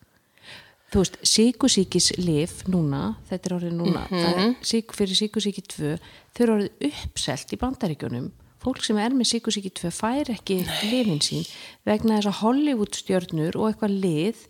Þú 0.95 1.03
veist, 1.03 1.17
síkusíkis 1.27 2.13
lif 2.23 2.61
núna, 2.71 3.17
þetta 3.27 3.49
er 3.49 3.55
orðið 3.57 3.73
núna, 3.75 4.05
það 4.11 4.41
er 4.45 4.53
sík, 4.63 4.93
fyrir 4.95 5.19
síkusíki 5.19 5.65
2, 5.75 5.95
þau 6.31 6.43
eru 6.45 6.55
orðið 6.55 6.85
uppselt 6.91 7.55
í 7.55 7.59
bandaríkjunum. 7.59 8.29
Fólk 8.65 8.81
sem 8.87 8.97
er 8.97 9.13
með 9.13 9.29
síkusíki 9.35 9.71
2 9.77 9.91
fær 9.93 10.31
ekki 10.33 10.63
lifin 10.89 11.21
sín 11.25 11.45
vegna 11.85 12.17
þess 12.17 12.31
að 12.31 12.39
Hollywood 12.41 12.97
stjörnur 12.97 13.59
og 13.61 13.69
eitthvað 13.69 13.97
lið 14.05 14.45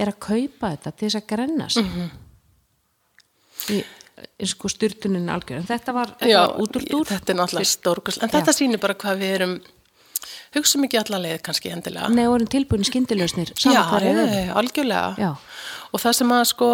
er 0.00 0.12
að 0.12 0.20
kaupa 0.24 0.70
þetta 0.74 0.92
til 0.94 1.08
þess 1.08 1.18
að 1.20 1.26
grenna 1.34 1.66
sig. 1.68 1.84
Mhm. 1.84 2.10
Í, 3.70 3.82
sko 4.48 4.70
styrtunin 4.72 5.28
algjör, 5.32 5.60
en 5.60 5.68
þetta 5.68 5.92
var, 5.92 6.14
var 6.20 6.56
út 6.60 6.78
úr 6.78 6.86
dúr. 6.88 7.04
þetta 7.08 7.34
er 7.34 7.36
náttúrulega 7.36 7.68
stórkust, 7.68 8.22
en 8.24 8.32
þetta 8.32 8.54
sýnir 8.56 8.80
bara 8.80 8.96
hvað 8.96 9.20
við 9.20 9.34
erum, 9.36 9.54
hugsa 10.56 10.80
mikið 10.80 11.02
alla 11.02 11.20
leið 11.26 11.42
kannski 11.44 11.72
endilega. 11.72 12.08
Nei, 12.08 12.24
vorum 12.28 12.48
tilbúin 12.48 12.84
skindilösnir, 12.88 13.52
já, 13.60 13.80
algjörlega. 14.56 15.14
Já. 15.20 15.30
Og 15.92 16.00
það 16.00 16.16
sem 16.20 16.32
að 16.36 16.44
sko, 16.54 16.70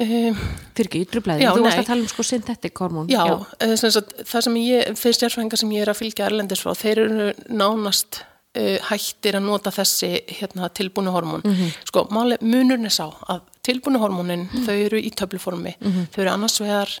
um, 0.00 0.40
Fyrir 0.76 0.88
ekki, 0.88 1.02
ytrublaði, 1.06 1.46
þú 1.50 1.64
varst 1.66 1.82
að 1.82 1.88
tala 1.90 2.04
um 2.04 2.10
sko 2.10 2.24
synthetic 2.26 2.80
hormón. 2.80 3.10
Já, 3.12 3.20
já. 3.28 3.76
Sagt, 3.84 4.14
það 4.30 4.46
sem 4.46 4.58
ég, 4.62 4.90
þeir 5.00 5.16
stjárfængar 5.18 5.60
sem 5.60 5.72
ég 5.76 5.84
er 5.84 5.92
að 5.92 6.00
fylgja 6.00 6.26
erlendis 6.30 6.62
frá, 6.64 6.72
þeir 6.78 7.02
eru 7.04 7.28
nánast 7.60 8.22
uh, 8.24 8.78
hættir 8.88 9.38
að 9.38 9.46
nota 9.46 9.72
þessi 9.74 10.12
hérna, 10.40 10.70
tilbúinu 10.76 11.12
hormón. 11.14 11.44
Sko, 11.88 12.06
máli, 12.14 12.38
munurinn 12.42 12.88
er 12.88 12.94
sá 12.96 13.06
að 13.30 13.44
tilbúinu 13.66 14.00
hormónin, 14.02 14.46
þau 14.66 14.74
eru 14.74 14.98
í 15.00 15.12
töfluformi. 15.20 15.76
Þau 16.14 16.22
eru 16.24 16.32
annars 16.32 16.56
vegar 16.64 16.96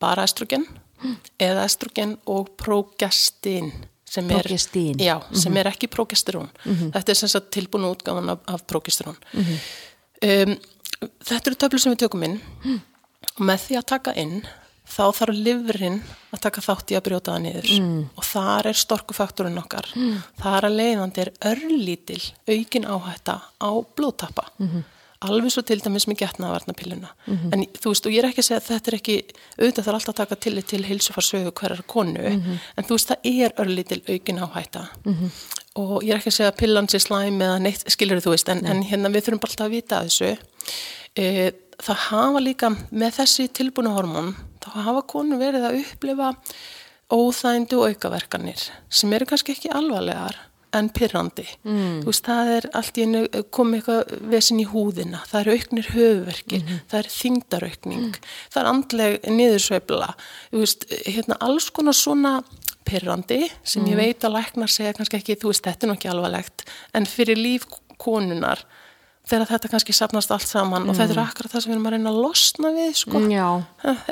bara 0.00 0.24
estrogen 0.26 0.66
eða 1.40 1.62
estrogen 1.68 2.18
og 2.28 2.50
progestin 2.60 3.70
sem 4.10 4.26
er, 4.34 4.42
já, 5.00 5.14
sem 5.38 5.54
er 5.56 5.68
ekki 5.70 5.86
progesterón. 5.88 6.48
Þetta 6.66 7.12
er 7.14 7.18
sem 7.20 7.30
sagt 7.30 7.52
tilbúinu 7.54 7.92
útgáfan 7.94 8.32
af, 8.34 8.40
af 8.50 8.64
progesterón. 8.66 9.16
Um, 10.20 10.56
þetta 11.00 11.50
eru 11.50 11.56
töflur 11.64 11.80
sem 11.84 11.94
við 11.94 12.02
tökum 12.04 12.26
inn. 12.28 12.40
Og 13.36 13.44
með 13.46 13.66
því 13.66 13.78
að 13.80 13.88
taka 13.94 14.14
inn 14.20 14.40
þá 14.90 15.02
þarf 15.14 15.36
livrin 15.38 16.00
að 16.34 16.40
taka 16.46 16.62
þátt 16.66 16.90
í 16.90 16.96
að 16.98 17.04
brjóta 17.06 17.32
það 17.36 17.42
niður. 17.44 17.68
Og 18.18 18.24
þar 18.26 18.66
er 18.72 18.78
storkufaktorinn 18.80 19.60
okkar. 19.62 19.86
Þar 20.40 20.66
að 20.70 20.78
leiðandi 20.80 21.20
er 21.26 21.30
örlítil 21.52 22.22
aukin 22.50 22.88
áhætta 22.90 23.36
á 23.62 23.70
blóðtappa. 23.96 24.48
Alveg 25.20 25.52
svo 25.52 25.60
til 25.68 25.76
dæmis 25.84 26.06
með 26.08 26.22
getnaðvarnapilluna 26.22 27.10
en 27.52 27.64
þú 27.76 27.90
veist 27.92 28.06
og 28.08 28.12
ég 28.14 28.22
er 28.22 28.30
ekki 28.30 28.40
að 28.40 28.46
segja 28.46 28.60
að 28.62 28.68
þetta 28.70 28.88
er 28.90 28.94
ekki 28.96 29.16
auðvitað 29.60 29.84
þarf 29.84 29.96
alltaf 29.98 30.14
að 30.14 30.20
taka 30.22 30.36
tillit 30.46 30.66
til 30.70 30.80
heilsufarsögu 30.86 31.52
hverjar 31.60 31.82
konu. 31.86 32.22
En 32.76 32.86
þú 32.88 32.96
veist 32.96 33.10
það 33.12 33.28
er 33.28 33.52
örlítil 33.60 34.00
aukin 34.08 34.40
áhætta 34.40 34.86
og 35.80 36.04
ég 36.04 36.14
er 36.14 36.20
ekki 36.20 36.32
að 36.32 36.36
segja 36.38 36.52
að 36.52 36.60
pillan 36.60 36.90
sé 36.90 37.00
slæm 37.02 37.40
eða 37.40 37.62
neitt 37.64 37.86
skilur 37.92 38.22
þú 38.24 38.34
veist 38.34 38.52
en, 38.52 38.62
en 38.68 38.84
hérna 38.86 39.12
við 39.12 39.26
þurfum 39.26 39.42
bara 39.42 39.54
alltaf 39.54 39.68
að 39.68 39.74
vita 39.76 40.00
af 40.00 40.10
þessu 40.10 40.30
e, 41.16 41.26
það 41.80 42.04
hafa 42.08 42.44
líka 42.44 42.72
með 42.90 43.16
þessi 43.20 43.48
tilbúinu 43.60 43.94
hormón 43.96 44.34
þá 44.60 44.70
hafa 44.84 45.06
konu 45.14 45.40
verið 45.40 45.66
að 45.68 45.80
upplifa 45.84 46.34
óþændu 47.10 47.80
og 47.80 47.94
aukaverkanir 47.94 48.68
sem 48.92 49.16
eru 49.16 49.28
kannski 49.30 49.56
ekki 49.56 49.72
alvarlegar 49.74 50.38
en 50.76 50.88
pyrrandi. 50.94 51.46
Mm. 51.66 52.00
Þú 52.04 52.10
veist, 52.12 52.26
það 52.26 52.50
er 52.54 52.66
allt 52.78 52.98
í 52.98 53.06
einu 53.06 53.22
komið 53.54 53.80
eitthvað 53.80 54.12
vesin 54.30 54.60
í 54.62 54.66
húðina, 54.70 55.22
það 55.26 55.40
eru 55.40 55.56
auknir 55.56 55.88
höfverkir, 55.96 56.66
það 56.90 56.98
er 57.00 57.10
þingdaraukning, 57.14 58.18
það 58.52 58.60
er 58.62 58.70
andleg 58.70 59.16
niðursveifla, 59.38 60.10
þú 60.52 60.62
veist, 60.62 60.86
hérna 61.08 61.38
alls 61.48 61.70
konar 61.74 61.98
svona 61.98 62.34
pyrrandi 62.90 63.40
sem 63.62 63.86
ég 63.88 63.98
veit 64.00 64.26
að 64.26 64.36
læknar 64.36 64.72
segja 64.72 64.92
kannski 64.98 65.20
ekki, 65.20 65.38
þú 65.40 65.54
veist, 65.54 65.64
þetta 65.66 65.86
er 65.86 65.92
nú 65.92 65.96
ekki 65.98 66.12
alvarlegt, 66.12 66.66
en 66.96 67.08
fyrir 67.08 67.40
líf 67.40 67.66
konunar 68.00 68.64
þegar 69.30 69.50
þetta 69.52 69.70
kannski 69.72 69.94
sapnast 69.94 70.32
allt 70.34 70.48
saman 70.48 70.88
og 70.90 70.96
þetta 70.98 71.14
er 71.14 71.22
akkurat 71.22 71.52
það 71.54 71.64
sem 71.64 71.70
við 71.70 71.76
erum 71.76 71.90
að 71.90 71.96
reyna 71.96 72.12
að 72.12 72.22
losna 72.24 72.72
við, 72.74 72.94
sko. 72.98 73.24
Já, 73.30 73.48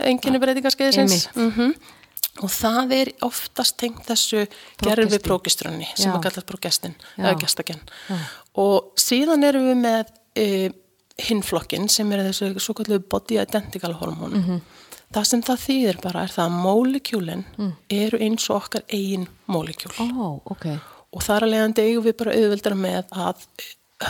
Enginni 0.07 0.43
breytingarskeiðisins. 0.43 1.31
Mm 1.37 1.73
Og 2.39 2.51
það 2.55 2.93
er 2.95 3.09
oftast 3.27 3.77
tengt 3.81 4.05
þessu 4.07 4.45
gerfi 4.85 5.19
prókistrunni 5.25 5.89
sem 5.99 6.13
að 6.13 6.29
kallast 6.29 6.47
prógestin, 6.47 6.95
Já. 7.17 7.25
eða 7.25 7.39
gestagen. 7.41 7.81
Og 8.63 8.93
síðan 9.01 9.47
erum 9.49 9.67
við 9.67 9.81
með 9.81 10.13
e, 10.39 10.47
hinflokkin 11.29 11.89
sem 11.91 12.11
er 12.15 12.29
þessu 12.29 12.53
svo 12.63 12.77
kallu 12.79 13.01
body 13.03 13.41
identical 13.43 13.97
hormón. 13.99 14.37
Mhm. 14.39 14.61
Það 15.15 15.25
sem 15.31 15.43
það 15.43 15.61
þýðir 15.67 16.01
bara 16.05 16.23
er 16.27 16.33
það 16.35 16.45
að 16.49 16.57
molekjúlin 16.67 17.45
Mm. 17.59 17.73
eru 17.91 18.19
eins 18.19 18.51
og 18.51 18.57
okkar 18.63 18.83
eigin 18.93 19.29
molekjúl. 19.49 19.93
ó, 19.97 20.41
ok. 20.53 20.67
Og 21.17 21.23
þar 21.25 21.43
að 21.47 21.53
leiðandi 21.55 21.85
eigum 21.87 22.05
við 22.05 22.17
bara 22.19 22.35
auðveldra 22.37 22.75
með 22.77 23.05
að 23.17 23.47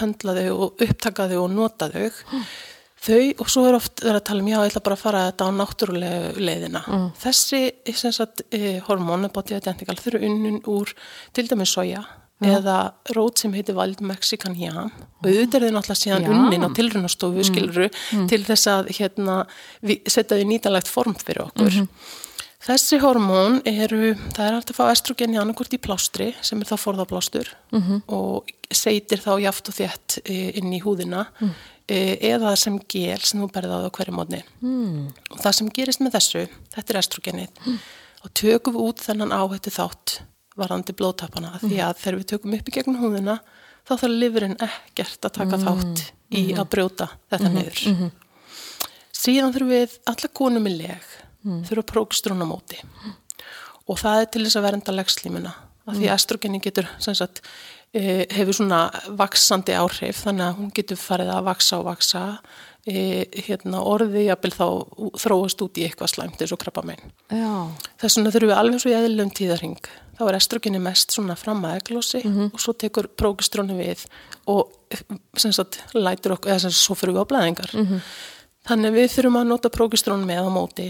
höndla 0.00 0.34
þau 0.34 0.48
og 0.64 0.82
upptaka 0.88 1.28
þau 1.30 1.38
og 1.44 1.50
nota 1.54 1.88
þau. 1.88 2.10
Þau, 2.98 3.20
og 3.38 3.46
svo 3.48 3.62
er 3.68 3.76
oft 3.78 4.00
verið 4.02 4.18
að 4.18 4.24
tala 4.26 4.42
um, 4.42 4.48
já, 4.50 4.56
ég 4.58 4.72
ætla 4.72 4.82
bara 4.82 4.96
að 4.98 5.02
fara 5.04 5.20
þetta 5.30 5.46
á 5.46 5.50
náttúrulegu 5.54 6.42
leiðina. 6.42 6.80
Þessi, 7.22 7.60
sem 7.94 8.10
sagt, 8.12 8.42
eh, 8.50 8.80
hormónu, 8.88 9.30
body 9.32 9.54
identical, 9.54 9.94
þau 9.94 10.08
eru 10.10 10.24
unnun 10.26 10.58
úr 10.66 10.90
til 11.32 11.46
dæmis 11.46 11.70
soja, 11.78 12.02
eða 12.44 12.76
rót 13.16 13.40
sem 13.42 13.52
heitir 13.56 13.76
Wild 13.78 14.00
Mexican 14.04 14.54
Yam. 14.58 14.92
Og 15.22 15.26
auðvitað 15.26 15.58
er 15.58 15.66
þau 15.66 15.74
náttúrulega 15.74 15.98
síðan 16.02 16.26
Já. 16.26 16.30
unnin 16.36 16.66
á 16.66 16.70
tilrunastofu 16.76 17.44
skiluru 17.46 17.88
til 18.30 18.40
þess 18.46 18.70
að 18.70 18.90
hérna, 18.98 19.38
setja 20.06 20.38
þau 20.38 20.48
nýtalegt 20.52 20.90
form 20.90 21.16
fyrir 21.18 21.48
okkur. 21.48 21.80
Þessi 22.68 22.98
hormón 23.00 23.60
eru, 23.70 24.12
það 24.34 24.44
er 24.44 24.54
hægt 24.56 24.72
að 24.72 24.78
fá 24.78 24.84
estrogen 24.90 25.34
í 25.34 25.38
annarkvort 25.40 25.74
í 25.76 25.80
plástri 25.80 26.32
sem 26.42 26.58
er 26.60 26.68
þá 26.68 26.76
forðaplástur 26.82 27.50
og 28.10 28.50
seitir 28.74 29.22
þá 29.22 29.38
jaft 29.40 29.70
og 29.70 29.76
þétt 29.78 30.18
eh, 30.24 30.58
inn 30.58 30.74
í 30.74 30.80
húðina 30.82 31.28
eh, 31.86 32.18
eða 32.28 32.56
sem 32.58 32.80
gel 32.90 33.20
sem 33.22 33.40
þú 33.40 33.48
berði 33.54 33.78
á 33.78 33.82
það 33.86 33.94
hverju 33.98 34.16
mótni. 34.18 34.42
Mm. 34.60 35.06
Og 35.32 35.38
það 35.38 35.56
sem 35.60 35.70
gerist 35.78 36.02
með 36.02 36.18
þessu, 36.18 36.42
þetta 36.74 36.92
er 36.92 37.00
estrogenið, 37.00 37.62
og 38.26 38.34
tökum 38.42 38.76
við 38.76 38.90
út 38.90 39.06
þennan 39.06 39.36
áhættu 39.38 39.72
þátt 39.78 40.18
varandi 40.58 40.94
blóðtappana 40.98 41.54
af 41.56 41.64
því 41.64 41.78
að 41.84 42.00
þegar 42.02 42.18
við 42.20 42.28
tökum 42.32 42.56
upp 42.58 42.68
í 42.68 42.74
gegnum 42.78 43.00
húðina 43.02 43.38
þá 43.88 43.92
þarf 43.94 44.16
lifurinn 44.20 44.56
ekkert 44.68 45.28
að 45.28 45.36
taka 45.38 45.60
þátt 45.62 46.02
í 46.36 46.42
að 46.58 46.68
brjóta 46.74 47.06
þetta 47.32 47.52
niður. 47.54 48.10
Síðan 49.18 49.54
þurfum 49.54 49.72
við 49.72 49.96
alla 50.12 50.28
konum 50.40 50.68
í 50.68 50.74
leg, 50.76 51.08
þurfum 51.68 51.88
prókstrún 51.94 52.44
á 52.44 52.46
móti 52.50 52.78
og 53.88 53.96
það 54.02 54.20
er 54.20 54.30
til 54.34 54.44
þess 54.44 54.58
að 54.60 54.66
vernda 54.68 54.94
legslímuna 54.98 55.54
af 55.88 55.96
því 55.96 56.08
að 56.10 56.14
estrogeni 56.18 56.58
getur 56.60 56.88
sagt, 57.00 57.40
eh, 57.96 58.26
hefur 58.36 58.52
svona 58.58 58.80
vaksandi 59.16 59.72
áhrif 59.72 60.24
þannig 60.26 60.44
að 60.44 60.58
hún 60.58 60.72
getur 60.76 61.00
farið 61.00 61.30
að 61.32 61.46
vaksa 61.48 61.78
og 61.78 61.86
vaksa 61.88 62.24
eh, 62.84 63.24
hérna, 63.46 63.80
orði 63.80 64.26
jafnvel 64.26 64.52
þá 64.52 64.66
þróast 65.24 65.64
út 65.64 65.80
í 65.80 65.86
eitthvað 65.86 66.12
slæmt 66.12 66.44
eins 66.44 66.52
og 66.52 66.60
krabba 66.60 66.84
megin. 66.84 67.14
Já, 67.32 67.72
Þess 68.00 68.18
vegna 68.18 68.34
þurfum 68.34 68.52
við 68.52 68.60
alveg 68.60 68.84
svo 68.84 68.92
í 68.92 68.98
eðlum 68.98 69.32
tíðarhing. 69.32 69.90
Þá 70.18 70.24
er 70.26 70.38
estrogeni 70.40 70.80
mest 70.82 71.14
svona 71.14 71.36
fram 71.38 71.62
að 71.64 71.76
eglósi 71.78 72.24
og 72.26 72.58
svo 72.60 72.74
tekur 72.74 73.06
prógistrónu 73.06 73.76
við 73.78 74.04
og 74.50 74.74
sem 75.38 75.52
sagt 75.52 75.78
lætur 75.94 76.34
okkur, 76.34 76.50
eða 76.50 76.64
sem 76.64 76.72
sagt 76.74 76.82
svo 76.82 76.96
fyrir 76.98 77.14
við 77.14 77.22
á 77.22 77.30
blæðingar. 77.30 77.74
Þannig 78.68 78.90
að 78.90 78.98
við 78.98 79.12
þurfum 79.14 79.38
að 79.38 79.46
nota 79.52 79.70
prógistrónu 79.70 80.26
með 80.26 80.42
á 80.42 80.50
móti 80.50 80.88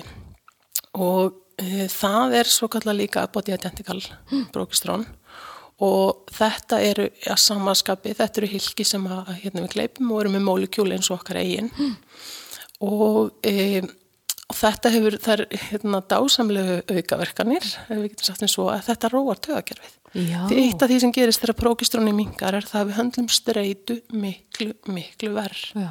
og 0.96 1.36
e, 1.58 1.86
það 1.92 2.34
er 2.40 2.50
svo 2.50 2.68
kallar 2.72 2.96
líka 2.96 3.26
body 3.32 3.54
identical 3.54 4.00
prógistrón 4.54 5.06
og 5.84 6.26
þetta 6.34 6.80
eru 6.82 7.06
að 7.28 7.38
samaskapi, 7.38 8.14
þetta 8.18 8.40
eru 8.40 8.50
hilki 8.50 8.84
sem 8.84 9.04
að, 9.06 9.34
hérna 9.44 9.62
við 9.62 9.74
kleipum 9.76 10.10
og 10.10 10.24
eru 10.24 10.32
með 10.34 10.46
molekjúli 10.48 10.96
eins 10.96 11.10
og 11.12 11.20
okkar 11.20 11.38
eigin 11.42 11.70
og 12.80 13.36
e, 13.46 13.82
og 14.48 14.56
þetta 14.56 14.92
hefur 14.94 15.16
þær 15.20 15.42
hérna, 15.52 16.00
dásamlegu 16.08 16.76
aukaverkanir, 16.88 17.64
ef 17.84 17.96
við 17.98 18.10
getum 18.12 18.28
sagt 18.30 18.44
eins 18.46 18.56
og 18.60 18.70
að 18.72 18.86
þetta 18.86 19.10
róar 19.12 19.40
tögakerfið. 19.44 19.96
Já. 20.16 20.38
Því 20.48 20.60
eitt 20.62 20.82
af 20.84 20.88
því 20.88 21.00
sem 21.02 21.12
gerist 21.12 21.42
þegar 21.42 21.58
prógistróni 21.58 22.14
mingar 22.16 22.56
er 22.56 22.64
það 22.64 22.80
að 22.80 22.86
við 22.88 22.98
höndlum 23.02 23.26
streitu 23.32 23.98
miklu, 24.16 24.70
miklu 24.88 25.34
verð. 25.36 25.64
já. 25.76 25.90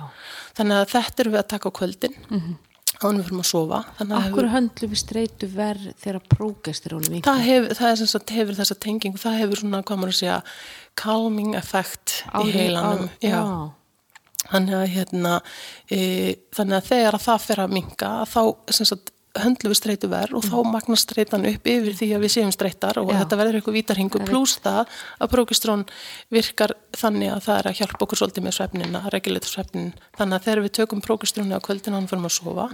Þannig 0.57 0.79
að 0.79 0.95
þetta 0.95 1.23
eru 1.23 1.35
við 1.35 1.41
að 1.43 1.51
taka 1.53 1.69
á 1.69 1.77
kvöldin 1.77 2.17
mm 2.17 2.39
-hmm. 2.39 2.55
ánum 2.97 3.21
við 3.21 3.27
fyrir 3.29 3.39
að 3.39 3.51
sofa. 3.51 3.83
Akkur 4.21 4.49
höndlu 4.49 4.89
við 4.89 5.01
streitu 5.03 5.47
verð 5.53 5.93
þegar 6.01 6.21
prógesterónu 6.33 7.09
mingar? 7.11 7.29
það, 7.29 7.45
hef, 7.45 7.77
það 7.77 7.91
er 7.91 7.95
sem 7.95 8.07
sagt 8.07 8.29
hefur 8.29 8.55
þessa 8.57 8.79
tengingu, 8.79 9.17
það 9.17 9.39
hefur 9.41 9.61
svona, 9.61 9.83
hvað 9.83 9.97
maður 9.97 10.15
að 10.15 10.21
segja, 10.21 10.43
calming 10.95 11.55
effect 11.55 12.23
í 12.41 12.51
heilanum. 12.57 13.05
Á, 13.05 13.21
já. 13.21 13.41
Þannig 14.47 14.79
að, 14.79 14.87
hérna, 14.95 15.35
e, 15.91 15.99
þannig 16.55 16.79
að 16.79 16.89
þegar 16.93 17.19
að 17.19 17.27
það 17.27 17.45
fer 17.47 17.63
að 17.63 17.77
minga, 17.77 18.11
þá 18.31 18.41
sagt, 18.77 19.13
höndlu 19.41 19.71
við 19.71 19.79
streitu 19.79 20.09
verð 20.11 20.37
og 20.37 20.45
þá 20.45 20.55
magnast 20.67 21.07
streitan 21.07 21.45
upp 21.49 21.69
yfir 21.69 21.95
því 21.97 22.09
að 22.15 22.23
við 22.25 22.33
séum 22.33 22.53
streittar 22.53 22.99
og 23.01 23.11
Já. 23.11 23.19
þetta 23.21 23.39
verður 23.39 23.59
eitthvað 23.59 23.77
vítarhingur 23.77 24.25
pluss 24.27 24.57
það 24.63 24.93
að 25.21 25.31
prókistrón 25.33 25.83
virkar 26.33 26.73
þannig 26.97 27.33
að 27.33 27.43
það 27.47 27.59
er 27.59 27.69
að 27.71 27.81
hjálpa 27.81 28.05
okkur 28.05 28.21
svolítið 28.21 28.47
með 28.47 28.57
svefnina, 28.57 29.03
að 29.03 29.13
regulita 29.17 29.51
svefnin 29.51 29.91
þannig 30.17 30.39
að 30.39 30.47
þegar 30.47 30.63
við 30.65 30.73
tökum 30.79 31.03
prókistrónu 31.05 31.59
á 31.59 31.65
kvöldin 31.67 31.97
ánum 31.97 32.09
fyrir 32.11 32.29
að 32.29 32.37
sofa, 32.37 32.69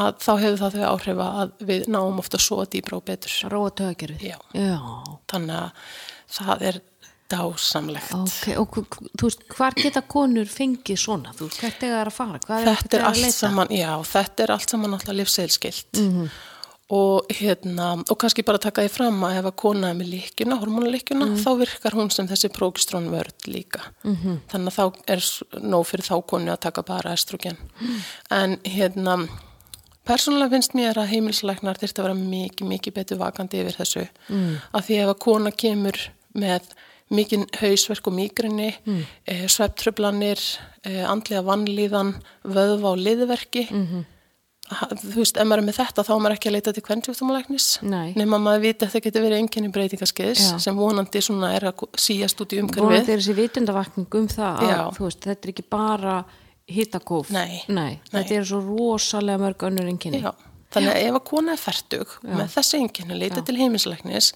að 0.00 0.10
þá 0.26 0.32
hefur 0.42 0.60
það 0.64 0.76
þau 0.76 0.90
áhrifa 0.90 1.30
að 1.44 1.54
við 1.70 1.88
náum 1.92 2.20
ofta 2.22 2.40
að 2.40 2.46
sofa 2.48 2.68
dýbra 2.74 3.00
og 3.00 3.06
betur. 3.06 3.38
Róa 3.52 3.72
tögakerfið? 3.80 4.28
Já. 4.32 4.38
Já, 4.56 4.78
Þannig 5.32 5.56
að 5.62 5.88
það 6.36 6.68
er 6.70 6.82
dásamlegt. 7.32 8.12
ok, 8.14 8.50
og 8.60 8.76
þú 9.18 9.28
veist, 9.28 9.46
hvar 9.56 9.76
geta 9.78 10.02
konur 10.06 10.50
fengið 10.50 11.00
svona? 11.04 11.32
Þú 11.36 11.48
veist, 11.48 11.62
hvert 11.62 11.86
eiga 11.86 11.94
það 12.00 12.10
að 12.10 12.18
fara? 12.18 12.42
Hvað 12.46 12.58
er 12.60 12.68
þetta 12.72 12.98
er 12.98 13.06
að 13.06 13.08
allt 13.12 13.38
saman, 13.38 13.72
já, 13.74 13.92
þetta 14.12 14.44
er 14.46 14.54
allt 14.56 14.76
saman 14.76 14.98
alltaf 14.98 15.18
livseilskilt 15.20 16.04
og 16.94 17.32
hérna, 17.34 17.88
og 17.98 18.18
kannski 18.22 18.44
bara 18.46 18.60
taka 18.62 18.84
því 18.84 18.90
fram 18.94 19.24
að 19.26 19.40
ef 19.40 19.48
að 19.48 19.56
kona 19.58 19.88
er 19.90 19.96
með 19.98 20.12
líkjuna, 20.12 20.58
hormonalíkjuna, 20.60 21.26
þá 21.42 21.48
virkar 21.58 21.96
hún 21.98 22.12
sem 22.14 22.28
þessi 22.30 22.50
prókistrón 22.54 23.08
vörd 23.10 23.48
líka. 23.50 23.80
Þannig 24.52 24.70
að 24.70 24.76
þá 24.76 25.10
er 25.16 25.24
nóg 25.66 25.86
fyrir 25.88 26.06
þá 26.06 26.14
konu 26.30 26.52
að 26.54 26.60
taka 26.68 26.84
bara 26.86 27.16
estrogen. 27.18 27.58
En 28.30 28.54
hérna, 28.62 29.16
persónulega 30.06 30.54
finnst 30.54 30.78
mér 30.78 31.02
að 31.02 31.10
heimilslæknar 31.16 31.82
þyrfti 31.82 32.04
að 32.04 32.06
vera 32.06 32.20
mikið, 32.20 32.70
mikið 32.70 32.94
betur 33.00 33.18
vakandi 33.18 33.64
yfir 33.64 33.80
þessu. 33.80 34.06
Mm. 34.30 34.54
Af 34.70 34.86
því 34.86 35.00
ef 35.02 35.10
að 35.10 35.22
kona 35.26 35.50
kemur 35.50 35.98
með 36.38 36.70
mikinn 37.14 37.46
hausverk 37.60 38.08
og 38.10 38.16
mýgrinni, 38.16 38.72
mm. 38.82 39.00
e, 39.28 39.38
sveptröflanir, 39.52 40.42
e, 40.82 40.98
andlega 41.06 41.44
vannlíðan, 41.46 42.16
vöðva 42.42 42.94
og 42.94 43.02
liðverki. 43.02 43.66
-hmm. 43.70 44.04
Þú 44.66 45.20
veist, 45.20 45.36
ef 45.38 45.46
maður 45.46 45.60
er 45.62 45.66
með 45.68 45.76
þetta 45.78 46.02
þá 46.02 46.08
er 46.12 46.22
maður 46.22 46.34
ekki 46.36 46.48
að 46.48 46.54
leita 46.56 46.72
til 46.74 46.82
kvennsjóftumalæknis. 46.82 47.66
Nei. 47.86 48.14
Nefn 48.18 48.34
að 48.34 48.42
maður 48.42 48.64
viti 48.64 48.86
að 48.86 48.90
það 48.94 49.04
getur 49.04 49.22
verið 49.22 49.42
einkenni 49.42 49.70
breytingaskeiðs 49.76 50.42
Já. 50.42 50.58
sem 50.64 50.80
vonandi 50.80 51.22
svona 51.22 51.52
er 51.54 51.68
að 51.70 51.84
síast 51.94 52.42
út 52.42 52.50
í 52.50 52.58
Vonandi 52.58 52.80
umhverfið. 52.80 53.12
er 53.12 53.22
þessi 53.22 53.36
vitundavakning 53.38 54.18
um 54.18 54.26
það 54.32 54.58
að, 54.64 54.72
Já. 54.72 54.82
þú 54.96 55.06
veist, 55.06 55.20
þetta 55.22 55.46
er 55.46 55.52
ekki 55.54 55.66
bara 55.70 56.16
hitakóf. 56.66 57.30
Nei. 57.30 57.62
Nei. 57.68 57.78
Nei. 57.94 58.00
Þetta 58.10 58.34
er 58.40 58.50
svo 58.50 58.60
rosalega 58.66 59.38
mörg 59.44 59.66
önnur 59.70 59.86
enginni. 59.86 60.24
Já, 60.24 60.34
þannig 60.74 60.94
að 60.96 61.02
ef 61.04 61.20
að 61.20 61.24
kona 61.30 61.54
er 61.54 61.62
færtug 61.62 62.18
með 62.26 62.46
þessi 62.56 62.82
einkenni 62.82 63.20
leita 63.22 63.46
til 63.46 63.58
heiminslæknis 63.60 64.32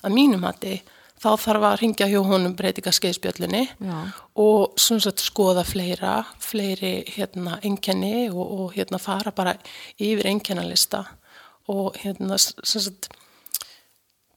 að 0.00 0.16
mínum 0.16 0.40
mati 0.40 0.78
þá 1.24 1.30
þarf 1.40 1.66
að 1.70 1.80
ringja 1.80 2.08
hjá 2.10 2.20
honum 2.28 2.54
breytinga 2.58 2.92
skeiðspjöllunni 2.94 3.64
Já. 3.80 3.98
og 4.44 4.78
sagt 4.78 5.24
skoða 5.24 5.64
fleira, 5.66 6.20
fleiri 6.42 6.96
hérna 7.16 7.58
einkenni 7.64 8.28
og, 8.30 8.44
og 8.44 8.72
hérna 8.76 9.00
fara 9.02 9.32
bara 9.34 9.56
yfir 9.96 10.28
einkennalista 10.30 11.06
og 11.72 11.96
hérna 12.02 12.38
sagt 12.38 13.08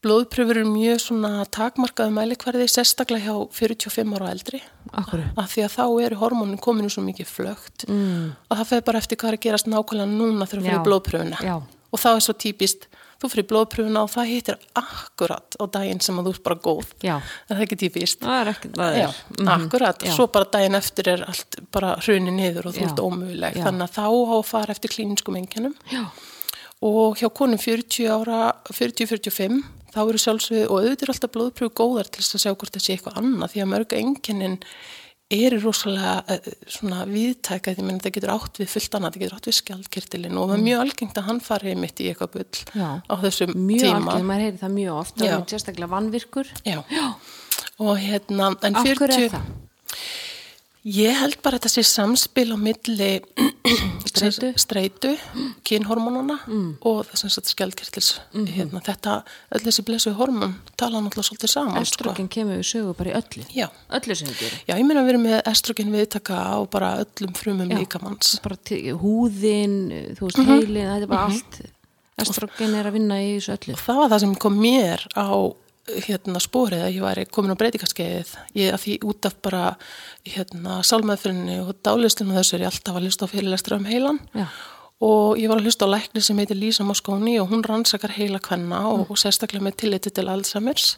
blóðpröfur 0.05 0.59
eru 0.61 0.69
mjög 0.69 1.07
takmarkaðu 1.53 2.13
mælikvarði 2.15 2.67
sérstaklega 2.69 3.31
hjá 3.31 3.47
45 3.57 4.13
ára 4.17 4.29
eldri 4.31 4.61
Akkur. 4.93 5.23
af 5.35 5.51
því 5.53 5.65
að 5.65 5.73
þá 5.73 5.85
eru 6.05 6.19
hormónin 6.21 6.61
kominu 6.61 6.91
svo 6.93 7.03
mikið 7.05 7.31
flögt 7.31 7.87
mm. 7.89 8.35
og 8.47 8.59
það 8.59 8.69
fer 8.71 8.85
bara 8.87 9.01
eftir 9.01 9.19
hvað 9.19 9.33
er 9.33 9.39
að 9.39 9.45
gerast 9.47 9.71
nákvæmlega 9.71 10.13
núna 10.13 10.47
þegar 10.47 10.63
Já. 10.63 10.69
fyrir 10.69 10.85
blóðpröfuna 10.87 11.41
Já. 11.43 11.55
og 11.65 12.03
þá 12.03 12.09
er 12.13 12.23
svo 12.27 12.37
típist, 12.37 12.87
þú 13.21 13.29
fyrir 13.33 13.47
blóðpröfuna 13.49 14.03
og 14.05 14.11
það 14.13 14.31
hittir 14.31 14.57
akkurat 14.77 15.57
á 15.57 15.63
daginn 15.73 16.01
sem 16.05 16.19
að 16.19 16.27
þú 16.29 16.33
ert 16.35 16.43
bara 16.47 16.59
góð 16.67 16.91
Já. 17.05 17.15
er 17.17 17.55
það 17.55 17.63
ekki 17.65 17.79
típist? 17.83 18.21
Það 18.21 18.41
er 18.41 18.51
ekki, 18.53 18.71
er. 18.87 19.15
Mhm. 19.37 19.51
akkurat, 19.55 20.05
Já. 20.05 20.13
svo 20.15 20.27
bara 20.31 20.49
daginn 20.53 20.79
eftir 20.79 21.07
er 21.13 21.23
allt 21.27 21.59
bara 21.71 21.95
hruni 22.01 22.31
niður 22.35 22.69
og 22.69 22.77
þú 22.77 22.85
ert 22.87 23.03
ómöguleg 23.03 23.57
þannig 23.57 23.87
að 23.87 23.95
þá 23.97 24.05
á 24.05 24.35
að 24.37 24.45
fara 24.51 24.75
eftir 24.77 24.93
klíninskum 24.93 25.39
engjannum 25.41 25.75
Já. 25.91 26.03
og 26.81 27.17
hjá 27.17 27.29
konum 27.33 27.57
40 27.57 28.05
ára 28.13 28.53
40-45 28.69 29.63
þá 29.93 29.99
eru 30.03 30.21
sjálfsögðu 30.21 30.67
og 30.69 30.77
auðvitað 30.83 31.07
er 31.07 31.13
alltaf 31.15 31.33
blóðpröfu 31.33 31.73
góðar 31.73 32.09
til 32.11 32.21
að 32.21 32.43
sjá 32.43 32.51
hvort 32.53 32.75
það 32.75 32.83
sé 32.85 32.93
eitthvað 32.97 33.17
annað 33.21 33.53
því 33.53 33.63
að 33.63 33.71
mörg 33.73 33.97
enginnin 33.97 34.59
eru 35.29 35.57
rosalega 35.59 36.13
uh, 36.31 36.51
svona 36.71 37.01
viðtæka 37.09 37.73
því 37.75 37.83
að 37.91 38.01
það 38.05 38.13
getur 38.17 38.31
átt 38.31 38.59
við 38.61 38.69
fullt 38.71 38.93
annað, 38.95 39.13
það 39.17 39.23
getur 39.25 39.37
átt 39.37 39.49
við 39.49 39.57
skjaldkirtilin 39.57 40.37
og 40.39 40.47
það 40.47 40.57
er 40.57 40.63
mjög 40.67 40.83
algengt 40.85 41.17
að 41.19 41.27
hann 41.27 41.41
fari 41.43 41.73
mitt 41.75 41.99
í 41.99 42.07
eitthvað 42.13 42.31
bull 42.37 42.45
Mm. 42.47 42.79
Já. 42.79 42.89
á 43.11 43.15
þessum 43.25 43.51
Mjög 43.67 43.83
tíma 43.83 43.97
algjörð, 43.97 44.27
maður 44.31 44.45
heyri 44.47 44.61
það 44.61 44.73
mjög 44.77 44.93
oft. 45.01 45.15
Það 45.19 45.27
Já. 45.27 45.35
er 45.37 45.45
sérstaklega 45.51 45.89
vannvirkur. 45.91 46.47
Já. 46.63 46.79
og 47.79 47.97
hérna 48.01 48.47
en 48.63 48.75
Af 48.75 48.85
hverju 48.85 48.99
40 49.03 49.23
er 49.27 49.33
það? 49.35 49.53
Ég 50.87 51.17
held 51.19 51.35
bara 51.43 51.57
að 51.57 51.65
þetta 51.65 51.71
sé 51.73 51.81
samspil 51.83 52.53
á 52.55 52.57
milli 52.57 53.07
Streitu? 54.07 54.53
streitu 54.57 55.09
kynhormónuna 55.67 56.37
og 56.87 57.09
þess 57.11 57.39
að 57.41 57.49
skjaldkirtils 57.51 58.11
hérna, 58.55 58.79
þetta, 58.85 59.17
öll 59.51 59.63
þessi 59.65 59.83
blessu 59.87 60.13
hormón 60.15 60.53
tala 60.79 61.01
náttúrulega 61.03 61.27
svolítið 61.27 61.51
saman 61.51 61.75
sko. 61.83 61.83
Estrogen 62.07 62.29
kemur 62.31 62.61
við 62.61 62.69
sögu 62.71 62.93
bara 62.97 63.11
í 63.11 63.15
öllu. 63.19 63.43
Já. 63.57 63.67
Öllu. 63.99 64.15
Já, 64.15 64.73
ég 64.77 64.85
meina 64.87 65.01
að 65.03 65.09
við 65.09 65.13
erum 65.15 65.25
með 65.27 65.37
estrogen 65.51 65.91
viðtaka 65.97 66.39
á 66.39 66.57
bara 66.71 66.93
öllum 67.03 67.35
frumum 67.35 67.73
líkamanns 67.75 68.37
húðin, 69.03 69.77
þú 70.17 70.23
veist, 70.29 70.39
Mhm. 70.39 70.47
heilin, 70.53 70.87
þetta 70.87 71.01
er 71.03 71.07
bara 71.11 71.27
allt. 71.27 71.61
Estrogen 72.17 72.73
er 72.79 72.85
að 72.89 72.93
vinna 72.97 73.19
í 73.21 73.35
þessu 73.37 73.57
öllu. 73.57 73.73
og 73.75 73.83
það 73.83 73.97
var 74.01 74.09
það 74.15 74.19
sem 74.23 74.35
kom 74.35 74.55
mér 74.63 75.03
á 75.19 75.27
hérna 76.07 76.41
spórið 76.43 76.85
að 76.85 76.95
ég 76.95 77.03
væri 77.05 77.25
komin 77.31 77.53
á 77.55 77.59
breytingaskeiðið 77.59 78.31
ég 78.59 78.73
að 78.75 78.81
því 78.83 78.95
út 79.07 79.27
af 79.29 79.37
bara 79.45 79.61
hérna 80.27 80.79
sálmeðfyrinni 80.87 81.59
og 81.63 81.77
dálistunum 81.85 82.37
þessu 82.37 82.57
er 82.57 82.65
ég 82.65 82.71
alltaf 82.71 82.97
að 82.97 83.07
hlusta 83.07 83.29
á 83.29 83.31
fyrirlestra 83.31 83.79
um 83.79 83.87
heilan. 83.87 84.19
Já. 84.35 84.47
og 85.07 85.37
ég 85.37 85.49
var 85.51 85.61
að 85.61 85.69
hlusta 85.69 85.85
á 85.85 85.93
lækni 85.93 86.23
sem 86.25 86.39
heitir 86.41 86.57
Lísa 86.57 86.83
Moskóni 86.83 87.37
og 87.41 87.51
hún 87.51 87.65
rannsakar 87.65 88.15
heila 88.17 88.39
kvenna 88.41 88.87
og, 88.89 89.05
og 89.11 89.19
sérstaklega 89.21 89.67
með 89.67 89.77
tilliti 89.83 90.09
til 90.09 90.25
Alzheimer's. 90.31 90.95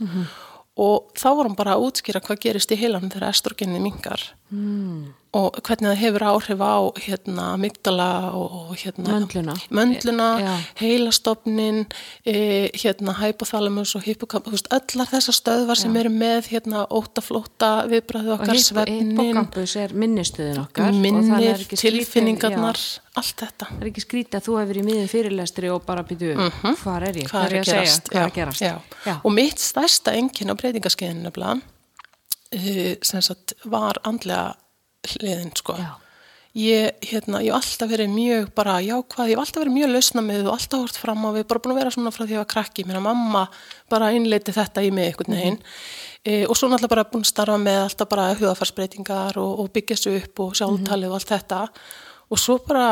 Og 0.80 1.12
þá 1.20 1.30
var 1.36 1.50
hann 1.50 1.58
bara 1.60 1.76
að 1.76 1.90
útskýra 1.90 2.22
hvað 2.24 2.40
gerist 2.46 2.72
í 2.72 2.80
heilanum 2.80 3.12
þegar 3.12 3.34
estrogenið 3.34 3.84
mingar 3.84 4.24
mm. 4.50 5.14
og 5.38 5.60
hvernig 5.62 5.92
það 5.92 6.00
hefur 6.02 6.26
áhrif 6.26 6.62
á 6.66 6.76
hérna 7.06 7.46
mygdala 7.62 8.08
og 8.34 8.72
hérna 8.82 9.14
Möndluna. 9.20 9.56
möndluna 9.70 10.30
Já. 10.42 10.54
heilastofnin 10.82 11.86
e, 12.26 12.70
hérna 12.74 13.14
hypothalamus 13.20 13.96
og 13.96 14.08
hippocampus 14.08 14.64
allar 14.74 15.12
þessar 15.12 15.38
stöðvar 15.38 15.78
sem 15.80 15.96
eru 16.02 16.10
með 16.14 16.50
hérna 16.54 16.86
óttaflótta 16.90 17.72
viðbræðu 17.92 18.34
og 18.34 18.40
okkar 18.42 18.62
svefnin, 18.64 19.14
hippocampus 19.14 19.76
er 19.76 19.94
minnistuðin 19.94 20.64
okkar 20.66 20.90
og 20.90 21.00
skrítið- 21.00 21.80
tilfinningarnar 21.86 22.78
já, 22.78 23.00
allt 23.20 23.36
þetta 23.46 23.70
það 23.70 23.82
er 23.82 23.92
ekki 23.94 24.06
skrítið 24.08 24.40
að 24.40 24.46
þú 24.50 24.60
hefur 24.64 24.82
í 24.82 24.86
miðin 24.90 25.12
fyrirlestri 25.12 25.70
og 25.74 25.84
bara 25.86 26.04
býtu, 26.04 26.34
mm 26.36 26.78
hvað 26.84 27.10
er 27.10 27.22
ég, 27.22 27.30
hvað 27.30 27.52
er 27.52 27.60
að 27.60 27.66
segja? 27.66 28.00
hvað 28.10 28.22
er 28.22 28.30
að 28.30 28.38
gerast 28.40 28.62
Já. 28.62 28.76
Já. 29.06 29.16
og 29.24 29.32
mitt 29.34 29.60
stærsta 29.60 30.14
enginn 30.18 30.50
á 30.50 30.56
breytingaskeiðinu 30.58 31.30
uh, 31.38 31.62
sem 32.52 33.22
sagt 33.22 33.54
var 33.70 34.00
andlega 34.08 34.56
hliðin 35.08 35.52
sko. 35.56 35.76
Já. 35.80 35.92
ég, 36.58 36.96
hérna, 37.06 37.44
ég 37.46 37.54
hef 37.54 37.62
alltaf 37.62 37.92
verið 37.92 38.10
mjög 38.12 38.50
bara 38.58 38.80
jákvæð, 38.82 39.30
ég 39.30 39.38
hef 39.38 39.44
alltaf 39.44 39.62
verið 39.62 39.76
mjög 39.76 39.92
lausna 39.94 40.24
með 40.26 40.48
og 40.48 40.56
alltaf 40.56 40.84
hort 40.84 41.00
fram 41.00 41.24
á 41.24 41.30
við, 41.38 41.46
bara 41.52 41.62
búin 41.64 41.76
að 41.76 41.80
vera 41.84 41.94
svona 41.94 42.14
frá 42.16 42.24
því 42.24 42.30
að 42.30 42.36
ég 42.36 42.42
var 42.42 42.52
krakki, 42.56 42.86
mér 42.90 43.00
að 43.00 43.06
mamma 43.06 43.44
bara 43.94 44.12
innleiti 44.18 44.56
þetta 44.56 44.84
í 44.84 44.92
mig 44.96 45.12
einhvern 45.12 45.38
veginn. 45.38 45.62
E, 46.26 46.42
og 46.50 46.58
svo 46.58 46.68
náttúrulega 46.72 46.96
bara 46.96 47.08
búin 47.14 47.24
að 47.24 47.32
starfa 47.32 47.62
með 47.62 47.80
alltaf 47.86 48.12
bara 48.12 48.28
hugafarsbreytingar 48.34 49.40
og, 49.40 49.64
og 49.64 49.72
byggja 49.78 50.00
sig 50.02 50.20
upp 50.24 50.44
og 50.48 50.58
sjálftalið 50.60 51.14
og 51.14 51.20
allt 51.20 51.34
þetta. 51.36 51.64
Og 52.30 52.42
svo 52.42 52.58
bara 52.66 52.90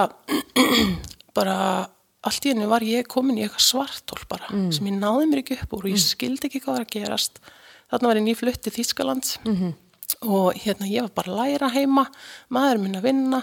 bara 1.38 1.58
allt 2.28 2.46
í 2.46 2.54
henni 2.54 2.68
var 2.70 2.86
ég 2.86 3.08
komin 3.10 3.38
í 3.40 3.46
eitthvað 3.46 3.66
svartól 3.66 4.24
bara 4.30 4.50
sem 4.74 4.88
ég 4.90 4.98
náði 4.98 5.28
mér 5.30 5.44
ekki 5.44 5.60
upp 5.62 5.76
úr 5.78 5.88
og 5.88 5.94
ég 5.94 6.02
skildi 6.02 6.50
ekki 6.50 6.62
hvað 6.64 6.80
var 6.80 6.86
að 6.88 6.94
gerast 6.96 7.42
þarna 7.92 8.12
var 8.12 8.20
ég 8.20 8.28
nýflutti 8.28 8.74
Þískaland 8.74 9.34
-hmm. 9.46 9.74
og 10.22 10.54
hérna 10.56 10.90
ég 10.90 11.08
var 11.08 11.14
bara 11.16 11.32
að 11.32 11.40
læra 11.42 11.74
heima 11.74 12.06
maður 12.50 12.84
minn 12.84 13.00
að 13.00 13.08
vinna 13.10 13.42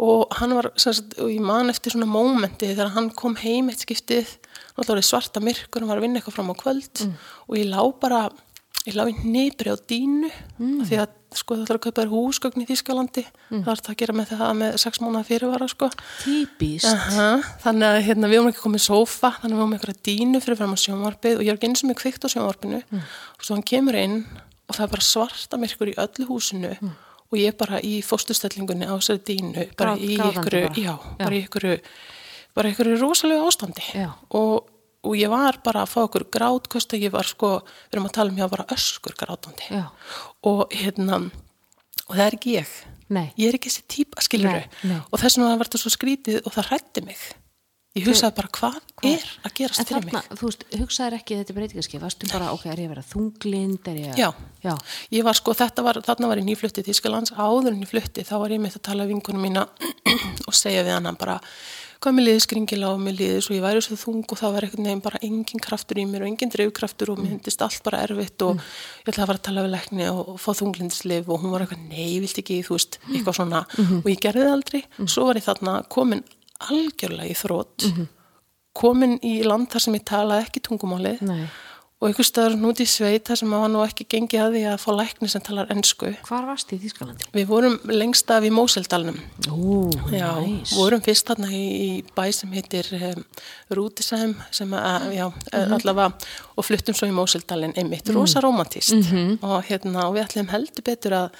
og 0.00 0.32
hann 0.40 0.54
var, 0.56 0.70
sagt, 0.80 1.18
og 1.20 1.28
ég 1.28 1.42
man 1.44 1.68
eftir 1.68 1.92
svona 1.92 2.08
mómenti 2.08 2.70
þegar 2.70 2.94
hann 2.94 3.10
kom 3.10 3.36
heim 3.36 3.68
eitt 3.68 3.84
skiptið, 3.84 4.28
náttúrulega 4.76 4.94
var 4.94 5.02
ég 5.02 5.10
svarta 5.10 5.40
myrkur 5.44 5.82
hann 5.82 5.90
var 5.92 6.00
að 6.00 6.06
vinna 6.06 6.20
eitthvað 6.20 6.38
fram 6.38 6.52
á 6.52 6.56
kvöld 6.56 7.02
og 7.48 7.56
ég 7.58 7.68
lá 7.68 7.82
bara, 8.00 8.30
ég 8.86 8.96
lá 8.96 9.04
í 9.04 9.14
nýbri 9.24 9.68
á 9.68 9.76
dínu, 9.76 10.30
mm. 10.58 10.84
því 10.88 11.02
að 11.02 11.19
sko 11.34 11.54
það 11.56 11.62
ætlar 11.64 11.78
að 11.78 11.82
kaupa 11.84 12.02
þér 12.02 12.10
húsgögn 12.10 12.62
í 12.62 12.66
Þískalandi 12.70 13.22
það 13.50 13.68
er 13.70 13.80
það 13.84 13.90
að 13.92 13.98
gera 14.00 14.14
með 14.18 14.30
það 14.34 14.54
með 14.60 14.76
sex 14.82 15.00
mánuða 15.02 15.24
fyrirvara 15.28 15.68
sko. 15.70 15.88
Típist. 16.24 16.88
Aha, 16.90 17.28
þannig 17.64 17.86
að 17.90 18.00
hérna, 18.08 18.30
við 18.32 18.40
vorum 18.40 18.50
ekki 18.52 18.64
komið 18.64 18.84
sófa 18.86 19.30
þannig 19.38 19.50
að 19.50 19.56
við 19.56 19.62
vorum 19.62 19.74
einhverja 19.76 20.02
dínu 20.10 20.40
fyrir 20.44 20.58
fram 20.60 20.74
á 20.74 20.78
sjónvarpið 20.84 21.36
og 21.38 21.44
ég 21.46 21.50
var 21.52 21.60
ekki 21.60 21.70
eins 21.70 21.84
og 21.84 21.90
mig 21.90 21.98
kvikt 22.00 22.26
á 22.26 22.28
sjónvarpinu. 22.34 22.80
Og 23.00 23.44
svo 23.46 23.54
hann 23.58 23.66
kemur 23.70 23.98
inn 24.00 24.16
og 24.70 24.74
það 24.76 24.84
er 24.86 24.92
bara 24.96 25.06
svarta 25.10 25.58
myrkur 25.60 25.92
í 25.92 25.96
öllu 25.98 26.26
húsinu 26.30 26.72
og 27.30 27.38
ég 27.38 27.54
bara 27.58 27.78
í 27.86 28.00
fóstustellingunni 28.02 28.86
á 28.90 28.94
þessari 28.98 29.22
dínu 29.30 29.68
bara 29.78 29.94
Grát- 29.94 30.02
í 30.02 30.16
einhverju, 30.18 30.66
bara. 30.66 30.74
já, 30.74 30.94
Já. 30.98 31.24
bara 31.24 31.34
í 31.36 31.42
einhverju 31.44 31.76
bara 32.54 32.68
einhverju 32.72 32.96
rosalega 32.98 33.46
ástandi. 33.46 33.84
Já. 33.94 34.08
og, 34.34 34.69
og 35.06 35.16
ég 35.16 35.32
var 35.32 35.60
bara 35.64 35.84
að 35.84 35.92
fá 35.94 36.00
okkur 36.04 36.26
grátkost 36.32 36.94
og 36.96 37.02
ég 37.02 37.12
var 37.14 37.28
sko, 37.28 37.58
við 37.88 37.98
erum 37.98 38.08
að 38.10 38.16
tala 38.18 38.32
um 38.32 38.40
ég 38.40 38.46
var 38.46 38.54
bara 38.58 38.76
öskur 38.76 39.16
grátandi. 39.18 39.68
Já. 39.72 39.86
og 40.46 40.72
hérna 40.72 41.22
og 42.10 42.16
það 42.16 42.26
er 42.26 42.38
ekki 42.38 42.56
ég. 42.58 42.72
Nei. 43.10 43.28
ég 43.34 43.50
er 43.50 43.58
ekki 43.58 43.70
þessi 43.72 43.86
típa, 43.90 44.22
skilur 44.22 44.60
nei. 44.86 44.98
og 45.10 45.18
þess 45.18 45.38
vegna 45.38 45.56
var 45.58 45.66
þetta 45.66 45.82
svo 45.82 45.90
skrítið 45.90 46.42
og 46.44 46.54
það 46.54 46.68
hrætti 46.70 47.06
mig. 47.06 47.22
Ég 47.98 48.04
hugsaði 48.06 48.36
bara 48.36 48.50
hvað 48.54 48.76
er 49.08 49.24
að 49.42 49.54
gerast 49.58 49.88
fyrir 49.88 50.04
mig? 50.06 50.26
þú 50.38 50.46
veist, 50.46 50.60
hugsaðir 50.78 51.16
ekki 51.16 51.38
þetta 51.40 51.54
breytingaskip, 51.56 52.02
varstu 52.04 52.28
bara, 52.30 52.52
ok, 52.54 52.68
er 52.70 52.82
ég 52.84 52.86
að 52.86 52.92
vera 52.92 53.02
þunglind, 53.08 53.88
ég 53.98 54.12
að... 54.12 54.20
Já. 54.20 54.28
Já, 54.62 54.74
ég 55.16 55.26
var 55.26 55.38
sko, 55.40 55.56
þetta 55.58 55.82
var, 55.82 55.98
þarna 56.06 56.30
var 56.30 56.38
ég 56.38 56.46
nýflutti 56.46 56.84
í 56.84 56.86
Þískalands 56.86 57.34
áður 57.34 57.80
flutti, 57.90 58.22
þá 58.28 58.34
var 58.44 58.54
ég 58.54 58.62
með 58.62 58.76
að 58.78 58.84
tala 58.92 59.08
vinkunum 59.10 59.42
mína 59.42 59.66
og 60.46 60.54
segja 60.54 60.86
við 60.86 61.00
hann 61.00 61.18
bara 61.18 61.40
hvað 62.00 62.16
mér 62.16 62.26
liði 62.26 62.42
skringila 62.46 62.92
og 62.94 63.02
mér 63.04 63.16
liði 63.18 63.40
svo 63.44 63.56
ég 63.56 63.64
væri 63.64 63.82
svo 63.84 63.98
þung 64.00 64.22
og 64.24 64.40
það 64.40 64.54
var 64.54 64.66
einhvern 64.66 64.88
veginn 64.88 65.02
bara 65.04 65.20
engin 65.26 65.64
kraftur 65.64 66.00
í 66.00 66.06
mér 66.08 66.24
og 66.24 66.30
engin 66.30 66.52
dreifkraftur 66.54 67.12
og 67.12 67.20
mér 67.20 67.34
hundist 67.34 67.64
allt 67.66 67.82
bara 67.84 68.00
erfitt 68.06 68.46
og 68.46 68.56
ég 68.56 69.10
ætlaði 69.10 69.24
að 69.26 69.30
fara 69.32 69.40
að 69.40 69.46
tala 69.48 69.66
við 69.66 69.74
lækni 69.74 70.06
og, 70.12 70.30
fá 70.40 70.50
þunglindslif 70.56 71.28
og 71.28 71.42
hún 71.42 71.52
var 71.52 71.66
eitthvað, 71.66 71.84
nei, 71.90 72.14
vilt 72.24 72.40
ekki, 72.40 72.62
þú 72.64 72.78
veist, 72.78 73.00
eitthvað 73.10 73.36
svona. 73.36 73.64
Og 74.00 74.08
ég 74.08 74.22
gerði 74.24 74.46
það 74.46 74.56
aldrei, 74.56 74.80
svo 75.04 75.26
var 75.28 75.40
ég 75.40 75.46
þarna 75.48 75.76
komin 75.92 76.24
algjörlega 76.70 77.30
í 77.30 77.36
þrótt 77.36 77.90
komin 78.76 79.18
í 79.26 79.40
land 79.46 79.70
þar 79.72 79.84
sem 79.86 79.98
ég 79.98 80.06
talaði 80.08 80.46
ekki 80.46 80.62
tungumálið. 80.68 81.24
Nei. 81.26 81.42
Og 82.00 82.08
einhver 82.08 82.24
staður 82.24 82.54
núti 82.56 82.86
í 82.86 82.88
sveit 82.88 83.26
þar 83.28 83.36
sem 83.36 83.48
maður 83.52 83.70
nú 83.74 83.80
ekki 83.84 84.06
gengið 84.08 84.40
að 84.40 84.54
því 84.56 84.62
að 84.70 84.78
fá 84.80 84.90
lækni 84.96 85.28
sem 85.28 85.42
talar 85.44 85.66
ennsku. 85.74 86.14
Hvar 86.24 86.46
varst 86.48 86.72
í 86.72 86.78
Þýskalandi? 86.80 87.26
Við 87.36 87.46
vorum 87.50 87.76
lengst 87.92 88.30
af 88.32 88.42
í 88.48 88.50
Móseldalnum. 88.50 89.18
Ú, 89.52 89.90
Já, 90.10 90.30
næs. 90.40 90.72
vorum 90.78 91.02
fyrst 91.04 91.28
þarna 91.28 91.50
í, 91.52 91.60
í 91.60 92.04
bæ 92.16 92.32
sem 92.32 92.52
heitir 92.56 92.88
um, 93.12 93.24
Rútisheim 93.76 94.34
sem 94.50 94.70
að, 94.72 95.10
já, 95.14 95.26
Mhm. 95.52 95.72
allavega 95.76 96.12
og 96.56 96.64
fluttum 96.64 96.94
svo 96.96 97.06
í 97.06 97.12
Móseldalinn 97.12 97.76
einmitt, 97.76 98.08
rosa 98.14 98.40
romantist 98.40 98.94
Mhm. 98.94 99.38
og 99.42 99.64
hérna, 99.64 100.06
og 100.08 100.14
við 100.16 100.24
ætlum 100.28 100.48
heldur 100.48 100.82
betur 100.82 101.12
að 101.12 101.30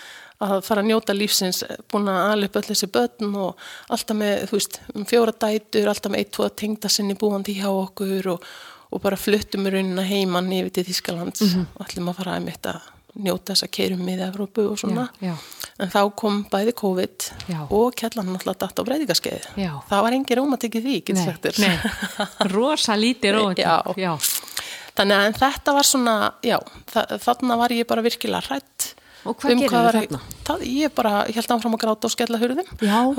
að 0.41 0.63
fara 0.65 0.81
að 0.81 0.87
njóta 0.89 1.13
lífsins, 1.13 1.63
búin 1.93 2.09
að 2.09 2.33
alveg 2.33 2.53
öll 2.57 2.63
þessi 2.73 2.87
börn 2.91 3.35
og 3.37 3.57
alltaf 3.91 4.17
með, 4.17 4.47
þú 4.49 4.51
veist, 4.57 4.79
um 4.95 5.05
fjóra 5.05 5.33
dætur, 5.37 5.87
alltaf 5.87 6.11
með 6.13 6.19
eitt, 6.19 6.31
tvo 6.33 6.49
tengda 6.49 6.89
sinni 6.89 7.15
búandi 7.15 7.55
hjá 7.61 7.69
okkur 7.69 8.27
og, 8.33 8.43
og 8.93 9.03
bara 9.03 9.17
fluttum 9.17 9.67
í 9.67 9.71
rauninna 9.75 10.03
heimann 10.03 10.51
yfir 10.53 10.73
til 10.73 10.85
Þískalands 10.85 11.41
Mhm. 11.43 11.67
og 11.77 11.87
ætlum 11.87 12.09
að 12.11 12.17
fara 12.17 12.35
einmitt 12.39 12.63
að 12.63 12.81
njóta 13.21 13.53
þess 13.53 13.65
að 13.67 13.71
keirum 13.75 14.05
miða 14.07 14.29
Evrópu 14.33 14.71
og 14.71 14.79
svona. 14.79 15.09
Já, 15.21 15.29
já. 15.31 15.35
En 15.81 15.89
þá 15.91 16.15
kom 16.17 16.45
bæði 16.51 16.73
COVID 16.75 17.31
Já. 17.49 17.67
og 17.71 17.95
kellan 17.97 18.27
náttúrulega 18.27 18.59
datt 18.59 18.79
á 18.79 18.83
breytingarskeið. 18.85 19.47
Það 19.89 20.03
var 20.03 20.13
engin 20.13 20.37
rómatik 20.39 20.75
í 20.79 20.83
því, 20.85 21.05
getur 21.05 21.59
nei. 21.59 21.79
Rosa. 22.53 22.95
Já. 23.59 23.95
Já. 23.97 24.17
Þannig 24.97 25.17
að 25.17 25.39
þetta 25.41 25.73
var 25.75 25.83
svona, 25.83 26.15
þarna 27.25 27.57
var 27.59 27.69
ég 27.71 27.87
bara 27.87 28.03
virkilega 28.03 28.43
hrætt. 28.49 28.95
Og 29.27 29.37
hvað 29.37 29.51
gerirðu 29.61 29.71
var- 29.85 29.93
þarna? 29.93 30.21
Það, 30.45 30.61
ég 30.65 30.95
bara, 30.95 31.25
held 31.25 31.47
áfram 31.49 31.75
að 31.77 31.81
gráta 31.83 32.05
og 32.05 32.11
skella 32.11 32.39
hurðum. 32.41 32.67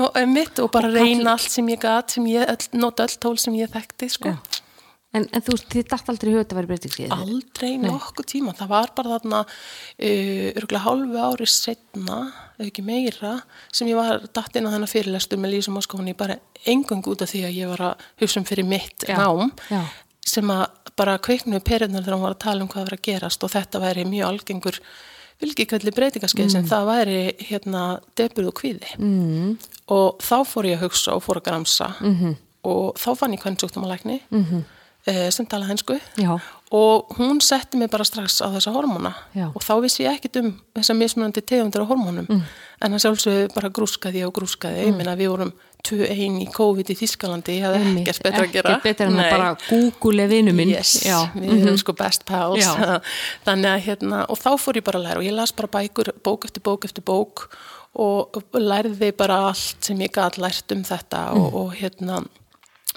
Og, 0.00 0.12
einmitt, 0.16 0.58
og 0.58 0.70
bara 0.72 0.88
Og 0.88 0.94
reyna 0.94 1.30
allt 1.36 1.48
sem 1.50 1.66
ég 1.68 1.78
gat, 1.80 2.10
sem 2.10 2.24
ég, 2.26 2.46
öll, 2.48 2.68
nota 2.80 3.04
öll 3.04 3.18
tól 3.18 3.36
sem 3.38 3.54
ég 3.54 3.68
þekkti, 3.70 4.10
sko. 4.10 4.36
En, 5.12 5.26
en 5.28 5.42
þú 5.44 5.52
veist, 5.52 5.66
þið 5.68 5.88
dætt 5.92 6.08
aldrei 6.08 6.30
í 6.30 6.32
hug 6.32 6.38
að 6.40 6.44
þetta 6.44 6.56
væri 6.56 6.70
breytingaskip? 6.70 7.10
Aldrei 7.12 7.72
nokkuð 7.82 8.28
tíma. 8.30 8.54
Það 8.56 8.70
var 8.70 8.92
bara 8.96 9.12
þarna 9.16 9.40
uh, 9.44 10.46
örgulega 10.56 10.84
hálfu 10.86 11.26
ári 11.26 11.48
setna, 11.52 12.20
ef 12.56 12.70
ekki 12.70 12.84
meira, 12.86 13.34
sem 13.68 13.90
ég 13.90 13.98
var 13.98 14.24
datt 14.32 14.56
inn 14.56 14.68
á 14.68 14.72
þennan 14.72 14.88
fyrirlestur 14.88 15.42
með 15.42 15.56
Lísum 15.56 15.76
Áskóni 15.76 16.16
bara 16.16 16.38
engung 16.64 17.04
út 17.12 17.24
af 17.24 17.32
því 17.32 17.44
að 17.46 17.58
ég 17.58 17.72
var 17.74 17.84
að 17.90 18.06
hugsa 18.22 18.40
um 18.40 18.48
fyrir 18.48 18.68
mitt 18.68 19.04
Já, 19.08 19.16
nám 19.18 19.52
já. 19.68 19.82
sem 20.24 20.52
að 20.54 20.66
bara 20.98 21.16
kveiknu 21.22 21.60
perurnar 21.64 22.04
þegar 22.04 22.16
hún 22.16 22.26
var 22.26 22.36
að 22.36 22.44
tala 22.44 22.64
um 22.64 22.70
hvað 22.70 22.86
var 22.86 22.96
að 22.96 23.06
gerast 23.08 23.44
og 23.44 23.52
þetta 23.52 23.80
væri 23.82 24.04
mjög 24.08 24.28
algengur 24.28 24.78
vilkikvelli 25.42 25.94
breytingaskeið 25.96 26.52
sem 26.52 26.68
það 26.68 26.88
væri 26.90 27.16
hérna 27.48 27.86
deburð 28.18 28.52
og 28.52 28.58
kvíði 28.60 28.92
mm. 28.98 29.48
og 29.96 30.22
þá 30.22 30.36
fór 30.46 30.68
ég 30.68 30.78
að 30.78 30.86
hugsa 30.86 31.16
og 31.16 31.24
fór 31.24 31.40
að 31.40 31.48
gramsa 31.48 31.88
-hmm. 31.98 32.36
og 32.68 33.00
þá 33.00 33.08
fann 33.18 33.34
ég 33.34 33.42
hvernig 33.42 33.64
sjúkdómalækni 33.64 34.20
mm 34.30 34.44
-hmm. 34.44 34.62
Sem 35.04 35.46
tala 35.50 35.66
hensku 35.66 35.96
Já. 36.14 36.36
og 36.70 37.16
hún 37.18 37.40
setti 37.42 37.76
mig 37.76 37.90
bara 37.90 38.04
strax 38.06 38.38
á 38.38 38.46
þessa 38.54 38.70
hormóna. 38.70 39.14
Já. 39.34 39.48
og 39.50 39.62
þá 39.62 39.74
vissi 39.82 40.04
ég 40.04 40.14
ekkit 40.14 40.38
um 40.38 40.52
þessa 40.78 40.94
mismunandi 40.94 41.42
tegundir 41.42 41.82
á 41.82 41.90
hormónum. 41.90 42.28
Mm. 42.28 42.42
en 42.82 42.94
það 42.94 43.02
sjálfsögðu 43.06 43.48
bara 43.54 43.70
grúskaði 43.70 44.22
og 44.26 44.34
grúskaði. 44.36 44.86
Ég 44.86 44.96
meina 44.96 45.16
við 45.18 45.32
vorum 45.34 45.52
2-1 45.82 46.38
í 46.44 46.46
COVID 46.54 46.90
í 46.94 46.96
Þískalandi 46.98 47.56
ég 47.58 47.66
hafði 47.66 48.02
ekkert 48.04 48.22
betra 48.22 48.44
að 48.44 48.52
gera. 48.54 48.74
Ekkert 48.76 48.84
betra 48.86 49.06
en 49.10 49.18
að 49.18 49.30
bara 49.34 49.48
Google 49.66 50.26
vinu 50.30 50.54
minn. 50.54 50.70
Yes, 50.70 50.94
Já. 51.02 51.18
við 51.34 51.64
erum 51.64 51.78
sko 51.80 51.94
best 51.98 52.26
pals. 52.28 52.68
Þannig 53.46 53.70
að 53.72 53.86
hérna 53.88 54.22
og 54.30 54.38
þá 54.38 54.50
fór 54.62 54.78
ég 54.78 54.86
bara 54.86 55.02
að 55.02 55.08
læra. 55.08 55.22
Og 55.22 55.26
ég 55.26 55.34
las 55.34 55.54
bara 55.58 55.72
bækur 55.80 56.12
bók 56.22 56.46
eftir 56.46 56.62
bók 56.62 56.86
eftir 56.86 57.06
bók. 57.06 57.48
Og 57.98 58.38
lærði 58.54 59.10
bara 59.18 59.40
allt 59.50 59.82
sem 59.84 59.98
ég 60.00 60.14
gæt 60.14 60.38
lært 60.40 60.72
um 60.72 60.86
þetta. 60.86 61.24
Og, 61.36 61.58
og 61.64 61.74
hérna 61.76 62.22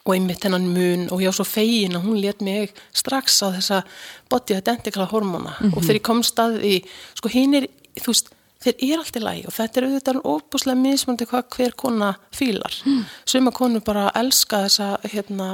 og 0.05 0.13
einmitt 0.13 0.45
hennan 0.45 0.67
mun 0.69 1.07
og 1.09 1.23
ég 1.23 1.31
var 1.31 1.37
svo 1.39 1.47
fegin 1.49 1.97
að 1.97 2.05
hún 2.05 2.21
let 2.21 2.43
mig 2.45 2.73
strax 2.93 3.41
á 3.41 3.49
þessa 3.57 3.81
body 4.29 4.59
identical 4.59 5.07
hormona. 5.09 5.55
Og 5.73 5.81
þegar 5.81 5.99
ég 5.99 6.05
komst 6.05 6.41
að 6.41 6.59
því, 6.61 6.75
sko 7.17 7.31
hinn 7.33 7.57
er, 7.57 7.69
þú 7.97 8.13
veist, 8.13 8.35
þeir 8.65 8.81
eru 8.87 9.03
allt 9.03 9.17
í 9.19 9.21
lægi 9.21 9.43
og 9.49 9.53
þetta 9.55 9.79
er 9.79 9.85
auðvitað 9.87 10.19
óbúslega 10.25 10.79
mismöndi 10.79 11.27
hvað 11.29 11.43
hver 11.55 11.75
kona 11.77 12.11
fílar. 12.33 12.77
Mm. 12.87 13.01
Suma 13.29 13.53
konur 13.55 13.83
bara 13.85 14.07
elska 14.17 14.63
þessa 14.65 14.87
hérna, 15.11 15.49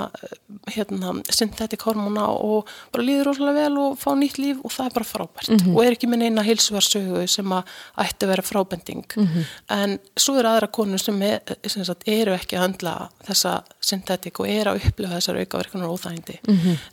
hérna, 0.72 1.16
synthetic 1.34 1.84
hormona 1.88 2.28
og 2.32 2.70
bara 2.93 3.06
líður 3.08 3.32
rosalega 3.32 3.66
vel 3.66 3.80
og 3.82 3.97
fá 4.02 4.12
nýtt 4.18 4.39
líf 4.41 4.62
og 4.64 4.76
það 4.76 4.88
er 4.88 4.97
bara 4.99 5.10
frábært. 5.12 5.52
Og 5.74 5.82
er 5.84 5.97
ekki 5.97 6.12
með 6.12 6.24
neina 6.24 6.45
heilsuvarsögu 6.47 7.26
sem 7.32 7.58
að 7.58 7.76
ætti 8.06 8.28
að 8.28 8.34
vera 8.36 8.47
frábending. 8.47 9.18
En 9.76 9.97
svo 10.16 10.38
eru 10.39 10.54
aðra 10.54 10.72
konur 10.72 11.02
sem, 11.02 11.22
er, 11.26 11.41
sem 11.66 11.86
sagt, 11.88 12.08
eru 12.08 12.36
ekki 12.38 12.60
að 12.60 12.68
handla 12.68 12.95
þessa 13.28 13.62
synthetic 13.82 14.40
og 14.40 14.50
eru 14.50 14.76
að 14.76 14.88
upplifa 14.90 15.18
þessar 15.18 15.40
aukaverkunar 15.42 15.90
óþægindi 15.90 16.38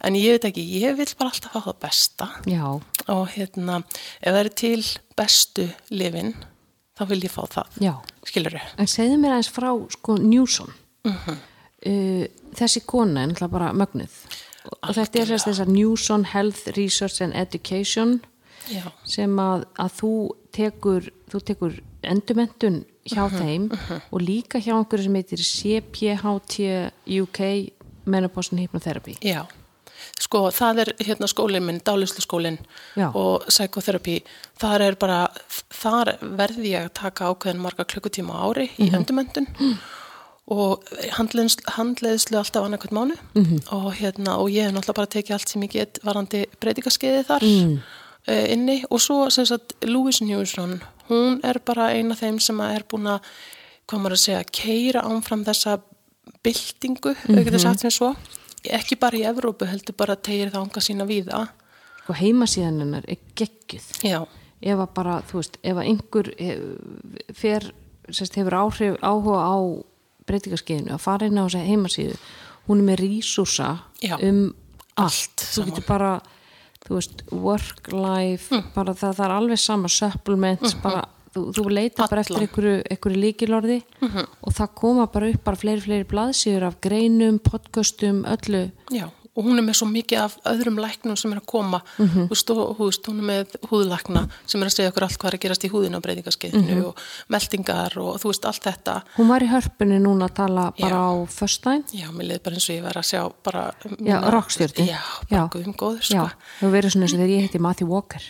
en 0.04 0.16
ég 0.16 0.36
veit 0.36 0.46
ekki, 0.48 0.64
ég 0.80 0.96
vil 0.96 1.08
bara 1.18 1.32
alltaf 1.34 1.52
hafa 1.52 1.72
það 1.72 1.80
besta 1.84 2.28
Já, 2.48 2.64
og 3.12 3.24
hérna, 3.34 3.82
ef 4.22 4.32
það 4.32 4.40
er 4.40 4.50
til 4.62 4.82
bestu 5.18 5.68
lifin, 5.90 6.34
þá 6.98 7.04
vil 7.12 7.20
ég 7.26 7.34
fá 7.34 7.42
það 7.58 7.78
já. 7.84 7.94
skilur 8.24 8.58
En 8.78 8.90
segðu 8.90 9.20
mér 9.20 9.36
aðeins 9.36 9.52
frá 9.52 9.70
sko 9.92 10.16
Newson. 10.22 10.72
Mhm. 11.04 11.38
uh, 11.86 12.26
þessi 12.58 12.84
kona 12.86 13.22
er 13.22 13.32
náttúrulega 13.32 13.52
bara 13.52 13.72
mögnuð. 13.72 14.14
Og 14.82 14.94
þetta 14.96 15.20
er 15.20 15.30
þess 15.32 15.60
að 15.62 15.72
Newson 15.72 16.24
Health 16.24 16.68
Research 16.76 17.22
and 17.24 17.36
Education 17.36 18.20
Já, 18.68 18.84
sem 19.08 19.32
að, 19.40 19.64
að 19.80 19.92
þú 20.00 20.12
tekur, 20.52 21.06
þú 21.30 21.40
tekur 21.40 21.78
endurmentun 22.04 22.82
hjá 23.08 23.24
Mhm, 23.30 23.38
þeim 23.38 24.00
og 24.12 24.20
líka 24.20 24.58
hjá 24.60 24.74
einhverju 24.76 25.04
sem 25.04 25.14
heitir 25.14 25.38
CPHT 25.38 26.58
UK 27.20 27.72
Menopause 28.06 28.52
and 28.52 28.60
Hypnotherapy. 28.60 29.16
já. 29.22 29.46
Sko 30.20 30.48
það 30.50 30.78
er 30.82 30.92
hérna 31.04 31.26
skólinn 31.28 31.62
minn, 31.66 31.80
dálislu 31.80 32.22
skólinn 32.22 32.58
og 33.14 33.44
psychotherapy. 33.48 34.22
Þar 34.58 34.80
er 34.80 34.94
bara, 34.94 35.28
þar 35.70 36.18
verði 36.22 36.72
ég 36.72 36.84
að 36.86 36.94
taka 36.94 37.24
ákveðin 37.34 37.60
marga 37.62 37.84
klukkutíma 37.84 38.34
ári 38.46 38.68
í 38.78 38.88
endurmentun 38.94 39.46
og 40.48 40.82
handleiðslu, 41.18 41.62
handleiðslu 41.76 42.38
alltaf 42.40 42.64
annarkvæmt 42.64 42.96
mánu 42.96 43.16
og 43.70 43.92
hérna 43.98 44.38
og 44.38 44.48
ég 44.50 44.64
hef 44.64 44.72
náttúrulega 44.72 44.94
bara 44.96 45.06
tekið 45.12 45.34
allt 45.36 45.48
sem 45.48 45.62
ég 45.62 45.72
get 45.72 45.98
varandi 46.02 46.46
breytingaskeiði 46.60 47.24
þar 47.28 47.42
mm. 47.44 47.78
Inni 48.28 48.82
og 48.90 49.00
svo 49.00 49.30
sem 49.30 49.46
sagt 49.48 49.76
Louise 49.88 50.24
Newson, 50.24 50.80
hún 51.08 51.40
er 51.44 51.60
bara 51.64 51.90
eina 51.94 52.14
þeim 52.18 52.40
sem 52.40 52.58
að 52.60 52.74
er 52.76 52.84
búin 52.90 53.06
að 53.06 53.20
maður 53.92 54.12
að 54.18 54.24
segja, 54.24 54.42
keira 54.52 55.02
ánfram 55.08 55.44
þessa 55.46 55.78
byltingu, 56.44 57.14
mm 57.14 57.22
-hmm. 57.24 57.38
auðvitað 57.38 57.62
sagt 57.64 57.80
sem 57.80 57.90
svo 57.90 58.14
ekki 58.68 58.96
bara 59.00 59.16
í 59.16 59.24
Evrópu 59.24 59.64
heldur 59.66 59.94
bara 59.96 60.16
tegir 60.16 60.50
það 60.50 60.62
ánga 60.66 60.80
sína 60.80 61.06
víða 61.06 61.48
Og 62.08 62.16
heimasíðan 62.16 62.80
hennar 62.80 63.04
er 63.08 63.16
geggjuð. 63.36 63.84
já, 64.02 64.26
ef 64.62 64.78
að 64.78 64.94
bara, 64.94 65.22
þú 65.28 65.32
veist, 65.32 65.58
ef 65.62 65.76
að 65.76 65.86
einhver 65.86 66.34
hef- 66.38 67.36
fer, 67.36 67.72
sérst, 68.10 68.34
hefur 68.34 68.54
áhrif, 68.54 68.96
áhuga 69.02 69.40
á 69.44 69.56
breytingarskeiðinu 70.26 70.94
að 70.94 70.98
fara 71.04 71.26
inn 71.26 71.38
á 71.38 71.44
þessa 71.44 71.66
heimasíðu 71.66 72.16
hún 72.68 72.78
er 72.78 72.84
með 72.84 72.98
Já. 74.00 74.16
um 74.22 74.54
allt, 74.96 75.30
Allt 75.36 75.44
þú 75.54 75.64
getur 75.64 75.86
bara 75.86 76.20
þú 76.88 76.98
veist, 76.98 77.22
work 77.30 77.92
life 77.92 78.62
bara 78.74 78.96
það, 78.96 79.14
það 79.20 79.24
er 79.28 79.36
alveg 79.36 79.62
sama 79.62 79.92
supplements, 79.92 80.74
bara, 80.82 81.04
þú, 81.34 81.44
þú 81.58 81.66
leita 81.68 82.08
bara 82.08 82.24
eftir 82.24 82.46
einhverju, 82.46 82.74
einhverju 82.88 83.22
líkilorði 83.26 83.78
og 84.08 84.56
það 84.56 84.74
koma 84.82 85.06
bara 85.12 85.30
upp 85.34 85.44
bara 85.44 85.60
fleiri, 85.60 85.84
fleiri 85.84 86.08
blaðsíður 86.08 86.68
af 86.70 86.80
greinum, 86.84 87.38
podcastum, 87.44 88.24
öllu. 88.24 88.70
Já 88.94 89.08
og 89.38 89.46
hún 89.46 89.60
er 89.60 89.64
með 89.68 89.76
svo 89.78 89.86
mikið 89.86 90.18
af 90.24 90.34
öðrum 90.50 90.80
læknum 90.82 91.16
sem 91.20 91.32
er 91.32 91.38
að 91.40 91.46
koma. 91.52 91.78
Þú 91.98 92.26
veist, 92.32 92.50
og 92.50 92.72
þú 92.78 92.88
veist, 92.90 93.06
hún 93.10 93.20
er 93.22 93.28
með 93.30 93.54
húðlækna 93.70 94.22
sem 94.50 94.62
er 94.64 94.70
að 94.70 94.74
segja 94.74 94.90
okkur 94.92 95.06
allt 95.06 95.18
hvað 95.22 95.30
er 95.30 95.36
að 95.38 95.42
gerast 95.46 95.66
í 95.68 95.70
húðinu 95.72 96.00
á 96.00 96.04
breytingaskeiðinu 96.08 96.78
og 96.90 97.02
meldingar 97.32 97.98
og 98.02 98.18
þú 98.22 98.32
veist, 98.32 98.48
allt 98.50 98.66
þetta. 98.66 98.96
Hún 99.16 99.30
var 99.30 99.46
í 99.46 99.50
hörpunni 99.52 100.00
núna 100.02 100.26
að 100.28 100.34
tala 100.40 100.66
bara 100.80 100.98
Já. 100.98 101.06
á 101.06 101.12
föstudaginn. 101.38 101.86
Já, 102.02 102.08
mér 102.18 102.28
leið 102.32 102.42
bara 102.48 102.58
eins 102.58 102.68
og 102.68 102.74
ég 102.76 102.84
var 102.88 102.98
að 102.98 103.08
sjá 103.12 103.22
bara 103.46 103.64
Já, 104.02 104.18
rockstjörnu. 104.34 104.88
já, 104.90 104.98
bara 105.30 105.46
guðum 105.54 105.74
góður, 105.78 106.02
sko. 106.10 106.26
Hefur 106.58 106.74
verið 106.74 106.94
svona 106.96 107.06
eins 107.08 107.14
og 107.14 107.22
þegar 107.22 107.34
ég 107.36 107.46
heiti 107.46 107.62
Matthew 107.62 107.88
Walker 107.94 108.22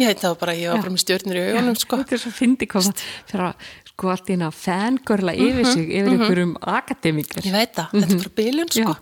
ég 0.00 0.10
heit 0.10 0.22
það 0.22 0.36
bara, 0.40 0.56
ég 0.58 0.72
var 0.72 0.82
bara 0.84 0.94
með 0.94 1.02
stjörnur 1.04 1.38
í 1.38 1.46
augunum, 1.50 1.78
sko. 1.78 2.00
Þetta 2.00 2.16
er 2.16 2.22
svo 2.24 2.32
fyndi 2.34 2.68
það 2.70 2.90
fyrir 3.30 3.46
að 3.46 3.70
sko 3.90 4.12
allt 4.14 4.30
í 4.30 4.34
hérna 4.34 4.50
fangörla 4.56 5.34
yfir 5.36 5.66
sig 5.68 5.90
yfir 5.90 6.14
einhverjum 6.14 6.54
akademikar 6.60 7.44
Ég 7.44 7.52
veit 7.52 7.74
það, 7.76 7.90
þetta 7.96 8.14
er 8.14 8.22
bara 8.22 8.36
biljun 8.40 8.72
sko. 8.72 8.94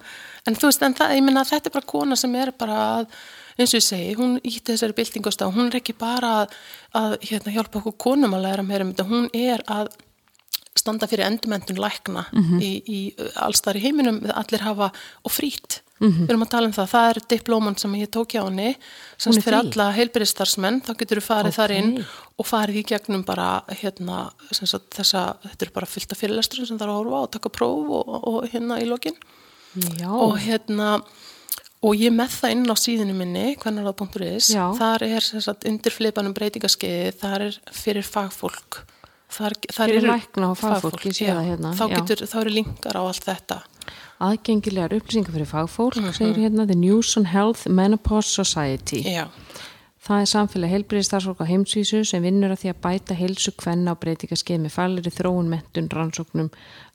En 0.48 0.56
þú 0.56 0.70
veist, 0.70 0.82
en 0.86 0.96
það, 0.98 1.14
ég 1.18 1.26
minna 1.26 1.44
þetta 1.46 1.70
er 1.70 1.76
bara 1.76 1.90
kona 1.92 2.16
sem 2.18 2.34
er 2.40 2.50
bara 2.58 2.78
að, 2.96 3.16
eins 3.58 3.74
og 3.74 3.78
ég 3.78 3.84
segi, 3.84 4.12
hún 4.18 4.36
ítti 4.40 4.72
þessari 4.72 4.96
byltingast 4.96 5.44
á, 5.44 5.46
hún 5.52 5.68
er 5.68 5.78
ekki 5.78 5.94
bara 5.98 6.34
að, 6.42 6.58
að 6.98 7.16
hérna, 7.28 7.54
hjálpa 7.58 7.82
okkur 7.82 7.96
konum 8.00 8.36
að 8.38 8.46
læra 8.46 8.64
meira 8.66 8.86
um 8.86 8.94
þetta, 8.94 9.08
hún 9.10 9.28
er 9.36 9.62
að 9.70 9.92
standa 10.78 11.08
fyrir 11.10 11.26
endurmentun 11.26 11.80
lækna 11.82 12.24
í, 12.62 12.70
í 12.86 12.98
allstar 13.36 13.76
í 13.78 13.82
heiminum, 13.82 14.22
allir 14.30 14.62
hafa 14.64 14.92
og 15.26 15.34
frýtt. 15.98 16.18
Við 16.22 16.32
erum 16.32 16.44
að 16.44 16.50
tala 16.52 16.68
um 16.68 16.74
það, 16.76 16.90
það 16.92 17.08
er 17.10 17.20
diplóman 17.32 17.76
sem 17.78 17.94
ég 17.98 18.10
tók 18.14 18.34
hjá 18.34 18.42
henni, 18.44 18.70
er 19.18 19.38
fyrir 19.42 19.58
alla 19.58 19.88
heilbyrðistarsmenn, 19.96 20.80
þá 20.86 20.92
getur 21.00 21.20
þú 21.20 21.26
farið 21.26 21.56
þar 21.58 21.74
inn 21.76 21.92
og 22.38 22.46
farið 22.46 22.80
í 22.80 22.84
gegnum 22.92 23.24
bara 23.26 23.48
hérna, 23.80 24.28
sem 24.54 24.68
sagt, 24.70 24.92
þessa, 24.96 25.24
þetta 25.46 25.66
er 25.66 25.72
bara 25.74 25.90
fyllt 25.90 26.14
af 26.14 26.22
fyrirlesturum 26.22 26.68
sem 26.68 26.78
það 26.78 26.86
er 26.86 26.92
að 26.92 27.00
horfa 27.02 27.22
og 27.24 27.32
taka 27.34 27.52
próf 27.54 27.94
og, 27.98 28.12
og 28.30 28.38
hérna 28.52 28.78
í 28.82 28.86
lokin. 28.88 29.18
Já, 29.98 30.10
og 30.10 30.38
hérna 30.42 31.00
og 31.84 31.94
ég 31.98 32.14
með 32.14 32.34
það 32.34 32.54
inn 32.54 32.70
á 32.70 32.76
síðinu 32.78 33.14
minni 33.14 33.48
hvernarað.is, 33.60 34.52
Já. 34.54 34.64
þar 34.78 35.04
er 35.06 35.26
sem 35.26 35.42
sagt, 35.44 35.66
undir 35.68 35.94
flipanum 35.94 36.34
breytingaskeiði, 36.34 37.12
þar 37.20 37.48
er 37.50 37.58
fyrir 37.74 38.06
fagfólk. 38.06 38.84
Þar, 39.28 39.54
þar 39.68 39.90
Fyrir 39.92 40.06
lækna 40.08 40.46
og 40.54 40.56
fagfólk, 40.56 41.02
sé 41.12 41.26
já, 41.26 41.34
það 41.36 41.50
hérna, 41.50 41.72
þá, 41.76 41.82
getur, 41.92 42.22
þá 42.30 42.38
eru 42.40 42.52
linkar 42.54 42.96
á 42.96 43.02
allt 43.04 43.26
þetta 43.26 43.58
aðgengilegar 44.20 44.96
upplýsingar 44.98 45.34
fyrir 45.36 45.48
fagfólk 45.50 45.98
segir 46.16 46.42
hérna 46.44 46.66
The 46.66 46.76
News 46.78 47.16
on 47.16 47.28
Health 47.30 47.68
Menopause 47.68 48.28
Society. 48.28 49.02
Já, 49.06 49.28
Það 50.08 50.22
er 50.22 50.28
samfélag 50.30 50.70
heilbriðistarsfólk 50.72 51.40
á 51.44 51.50
heimsvísu 51.50 51.98
sem 52.06 52.22
vinnur 52.24 52.54
að 52.54 52.62
því 52.62 52.68
að 52.70 52.78
bæta 52.86 53.16
heilsu 53.18 53.52
kvenna 53.60 53.92
á 53.92 54.00
breytingaskeið 54.00 54.62
með 54.62 54.72
fælir 54.72 55.10
þróun, 55.12 55.50
mentun, 55.52 55.90
rannsóknum, 55.92 56.48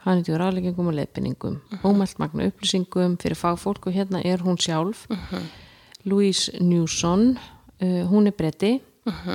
hanitjúr 0.07 0.41
aðleggingum 0.41 0.89
og 0.89 0.95
leiðbenningum. 0.97 1.59
Ómælt 1.86 2.17
magna 2.24 2.47
upplýsingum 2.49 3.19
fyrir 3.21 3.38
fagfólk 3.38 3.86
og 3.86 3.93
hérna 3.93 4.24
er 4.26 4.41
hún 4.41 4.57
sjálf, 4.57 5.03
Louise 6.09 6.57
Newson, 6.57 7.36
uh, 7.84 8.01
hún 8.09 8.32
er 8.32 8.34
breyti. 8.39 8.80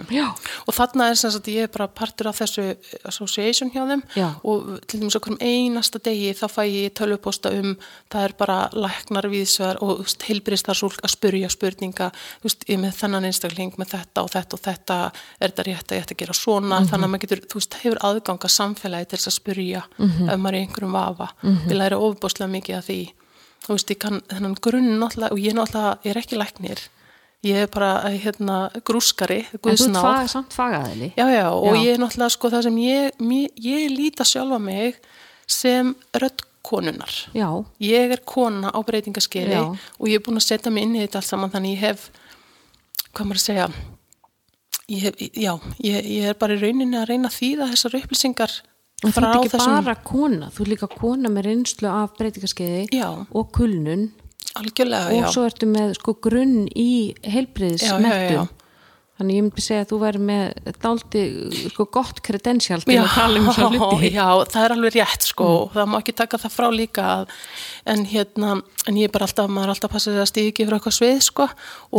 Já, 0.08 0.26
og 0.64 0.72
þarna 0.72 1.10
er 1.10 1.18
sem 1.20 1.32
sagt 1.34 1.50
ég 1.52 1.66
er 1.66 1.72
bara 1.72 1.88
partur 1.92 2.30
af 2.30 2.38
þessu 2.40 2.64
association 3.04 3.68
hjá 3.74 3.82
þeim 3.90 4.02
Já. 4.16 4.28
og 4.40 4.78
til 4.88 5.02
dæmis 5.02 5.18
okkur 5.18 5.34
um 5.34 5.42
einasta 5.44 6.00
degi 6.00 6.30
þá 6.38 6.46
fæ 6.48 6.62
ég 6.64 6.94
tölvuposta 6.96 7.52
um 7.52 7.74
það 8.08 8.24
er 8.24 8.34
bara 8.40 8.58
læknar 8.72 9.28
viðsvar 9.28 9.82
og 9.84 10.06
heilbriðstarsúlk 10.24 11.02
að 11.04 11.12
spurja 11.12 11.52
spurninga 11.52 12.08
veist, 12.44 12.64
með 12.68 12.96
þennan 12.96 13.28
einstakling 13.28 13.76
með 13.76 13.92
þetta 13.96 14.24
og 14.24 14.32
þetta 14.32 14.56
og 14.56 14.64
þetta 14.64 14.98
er 15.38 15.48
þetta 15.50 15.66
rétt 15.68 15.92
að 15.92 15.98
ég 15.98 16.06
ætti 16.06 16.16
að 16.16 16.22
gera 16.22 16.36
svona? 16.36 16.80
Þannig 16.88 17.06
að 17.06 17.12
maður 17.12 17.24
getur, 17.26 17.44
þú 17.44 17.60
veist, 17.60 17.78
hefur 17.82 18.02
aðganga 18.08 18.50
samfélagi 18.52 19.08
til 19.08 19.18
þess 19.18 19.30
að 19.30 19.36
spurja 19.36 19.84
ef 19.98 20.38
maður 20.38 20.54
er 20.54 20.60
einhverjum 20.64 20.96
vafa. 20.96 21.30
Við 21.68 21.76
læra 21.78 21.98
ofbáslega 21.98 22.50
mikið 22.52 22.78
af 22.78 22.88
því. 22.88 23.00
Þú 23.66 23.74
veist, 23.74 23.90
ég 23.92 23.98
kann 23.98 24.22
þennan 24.30 24.56
grunn 24.64 24.92
náttúrulega 25.00 25.34
og 25.34 25.42
ég 25.42 25.56
náttúrulega 25.58 25.98
er 26.04 26.20
ekki 26.22 26.38
læknir 26.38 26.84
ég 27.46 27.54
er 27.62 27.70
bara 27.70 28.08
hérna 28.10 28.58
grúskari, 28.86 29.44
en 29.46 29.52
þú 29.54 29.60
guðsnáð 29.68 30.06
fag, 30.08 30.28
samt 30.32 30.54
fagaðili. 30.56 31.12
Já, 31.16 31.26
já, 31.30 31.46
og 31.54 31.68
Já. 31.70 31.80
ég 31.84 31.92
er 31.94 32.00
náttúrulega 32.02 32.34
sko 32.34 32.50
það 32.50 32.62
sem 32.66 32.78
ég, 32.82 33.18
mér, 33.22 33.50
ég 33.62 33.90
líta 33.94 34.26
sjálfa 34.26 34.58
mig 34.62 34.98
sem 35.46 35.94
rödd 36.18 36.42
konunar. 36.68 37.12
Já, 37.32 37.48
Ég 37.80 38.10
er 38.12 38.20
kona 38.26 38.72
á 38.74 38.78
breytingaskeiði 38.84 39.54
Já. 39.54 39.62
og 39.98 40.08
ég 40.10 40.18
er 40.18 40.24
búin 40.26 40.36
að 40.40 40.48
setja 40.48 40.72
mig 40.74 40.84
inn 40.84 40.96
í 40.98 41.04
þetta 41.06 41.22
allt 41.22 41.30
saman 41.30 41.50
þannig 41.54 41.76
ég 41.78 41.84
hef, 41.86 42.10
hvað 43.14 43.24
maður 43.30 43.40
að 43.40 43.46
segja, 43.46 43.68
ég 44.88 45.06
hef, 45.06 45.22
já, 45.32 45.52
ég, 45.84 46.10
ég 46.18 46.26
er 46.32 46.34
bara 46.40 46.58
í 46.58 46.60
rauninni 46.60 46.98
að 46.98 47.08
reyna 47.12 47.30
að 47.30 47.38
þýða 47.38 47.70
þessar 47.72 47.96
upplýsingar 48.02 48.52
en 49.04 49.12
þú 49.14 49.22
ert 49.22 49.36
ekki 49.38 49.52
þessum, 49.54 49.74
bara 49.86 49.94
kona, 50.02 50.50
þú 50.52 50.64
ert 50.64 50.72
líka 50.74 50.88
kona 50.90 51.30
með 51.32 51.48
reynslu 51.48 51.88
af 51.88 52.16
breytingaskeiði 52.18 52.88
Já. 52.98 53.08
og 53.30 53.52
kulnun 53.54 54.08
algjörlega, 54.58 55.10
og 55.12 55.24
já. 55.24 55.32
svo 55.34 55.44
ertu 55.48 55.68
með 55.70 55.94
sko 55.98 56.14
grunn 56.24 56.68
í 56.74 56.90
já. 58.34 58.46
Þannig 59.18 59.38
ég 59.38 59.46
myndi 59.46 59.64
segja 59.64 59.84
að 59.84 59.90
þú 59.92 59.98
væri 60.02 60.22
með 60.28 60.72
dálti 60.82 61.22
sko 61.72 61.86
gott 61.98 62.22
kredensjál 62.24 62.80
til 62.84 62.98
að 63.02 63.10
tala 63.14 63.42
um 63.42 63.48
svo 63.54 63.70
hluti. 63.74 64.10
Já, 64.18 64.26
það 64.52 64.64
er 64.64 64.74
alveg 64.76 64.96
rétt 64.96 65.28
sko. 65.28 65.48
Og 65.64 65.74
það 65.74 65.90
má 65.92 65.98
ekki 66.00 66.14
taka 66.18 66.40
það 66.44 66.54
frá 66.54 66.68
líka 66.74 67.06
að, 67.14 67.34
en 67.94 68.04
hérna, 68.08 68.54
en 68.88 69.00
ég 69.00 69.08
er 69.10 69.14
bara 69.14 69.28
alltaf 69.28 69.50
maður 69.50 69.68
er 69.68 69.74
alltaf 69.74 69.90
að 69.90 69.96
passa 69.96 70.12
sig 70.12 70.22
að 70.22 70.30
stíði 70.32 70.52
ekki 70.52 70.66
fyrir 70.68 70.78
eitthvað 70.78 70.96
svið 70.98 71.22
sko. 71.28 71.48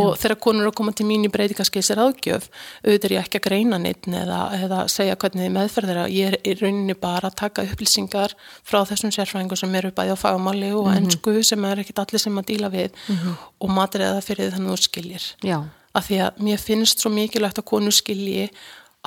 Og 0.00 0.12
þegar 0.20 0.40
konur 0.46 0.64
eru 0.64 0.72
að 0.72 0.78
koma 0.80 0.96
til 0.96 1.08
mín 1.08 1.26
í 1.28 1.32
breytingaskeisir 1.32 2.00
aðgjöf, 2.00 2.48
auðvitað 2.84 3.08
er 3.10 3.16
ég 3.16 3.26
ekki 3.26 3.40
að 3.40 3.46
greina 3.48 3.80
neitt 3.82 4.08
eða, 4.08 4.40
eða 4.56 4.80
segja 4.92 5.18
hvernig 5.20 5.46
þið 5.46 5.54
meðferð 5.56 5.92
þeirra, 5.92 6.06
ég 6.14 6.32
er 6.32 6.38
í 6.40 6.56
rauninni 6.60 6.96
bara 6.98 7.30
að 7.30 7.38
taka 7.42 7.66
upplýsingar 7.68 8.36
frá 8.66 8.80
þessum 8.88 9.12
sérfræðingum 9.14 9.60
sem 9.60 9.76
eru 9.80 9.92
bæði 9.94 10.16
á 10.16 10.18
fagamáli 10.20 10.72
og 10.76 10.90
ennsku 10.94 11.36
sem 11.46 11.64
er 11.68 11.82
ekkit 11.82 12.02
allir 12.02 12.22
sem 12.22 12.40
að 12.40 12.48
díla 12.52 12.70
við 12.72 12.96
og 13.60 13.74
matur 13.74 14.06
eða 14.06 14.24
fyrir 14.24 14.54
þannig 14.54 14.72
að 14.72 14.80
þú 14.80 14.88
skiljir 14.88 15.28
já, 15.46 15.58
af 15.94 16.06
því 16.06 16.20
að 16.26 16.44
mér 16.46 16.60
finnst 16.62 17.02
svo 17.02 17.10
mikilvægt 17.14 17.58
að 17.58 17.70
konu 17.72 17.90
skilji 17.94 18.50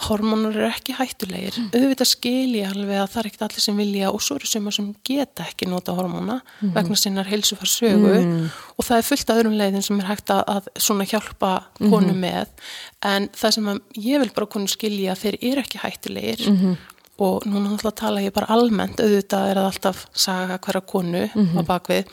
hormónur 0.01 0.55
eru 0.57 0.69
ekki 0.71 0.95
hættulegir 0.97 1.57
mm. 1.59 1.67
auðvitað 1.75 2.09
skilji 2.09 2.63
alveg 2.65 2.97
að 2.97 3.09
það 3.13 3.19
er 3.19 3.27
ekkert 3.29 3.43
allir 3.45 3.63
sem 3.63 3.75
vilja 3.77 4.09
og 4.09 4.23
svo 4.25 4.37
eru 4.39 4.47
suma 4.49 4.71
sem 4.73 4.87
geta 5.05 5.45
ekki 5.45 5.67
nota 5.69 5.93
hormóna 5.93 6.39
mm. 6.41 6.71
vegna 6.73 6.95
sinnar 6.97 7.27
heilsufarsögu 7.29 8.13
mm. 8.15 8.47
og 8.73 8.87
það 8.87 8.97
er 8.97 9.05
fullt 9.05 9.29
af 9.29 9.41
öðrum 9.41 9.57
leiðin 9.59 9.85
sem 9.85 9.99
er 10.01 10.07
hægt 10.09 10.33
að, 10.33 10.41
að 10.49 10.71
svona 10.81 11.05
hjálpa 11.05 11.51
konu 11.77 12.09
-hmm. 12.09 12.23
með 12.25 12.71
en 13.05 13.27
það 13.37 13.53
sem 13.57 13.69
ég 14.07 14.23
vil 14.23 14.31
bara 14.33 14.49
konu 14.55 14.71
skilja 14.71 15.15
þeir 15.19 15.37
eru 15.41 15.61
ekki 15.61 15.83
hættulegir 15.83 16.41
-hmm. 16.47 16.75
og 17.17 17.45
núna 17.45 17.69
náttúrulega 17.69 17.99
tala 18.01 18.21
ég 18.25 18.33
bara 18.33 18.49
almennt 18.49 18.99
auðvitað 18.99 19.49
er 19.49 19.61
það 19.61 19.69
alltaf 19.69 20.07
saga 20.13 20.57
hverja 20.57 20.81
konu 20.81 21.29
á 21.29 21.61
bakvið 21.61 22.09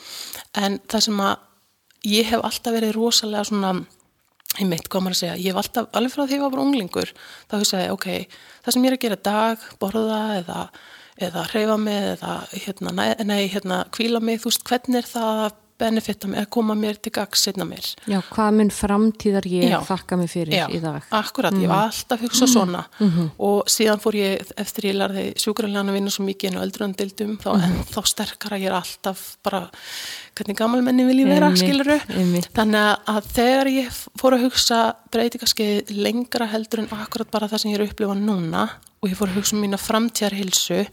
en 0.53 0.81
það 0.85 1.01
sem 1.01 1.21
að 1.21 1.37
ég 2.05 2.29
hef 2.29 2.45
alltaf 2.45 2.77
verið 2.77 2.93
rosalega 2.93 3.45
svona 3.45 3.73
ég 4.59 4.69
meitt 4.69 4.89
hvað 4.91 5.05
maður 5.05 5.17
að 5.17 5.21
segja, 5.21 5.37
ég 5.39 5.53
hef 5.53 5.61
alltaf, 5.63 5.91
alveg 5.95 6.15
frá 6.15 6.23
því 6.23 6.31
að 6.31 6.37
ég 6.37 6.45
var 6.45 6.55
bara 6.55 6.65
unglingur, 6.67 7.13
þá 7.47 7.55
hugsaði 7.61 7.85
ég, 7.87 7.95
ok, 7.95 8.39
það 8.65 8.77
sem 8.77 8.87
ég 8.87 8.91
er 8.91 8.97
að 8.97 9.05
gera 9.05 9.21
dag, 9.31 9.67
borða 9.83 10.21
eða, 10.41 10.61
eða 11.29 11.45
hreyfa 11.53 11.77
mig 11.81 12.09
eða 12.17 12.37
hérna, 12.55 12.95
nei, 13.23 13.41
hérna, 13.53 13.83
kvíla 13.95 14.23
mig, 14.25 14.43
þú 14.43 14.51
veist, 14.51 14.67
hvernig 14.67 15.03
er 15.03 15.11
það 15.11 15.45
benefita 15.81 16.29
mig, 16.31 16.41
að 16.45 16.49
koma 16.55 16.77
mér 16.79 16.99
til 17.01 17.13
gags 17.15 17.45
setna 17.47 17.65
mér. 17.69 17.87
Já, 18.11 18.19
hvað 18.31 18.57
mun 18.59 18.71
framtíðar 18.75 19.49
ég 19.51 19.73
já, 19.73 19.79
þakka 19.89 20.19
mig 20.21 20.31
fyrir 20.33 20.57
já, 20.57 20.65
í 20.69 20.81
dag? 20.83 21.07
Akkurat, 21.17 21.55
mm. 21.55 21.65
ég 21.65 21.73
var 21.73 21.87
mhm. 21.87 21.95
alltaf 21.95 22.25
hugsað 22.25 22.47
mm. 22.47 22.53
svona 22.53 22.83
mm 22.99 23.11
-hmm. 23.11 23.31
og 23.49 23.71
síðan 23.75 24.03
fór 24.03 24.19
ég, 24.19 24.53
eftir 24.57 24.91
ég 24.91 24.99
larði 24.99 25.25
sjúkrarlegana 25.41 25.93
vinna 25.93 26.11
svo 26.11 26.25
mikið 26.25 26.53
en 26.53 26.63
öldrundildum, 26.65 27.39
þá 27.39 27.51
-hmm. 27.57 27.85
þá 27.95 28.01
sterkara 28.13 28.59
ég 28.59 28.67
er 28.71 28.77
alltaf 28.79 29.37
bara, 29.43 29.71
hvernig 30.37 30.57
gammal 30.57 30.83
menni 30.83 31.05
vil 31.05 31.21
ég 31.21 31.29
vera, 31.29 31.57
skiluru? 31.57 31.99
Þannig 32.55 32.97
að 33.07 33.23
þegar 33.33 33.67
ég 33.69 33.89
fór 34.21 34.35
að 34.35 34.45
hugsa 34.45 34.95
breytingarskeið 35.11 35.91
lengra 35.91 36.47
heldur 36.47 36.81
en 36.81 36.93
akkurat 36.93 37.31
bara 37.31 37.49
það 37.49 37.59
sem 37.59 37.71
ég 37.73 37.81
er 37.81 37.87
upplifað 37.89 38.21
núna 38.21 38.69
og 39.01 39.09
ég 39.09 39.17
fór 39.17 39.29
að 39.29 39.39
hugsa 39.41 39.57
um 39.57 39.63
mína 39.63 39.79
framtíðarhilsu 39.81 40.87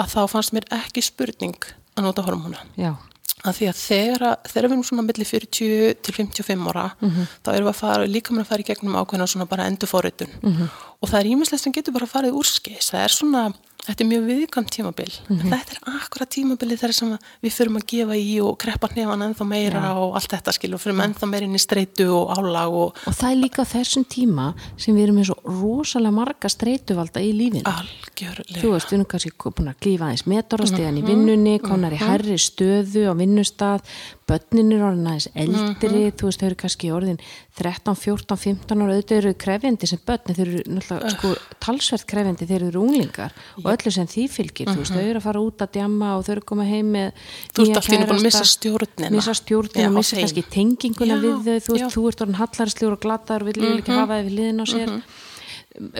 að 0.00 0.08
þá 0.14 0.22
fannst 0.28 0.52
mér 0.52 0.66
ekki 0.70 1.02
spurning 1.02 1.58
að 1.96 2.04
nota 2.04 2.22
hormóna. 2.22 2.58
Já 2.76 2.96
að 3.42 3.56
því 3.58 3.68
að 3.70 3.78
þegar, 3.80 4.24
þegar 4.46 4.66
við 4.68 4.72
erum 4.72 4.84
svona 4.86 5.04
millir 5.06 5.28
40 5.28 5.96
til 6.06 6.14
55 6.14 6.68
ára 6.70 6.84
mm 6.92 7.10
-hmm. 7.10 7.26
þá 7.42 7.48
erum 7.52 7.66
við 7.66 7.72
að 7.72 7.80
fara, 7.80 8.06
líka 8.06 8.34
með 8.34 8.44
að 8.44 8.50
fara 8.50 8.62
í 8.62 8.68
gegnum 8.70 8.98
ákveðna 9.00 9.26
svona 9.26 9.50
bara 9.50 9.66
endur 9.66 9.90
forritun 9.90 10.30
mm 10.42 10.52
-hmm. 10.52 10.68
og 11.00 11.08
það 11.10 11.20
er 11.20 11.30
ímislegt 11.32 11.62
sem 11.62 11.72
getur 11.72 11.92
bara 11.92 12.06
farið 12.06 12.38
úr 12.38 12.46
skeis 12.46 12.90
það 12.92 13.04
er 13.04 13.12
svona 13.18 13.42
Þetta 13.82 14.04
er 14.04 14.06
mjög 14.06 14.26
viðkvæmt 14.28 14.70
tímabil. 14.70 15.12
Mm 15.26 15.38
-hmm. 15.38 15.50
Þetta 15.50 15.74
er 15.74 15.94
akkurat 15.98 16.30
tímabili 16.30 16.76
þar 16.78 16.92
sem 16.94 17.18
við 17.42 17.52
fyrum 17.52 17.78
að 17.80 17.86
gefa 17.90 18.14
í 18.16 18.34
og 18.40 18.58
kreppa 18.62 18.88
nefn 18.94 19.24
ennþá 19.26 19.44
meira 19.44 19.82
ja. 19.82 19.94
og 19.98 20.14
allt 20.14 20.30
þetta 20.30 20.52
skil 20.54 20.74
og 20.74 20.80
fyrum 20.80 21.00
ennþá 21.02 21.26
meira 21.26 21.46
inn 21.46 21.58
í 21.58 21.58
streitu 21.58 22.06
og 22.14 22.30
álag. 22.30 22.70
Og, 22.70 22.94
og 23.06 23.12
það 23.18 23.30
er 23.30 23.40
líka 23.42 23.64
þessum 23.66 24.04
tíma 24.06 24.54
sem 24.76 24.94
við 24.94 25.02
erum 25.02 25.18
með 25.18 25.26
svo 25.32 25.36
rosalega 25.42 26.14
marga 26.14 26.48
streituvalda 26.48 27.20
í 27.20 27.32
lífinu. 27.34 27.66
Algjörlega. 27.66 28.60
Þú 28.62 28.70
veist, 28.70 28.86
við 28.86 28.98
erum 29.00 29.10
kannski 29.10 29.34
búin 29.42 29.72
að 29.74 29.80
klífa 29.82 30.04
aðeins 30.06 30.26
metorastíðan 30.30 30.94
mm 30.94 31.02
-hmm. 31.02 31.02
í 31.02 31.10
vinnunni, 31.10 31.58
konar 31.58 31.92
í 31.92 31.98
mhm. 31.98 32.06
herri 32.06 32.38
stöðu 32.38 33.02
á 33.10 33.14
vinnustad, 33.18 33.82
börnin 34.28 34.72
er 34.72 34.82
orðin 34.86 35.10
aðeins 35.10 35.28
eldri, 35.34 35.88
mm 35.88 35.94
-hmm. 35.94 36.16
þú 36.16 36.24
veist, 36.28 36.40
þau 36.40 36.46
eru 36.46 36.54
kannski 36.62 36.92
orðin 36.92 37.18
13, 37.58 37.96
14, 37.96 38.36
15 38.36 38.82
ára, 38.82 38.94
auðvitað 38.94 39.18
eru 39.18 39.34
krefjandi 39.34 39.86
sem 39.86 40.00
börni, 40.06 40.34
þau 40.34 40.44
eru 40.46 41.10
sko, 41.10 41.34
talsvert 41.60 42.06
krefjandi, 42.06 42.46
þeir 42.46 42.68
eru 42.70 42.80
unglingar 42.80 43.32
og 43.60 43.71
öllu 43.76 43.92
sem 43.94 44.06
því 44.06 44.28
fylgir, 44.30 44.66
-huh. 44.66 44.74
þú 44.74 44.82
veist, 44.82 44.92
þau 44.92 45.06
eru 45.06 45.18
að 45.18 45.26
fara 45.26 45.40
út 45.40 45.64
að 45.64 45.72
djama 45.78 46.12
og 46.16 46.24
þau 46.24 46.32
eru 46.34 46.44
að 46.44 46.50
koma 46.52 46.68
heim 46.68 46.92
með 46.92 47.08
Þú 47.52 47.62
ert 47.62 47.76
alltaf 47.76 47.88
búin 47.88 48.06
að 48.06 48.22
missa 48.28 48.44
stjórnina. 48.44 49.10
Missa 49.16 49.34
stjórnina 49.34 49.88
og 49.88 49.98
missa 49.98 50.16
kannski 50.16 50.44
tenginguna 50.50 51.18
já, 51.18 51.22
við 51.22 51.34
þau, 51.46 51.58
þú 51.66 51.78
já. 51.78 51.88
þú 51.96 52.06
ert 52.08 52.22
orðin 52.22 52.40
hallarislegur 52.42 52.96
og 52.96 53.00
glatar 53.00 53.42
og 53.42 53.46
vil 53.46 53.58
uh 53.58 53.68
-huh. 53.68 53.78
ekki 53.78 53.92
hafa 53.92 54.14
þau 54.18 54.24
við 54.28 54.34
liðin 54.38 54.62
á 54.62 54.66
sér. 54.66 54.88
-huh 54.88 55.02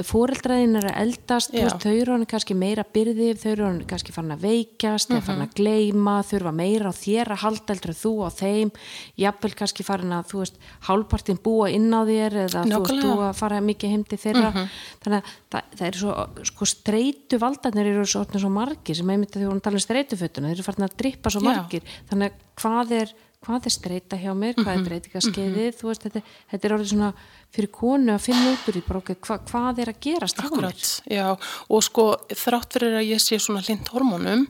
fóreldræðin 0.04 0.76
er 0.76 0.86
að 0.90 0.98
eldast 1.00 1.52
veist, 1.54 1.80
þau 1.80 1.92
eru 1.92 2.12
hann 2.12 2.26
kannski 2.28 2.56
meira 2.58 2.84
byrði 2.84 3.30
þau 3.40 3.48
eru 3.52 3.64
hann 3.64 3.78
kannski 3.88 4.12
fann 4.12 4.34
að 4.34 4.44
veikast 4.44 5.08
mm 5.08 5.16
-hmm. 5.16 5.24
fann 5.26 5.44
að 5.44 5.54
gleima, 5.56 6.16
þau 6.28 6.34
eru 6.38 6.50
að 6.50 6.58
meira 6.58 6.92
á 6.92 6.94
þér 6.96 7.32
að 7.32 7.42
halda 7.44 7.74
eldra 7.76 7.94
þú 7.96 8.12
á 8.20 8.28
þeim 8.36 8.72
jafnvel 9.16 9.52
kannski 9.56 9.86
farin 9.86 10.12
að, 10.12 10.28
þú 10.32 10.42
veist, 10.42 10.60
hálfpartin 10.88 11.40
búa 11.40 11.70
inn 11.72 11.88
á 11.88 12.00
þér 12.04 12.38
eða 12.44 12.64
Nókulega. 12.68 12.76
þú 12.76 12.92
veist, 12.92 13.06
þú 13.06 13.26
að 13.28 13.40
fara 13.40 13.60
mikið 13.60 13.90
heimdi 13.90 14.16
þeirra 14.16 14.50
mm 14.50 14.56
-hmm. 14.56 14.68
þannig 15.02 15.18
að 15.18 15.24
það, 15.50 15.62
það 15.78 15.86
er 15.88 15.96
svo 15.96 16.12
sko 16.42 16.64
streitu 16.64 17.38
valdarnir 17.38 17.86
eru 17.86 18.06
svo, 18.06 18.24
svo 18.28 18.50
margir 18.50 18.96
sem 18.96 19.10
einmitt 19.10 19.36
að 19.36 19.40
því 19.40 19.46
að 19.46 19.52
hún 19.52 19.64
tala 19.64 19.74
um 19.74 19.86
streitufötuna 19.88 20.48
þeir 20.48 20.56
eru 20.58 20.68
farin 20.68 20.88
að 20.88 20.96
drippa 20.96 21.30
svo 21.30 21.40
margir 21.40 21.82
Já. 21.82 21.88
þannig 22.10 22.28
að 22.28 22.34
hvað 22.60 22.92
er 22.92 23.14
hvað 23.42 23.66
er 23.66 23.74
streyta 23.74 24.18
hjá 24.20 24.32
mér, 24.38 24.54
hvað 24.54 24.72
er 24.72 24.80
mhm, 24.80 24.88
breytingaskeiðið 24.88 25.56
mm 25.56 25.70
-hmm. 25.70 25.78
þú 25.80 25.88
veist, 25.88 26.04
þetta, 26.06 26.20
þetta 26.52 26.68
er 26.68 26.74
orðið 26.76 26.90
svona 26.92 27.12
fyrir 27.52 27.72
konu 27.74 28.14
að 28.14 28.26
finna 28.28 28.52
út 28.54 28.68
úr 28.70 28.78
því 28.78 28.84
bara, 28.86 29.16
hva, 29.26 29.38
hvað 29.50 29.82
er 29.84 29.92
að 29.92 29.98
gerast 30.06 30.40
mér? 30.40 30.84
Já, 31.12 31.26
og 31.68 31.84
sko 31.84 32.06
þrátt 32.32 32.78
fyrir 32.78 33.00
að 33.02 33.10
ég 33.10 33.22
sé 33.22 33.40
svona 33.42 33.64
lind 33.66 33.90
hormónum 33.92 34.46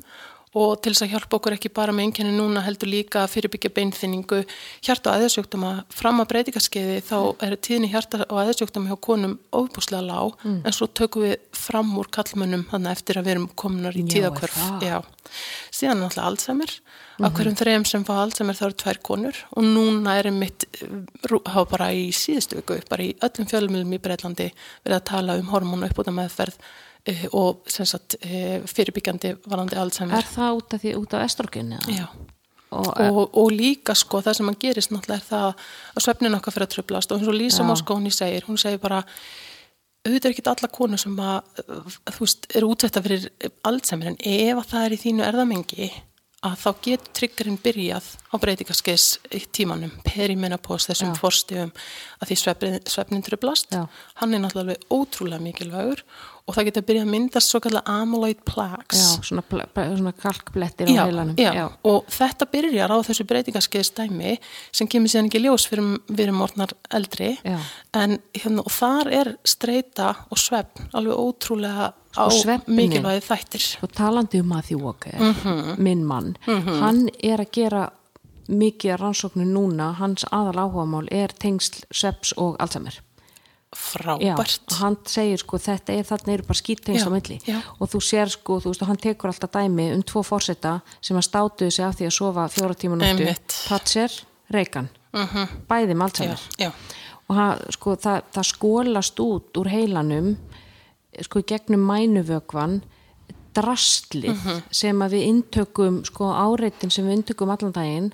og 0.53 0.73
til 0.85 0.93
þess 0.93 1.07
að 1.07 1.13
hjálpa 1.15 1.39
okkur 1.39 1.57
ekki 1.57 1.71
bara 1.73 1.95
með 1.97 2.09
einkenni 2.09 2.33
núna 2.37 2.63
heldur 2.67 2.91
líka 2.93 3.23
að 3.23 3.31
fyrirbyggja 3.37 3.73
beinþinningu 3.73 4.43
hjarta 4.85 5.11
og 5.11 5.17
aðeinsjóktama 5.17 5.71
fram 5.93 6.21
að 6.21 6.29
breytingaskeiði 6.33 6.99
þá 7.09 7.17
er 7.47 7.57
tíðinni 7.57 7.93
hjarta 7.93 8.27
og 8.27 8.43
aðeinsjóktama 8.43 8.93
hjá 8.93 8.99
konum 9.09 9.39
óbúslega 9.49 10.05
lág. 10.05 10.37
Mm. 10.43 10.61
en 10.67 10.77
svo 10.77 10.89
tökum 10.93 11.25
við 11.25 11.39
fram 11.57 11.95
úr 11.97 12.11
kallmönnum 12.13 12.67
þannig 12.69 12.99
eftir 12.99 13.21
að 13.21 13.29
við 13.29 13.35
erum 13.37 13.49
kominar 13.57 13.97
í 13.97 14.05
tíðakvörf 14.13 14.61
síðan 15.73 16.03
náttúrulega 16.03 16.29
Alzheimer. 16.29 16.73
Mm 16.73 17.25
-hmm. 17.25 17.27
af 17.27 17.33
hverjum 17.37 17.57
þrejum 17.57 17.85
sem 17.87 18.05
fá 18.05 18.13
Alzheimer 18.13 18.57
þá 18.57 18.65
eru 18.65 18.77
tvær 18.83 18.99
konur. 19.03 19.37
Og 19.57 19.63
núna 19.65 20.19
er 20.19 20.31
mitt 20.31 20.65
hafa 21.47 21.65
bara 21.71 21.93
í 21.93 22.11
síðustu 22.13 22.57
viku 22.57 22.81
bara 22.89 23.03
í 23.03 23.17
öllum 23.21 23.49
fjölumilum 23.49 23.93
í 23.93 23.99
Breitlandi 23.99 24.53
verið 24.85 24.97
að 24.97 25.05
tala 25.05 25.37
um 25.39 25.49
hormónu 25.49 25.87
uppbúta 25.87 26.11
meðferð 26.11 26.57
og 27.33 27.67
sagt, 27.73 28.19
uh, 28.23 28.61
fyrirbyggjandi 28.71 29.35
valandi 29.51 29.79
Alzheimer. 29.81 30.21
Er 30.21 30.29
það 30.29 30.61
út 30.61 30.77
af, 30.77 30.85
því, 30.85 30.95
út 31.01 31.17
af 31.19 31.27
estrogeni? 31.27 31.81
Já. 31.91 32.07
Og, 32.73 32.89
og, 32.89 33.35
og 33.37 33.51
líka 33.53 33.93
sko 33.99 34.23
það 34.25 34.39
sem 34.39 34.49
að 34.49 34.61
gerist 34.63 34.93
náttúrulega 34.95 35.21
er 35.21 35.27
það 35.27 35.49
að 35.93 36.05
svefnin 36.07 36.37
okkar 36.39 36.55
fyrir 36.55 36.69
að 36.69 36.71
tröflast 36.73 37.11
og 37.13 37.19
eins 37.19 37.29
og 37.29 37.37
Lísa 37.37 37.67
Moskóni 37.69 38.13
segir, 38.15 38.47
hún 38.49 38.57
segir 38.61 38.81
bara 38.81 39.03
auðvitað 40.03 40.31
er 40.31 40.33
ekki 40.33 40.45
alla 40.55 40.71
konu 40.73 40.99
sem 40.99 41.19
að, 41.21 41.61
að 41.69 42.17
þú 42.17 42.25
veist, 42.25 42.49
eru 42.57 42.71
útsetta 42.73 43.03
fyrir 43.05 43.29
Alzheimer 43.69 44.15
en 44.15 44.17
ef 44.25 44.63
að 44.63 44.73
það 44.73 44.87
er 44.87 44.97
í 44.97 45.01
þínu 45.03 45.27
erðamengi 45.27 45.91
að 46.43 46.57
þá 46.59 46.69
getur 46.83 47.13
tryggurinn 47.19 47.59
byrjað 47.63 48.07
á 48.33 48.35
breytingaskeiðs 48.43 49.07
í 49.37 49.43
tímanum 49.55 49.93
perimenopós 50.03 50.89
þessum 50.89 51.13
forstífum 51.19 51.71
að 52.19 52.33
því 52.33 52.39
svefnin 52.91 53.27
tröflast 53.27 53.77
hann 53.77 54.35
er 54.35 54.43
náttúrulega 54.43 54.89
ótrúlega 54.91 55.45
mikilvægur 55.45 56.03
og 56.43 56.57
það 56.57 56.69
getur 56.69 56.85
byrjað 56.89 57.07
að 57.07 57.13
myndast 57.13 57.53
svo 57.53 57.61
kallar 57.63 57.85
amyloid 57.89 58.41
plaques. 58.49 58.99
Já, 58.99 59.25
svona, 59.29 59.45
svona 59.77 60.13
kalkblettir 60.19 60.91
á 60.91 61.07
heilanum. 61.07 61.37
já, 61.39 61.53
já, 61.55 61.65
og 61.87 62.11
þetta 62.11 62.49
byrjar 62.51 62.91
á 62.91 62.99
þessu 63.07 63.27
breytingaskeiðstæmi 63.31 64.35
sem 64.75 64.91
kemur 64.91 65.13
síðan 65.13 65.31
ekki 65.31 65.43
ljós 65.45 65.69
fyrir 65.71 66.01
við 66.09 66.25
erum 66.27 66.43
orðnar 66.43 66.75
eldri. 66.91 67.37
Já. 67.47 67.59
en 67.95 68.19
hérna, 68.35 68.67
og 68.67 68.73
þar 68.75 69.13
er 69.21 69.33
streyta 69.47 70.11
og 70.31 70.41
svefn 70.41 70.91
alveg 70.99 71.23
ótrúlega 71.23 71.93
á 72.19 72.25
mikilvægi 72.67 73.25
þættir. 73.29 73.69
Og 73.87 73.95
talandi 73.95 74.43
um 74.43 74.53
að 74.57 74.67
því 74.73 74.83
okkar 74.83 75.19
mm 75.21 75.35
-hmm. 75.35 75.79
minn 75.79 76.05
mann, 76.05 76.37
mm 76.47 76.61
-hmm. 76.61 76.81
hann 76.81 77.09
er 77.23 77.39
að 77.41 77.51
gera 77.53 77.91
mikið 78.49 78.97
rannsóknu 78.99 79.45
núna. 79.45 79.93
Hans 79.93 80.25
aðal 80.25 80.59
áhugamál 80.59 81.09
er 81.11 81.29
tengsl, 81.29 81.85
sveps 81.91 82.35
og 82.37 82.57
Alzheimer 82.59 83.01
frábært 83.73 84.69
já, 84.69 84.77
hann 84.83 84.97
segir 85.09 85.41
sko 85.41 85.59
þetta 85.61 85.95
er 85.97 86.05
þarna 86.05 86.35
eru 86.35 86.45
bara 86.49 86.61
skýrtegis 86.61 87.07
á 87.09 87.11
milli 87.13 87.39
já. 87.41 87.59
og 87.81 87.89
þú 87.89 88.01
sér 88.05 88.33
sko, 88.33 88.59
þú 88.61 88.73
veist 88.73 88.85
og 88.85 88.91
hann 88.91 89.01
tekur 89.01 89.33
alltaf 89.33 89.53
dæmi 89.55 89.87
um 89.95 90.03
tvo 90.05 90.23
fórseta 90.27 90.75
sem 91.01 91.17
að 91.17 91.29
státuðu 91.29 91.71
sig 91.73 91.87
af 91.87 91.97
því 91.97 92.09
að 92.09 92.17
sofa 92.19 92.49
fjóra 92.53 92.77
tíma 92.77 92.99
núttu 93.01 93.33
Thatcher, 93.69 94.13
Reagan 94.53 94.91
uh 95.13 95.21
mhm. 95.21 95.37
-huh. 95.37 95.49
bæði 95.69 95.95
með 95.95 96.03
allt 96.03 96.17
sem 96.17 96.73
og 97.29 97.37
hann, 97.37 97.59
sko 97.71 97.97
það, 97.97 98.23
það 98.33 98.47
skólast 98.51 99.21
út 99.21 99.57
úr 99.57 99.69
heilanum 99.69 100.37
sko 101.21 101.41
gegnum 101.41 101.81
mænuvögvan 101.81 102.83
drastlið 103.55 104.31
uh 104.31 104.37
mhm. 104.37 104.49
-huh. 104.49 104.63
sem 104.71 105.03
að 105.03 105.13
við 105.13 105.23
intökum 105.23 106.05
sko 106.05 106.25
áreitin 106.25 106.91
sem 106.91 107.07
við 107.07 107.13
intökum 107.13 107.51
allan 107.51 107.73
daginn 107.73 108.13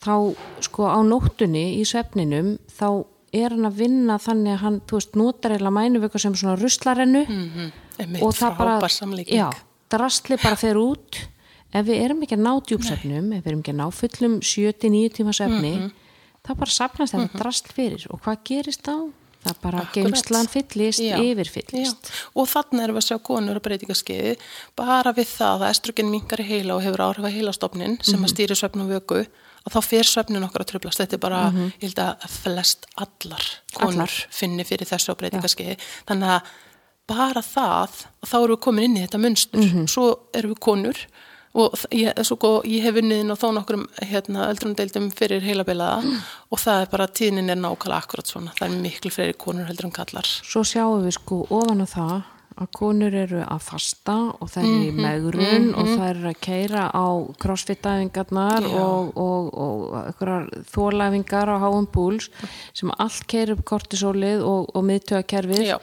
þá 0.00 0.34
sko 0.60 0.86
á 0.86 0.98
nóttunni 1.02 1.80
í 1.80 1.84
svefninum 1.84 2.58
þá 2.70 3.04
er 3.38 3.54
hann 3.54 3.68
að 3.68 3.78
vinna 3.80 4.18
þannig 4.22 4.52
að 4.54 4.62
hann, 4.64 4.80
þú 4.88 4.98
veist, 5.00 5.16
notar 5.20 5.54
eða 5.56 5.72
mænuvöku 5.74 6.20
sem 6.22 6.34
svona 6.34 6.56
ruslarennu 6.60 7.24
mm 7.26 7.50
-hmm. 7.54 8.22
og 8.22 8.34
það 8.34 8.58
bara, 8.58 8.88
já, 9.24 9.50
drastli 9.90 10.36
bara 10.42 10.56
fer 10.56 10.76
út 10.76 11.20
ef 11.72 11.86
við 11.86 12.02
erum 12.04 12.22
ekki 12.22 12.36
að 12.36 12.46
ná 12.46 12.52
djúpsefnum 12.66 13.32
ef 13.32 13.44
við 13.44 13.52
erum 13.52 13.60
ekki 13.60 13.74
að 13.74 13.80
ná 13.82 13.86
fullum 13.92 14.40
7-9 14.40 15.12
tíma 15.12 15.32
sefni 15.32 15.74
mm 15.76 15.82
-hmm. 15.82 15.92
þá 16.46 16.56
bara 16.56 16.70
sapnast 16.70 17.12
þetta 17.12 17.24
mm 17.24 17.30
-hmm. 17.30 17.38
drastl 17.38 17.72
fyrir 17.72 18.06
og 18.10 18.20
hvað 18.20 18.36
gerist 18.44 18.82
þá? 18.82 19.12
það 19.46 19.56
bara 19.62 19.82
Akkurat. 19.84 19.94
geimslan 19.94 20.48
fyllist, 20.50 21.02
Já. 21.02 21.16
yfirfyllist 21.22 22.10
Já, 22.10 22.14
og 22.34 22.48
þannig 22.50 22.84
erum 22.84 22.96
við 22.96 23.02
að 23.02 23.08
sjá 23.08 23.18
konur 23.28 23.58
á 23.58 23.66
breytingaskeiði 23.66 24.36
bara 24.78 25.12
við 25.16 25.28
það 25.32 25.66
að 25.66 25.70
estrogen 25.70 26.10
minkar 26.10 26.42
í 26.42 26.48
heila 26.50 26.76
og 26.76 26.84
hefur 26.86 27.04
áhrif 27.06 27.28
að 27.28 27.36
heilastofnin 27.36 27.98
sem 28.02 28.24
að 28.24 28.32
stýri 28.34 28.58
svefn 28.58 28.84
og 28.84 28.92
vöku 28.96 29.26
og 29.66 29.74
þá 29.74 29.80
fer 29.82 30.06
svefnin 30.06 30.46
okkar 30.46 30.62
að 30.64 30.70
tröflast. 30.72 31.02
Þetta 31.02 31.18
er 31.18 31.22
bara, 31.26 31.40
ég 31.66 31.88
held 31.88 32.02
að 32.04 32.26
flest 32.30 32.86
allar 33.02 33.46
konur 33.74 34.04
Allar. 34.06 34.16
finni 34.30 34.64
fyrir 34.64 34.86
þessu 34.88 35.12
á 35.12 35.18
breytingaskeiði. 35.18 35.76
Þannig 36.08 36.34
að 36.36 36.52
bara 37.10 37.42
það, 37.42 38.04
þá 38.26 38.36
erum 38.40 38.54
við 38.56 38.60
komin 38.66 38.84
inn 38.88 39.00
í 39.00 39.02
þetta 39.06 39.22
munstur. 39.22 39.72
Svo 39.90 40.06
erum 40.34 40.54
við 40.54 40.60
konur 40.66 41.00
og 41.56 41.72
ég, 41.96 42.12
svo, 42.28 42.36
ég 42.68 42.82
hef 42.84 42.98
unnið 43.00 43.22
inn 43.22 43.32
á 43.32 43.36
þó 43.40 43.46
nokkrum 43.56 43.86
hérna, 44.04 44.48
öldrundeildum 44.52 45.06
fyrir 45.16 45.40
heilabilaða 45.40 46.02
og 46.52 46.60
það 46.60 46.82
er 46.82 46.90
bara, 46.92 47.06
tíðnin 47.08 47.48
er 47.54 47.56
nákvæmlega 47.62 48.00
akkurat 48.02 48.28
svona. 48.28 48.52
Það 48.58 48.68
er 48.68 48.80
miklu 48.84 49.12
fleiri 49.14 49.36
konur 49.40 49.64
heldur 49.70 49.88
en 49.88 49.94
kallar. 49.96 50.26
svo 50.44 50.62
sjáum 50.68 51.06
við 51.06 51.16
sko 51.16 51.46
ofan 51.48 51.80
á 51.80 51.88
það 51.88 52.16
að 52.56 52.68
konur 52.72 53.12
eru 53.14 53.42
að 53.44 53.60
fasta 53.66 54.14
og 54.40 54.48
það 54.48 54.64
eru 54.64 54.84
í 54.86 54.92
Mhm, 54.92 55.02
megrun 55.04 55.66
og 55.76 55.86
það 55.92 56.06
eru 56.10 56.28
að 56.30 56.38
keira 56.46 56.84
á 56.88 57.06
crossfit-æfingarnar 57.42 58.64
og, 58.70 59.10
og, 59.16 59.50
og 59.66 59.96
einhverjar 60.00 60.48
þólæfingar 60.72 61.52
á 61.52 61.56
háum 61.66 61.86
púls 61.92 62.30
sem 62.72 62.90
allt 62.98 63.26
keir 63.28 63.52
upp 63.52 63.64
kortisólið 63.68 64.40
og, 64.46 64.70
og 64.74 64.84
miðtöðakerfið 64.88 65.74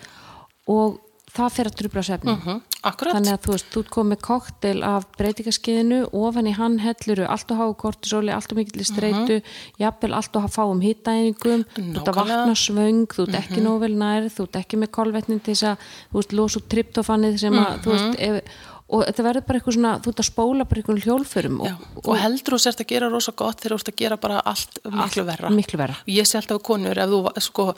og 0.73 0.99
það 1.33 1.49
fer 1.55 1.65
að 1.69 1.75
trubla 1.79 2.01
svefnin 2.05 2.39
Mm, 2.43 2.61
akkurat. 2.83 3.15
Þannig 3.15 3.33
að 3.33 3.41
þú 3.45 3.51
veist, 3.53 3.69
þú 3.73 3.83
komið 3.89 4.19
koktel 4.21 4.83
af 4.83 5.05
breytingaskeiðinu, 5.17 5.99
ofan 6.13 6.47
í 6.47 6.53
hann 6.57 6.79
helluru 6.83 7.25
allt 7.29 7.51
og 7.51 7.57
háu 7.57 7.73
kortisóli, 7.79 8.33
allt 8.33 8.51
og 8.51 8.57
mikill 8.59 8.83
streitu, 8.85 9.41
jafnvel 9.79 10.13
allt 10.13 10.35
og 10.35 10.49
fáum 10.51 10.81
hittaeiningum, 10.83 11.63
þú 11.73 11.95
ert 11.95 12.07
að 12.07 12.13
Mhm. 12.13 12.13
Mhm. 12.13 12.13
vakna 12.13 12.55
svöng, 12.55 13.07
þú 13.07 13.27
ert 13.27 13.35
ekki 13.41 13.61
nóvel 13.63 13.95
nær, 13.97 14.29
þú 14.29 14.43
ert 14.43 14.55
ekki 14.61 14.77
með 14.77 14.91
kolvetnin 14.91 15.41
til 15.43 15.53
þess 15.55 15.63
að, 15.63 15.77
þú 16.11 16.15
veist, 16.21 16.33
losa 16.33 16.59
út 16.59 16.67
tryptofannið 16.69 17.39
sem 17.39 17.53
að, 17.53 17.79
þú 17.83 17.91
veist, 17.91 18.19
Mhm. 18.19 18.19
ef, 18.19 18.43
og 18.89 19.05
þetta 19.05 19.23
verður 19.23 19.45
bara 19.47 19.59
eitthvað 19.59 19.73
svona, 19.73 19.99
þú 20.03 20.07
ert 20.09 20.21
að 20.21 20.31
spóla 20.33 20.65
bara 20.69 20.81
einhvern 20.81 21.01
hjólförum 21.01 21.61
og, 21.61 21.67
Já, 21.67 21.77
og 22.05 22.17
heldur 22.17 22.53
þú 22.53 22.59
sérst 22.61 22.81
að 22.83 22.87
gera 22.87 23.09
rosa 23.09 23.31
gott 23.31 23.57
þegar 23.61 23.71
þú 23.71 23.79
ert 23.79 23.89
að 23.89 23.95
gera 23.95 24.17
bara 24.17 24.41
allt 24.45 24.79
miklu 24.85 25.25
verra. 25.25 25.49
miklu 25.49 25.77
verra. 25.79 25.95
Og 26.03 26.07
ég 26.13 26.23
sé 26.27 26.35
alltaf 26.37 26.59
að 26.59 26.63
konur, 26.63 26.97
ef 26.97 27.09
þú, 27.09 27.41
sko, 27.41 27.75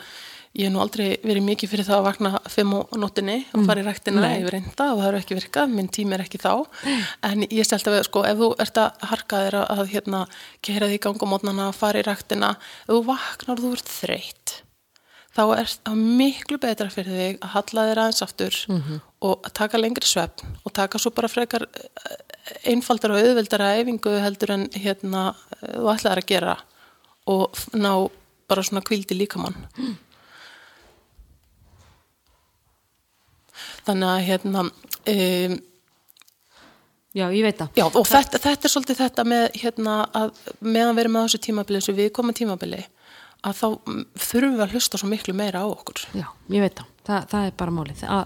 ég 0.55 0.67
hef 0.67 0.73
nú 0.73 0.81
aldrei 0.83 1.17
verið 1.19 1.43
mikið 1.49 1.71
fyrir 1.71 1.87
það 1.87 1.97
að 1.97 2.05
vakna 2.07 2.31
fimm 2.51 2.73
á 2.75 2.79
nóttinni 3.01 3.37
og 3.55 3.65
fara 3.67 3.81
í 3.81 3.85
ræktina, 3.85 4.21
Nei. 4.23 4.35
hef 4.39 4.51
reynda 4.53 4.87
og 4.93 5.01
það 5.01 5.07
eru 5.09 5.21
ekki 5.21 5.37
virkað, 5.39 5.73
minn 5.75 5.89
tími 5.91 6.15
er 6.15 6.23
ekki 6.23 6.39
þá. 6.41 6.51
En 7.27 7.43
ég 7.45 7.65
alltaf 7.65 7.91
að, 7.91 8.03
sko, 8.07 8.23
ef 8.29 8.39
þú 8.39 8.51
ert 8.63 8.79
að 8.81 9.07
harka 9.11 9.41
þér 9.45 9.57
að, 9.61 9.65
að 9.75 9.91
hérna, 9.95 10.21
gera 10.65 10.89
því 10.91 10.99
í 10.99 11.01
gang 11.05 11.25
á 11.25 11.27
mótnana, 11.33 11.71
fara 11.75 11.99
í 11.99 12.05
ræktina, 12.07 12.53
ef 12.85 12.93
þú 12.93 13.01
vaknar 13.09 13.59
og 13.59 13.65
þú 13.65 13.73
ert 13.75 13.91
þreytt, 13.97 14.55
þá 15.35 15.43
er 15.57 15.71
það 15.75 16.03
miklu 16.21 16.59
betra 16.63 16.91
fyrir 16.93 17.19
þig 17.19 17.41
að 17.43 17.55
halla 17.57 17.87
þér 17.89 18.03
aðeins 18.05 18.23
aftur 18.23 18.59
og 19.25 19.33
að 19.43 19.55
taka 19.59 19.81
lengri 19.81 20.07
svefn 20.07 20.53
og 20.63 20.73
taka 20.77 21.01
svo 21.01 21.11
bara 21.11 21.27
frekar 21.27 21.65
eh, 21.67 22.69
einfaldara 22.71 23.17
og 23.17 23.25
auðveldara 23.25 23.73
eyfingu 23.81 24.13
heldur 24.23 24.53
en 24.55 24.69
hérna 24.71 25.33
þú 25.59 25.89
ætlaðir 25.91 26.21
að 26.23 26.29
gera 26.31 26.55
og 27.27 27.51
ná 27.73 28.07
bara 28.47 28.63
svona 28.63 28.83
kvildi 28.85 29.17
líkamann. 29.17 29.55
Þannig 33.85 34.11
að 34.11 34.25
hérna, 34.29 34.65
um, 35.13 35.57
Já, 37.15 37.29
ég 37.31 37.45
veit 37.45 37.55
það. 37.61 37.69
já 37.79 37.85
og 37.85 38.07
þetta, 38.09 38.39
þetta 38.43 38.67
er 38.67 38.71
svolítið 38.73 38.97
þetta 38.99 39.23
með 39.31 39.45
hérna 39.61 39.93
að 40.11 40.33
meðan 40.59 40.97
við 40.97 41.03
erum 41.05 41.13
með 41.15 41.27
þessu 41.29 41.39
tímabili, 41.45 41.79
þessu 41.79 41.95
viðkoma 41.95 42.33
tímabili, 42.35 42.81
að 43.39 43.61
þá 43.61 43.67
mm, 43.71 44.01
þurfum 44.25 44.57
við 44.57 44.63
að 44.65 44.73
hlusta 44.75 44.99
svo 44.99 45.07
miklu 45.13 45.35
meira 45.37 45.61
á 45.63 45.67
okkur. 45.69 46.01
Já, 46.11 46.25
ég 46.51 46.65
veit 46.65 46.75
það. 46.81 46.89
Þa, 47.05 47.27
það 47.29 47.45
er 47.47 47.51
bara 47.57 47.71
málið. 47.71 47.99
Að 48.09 48.25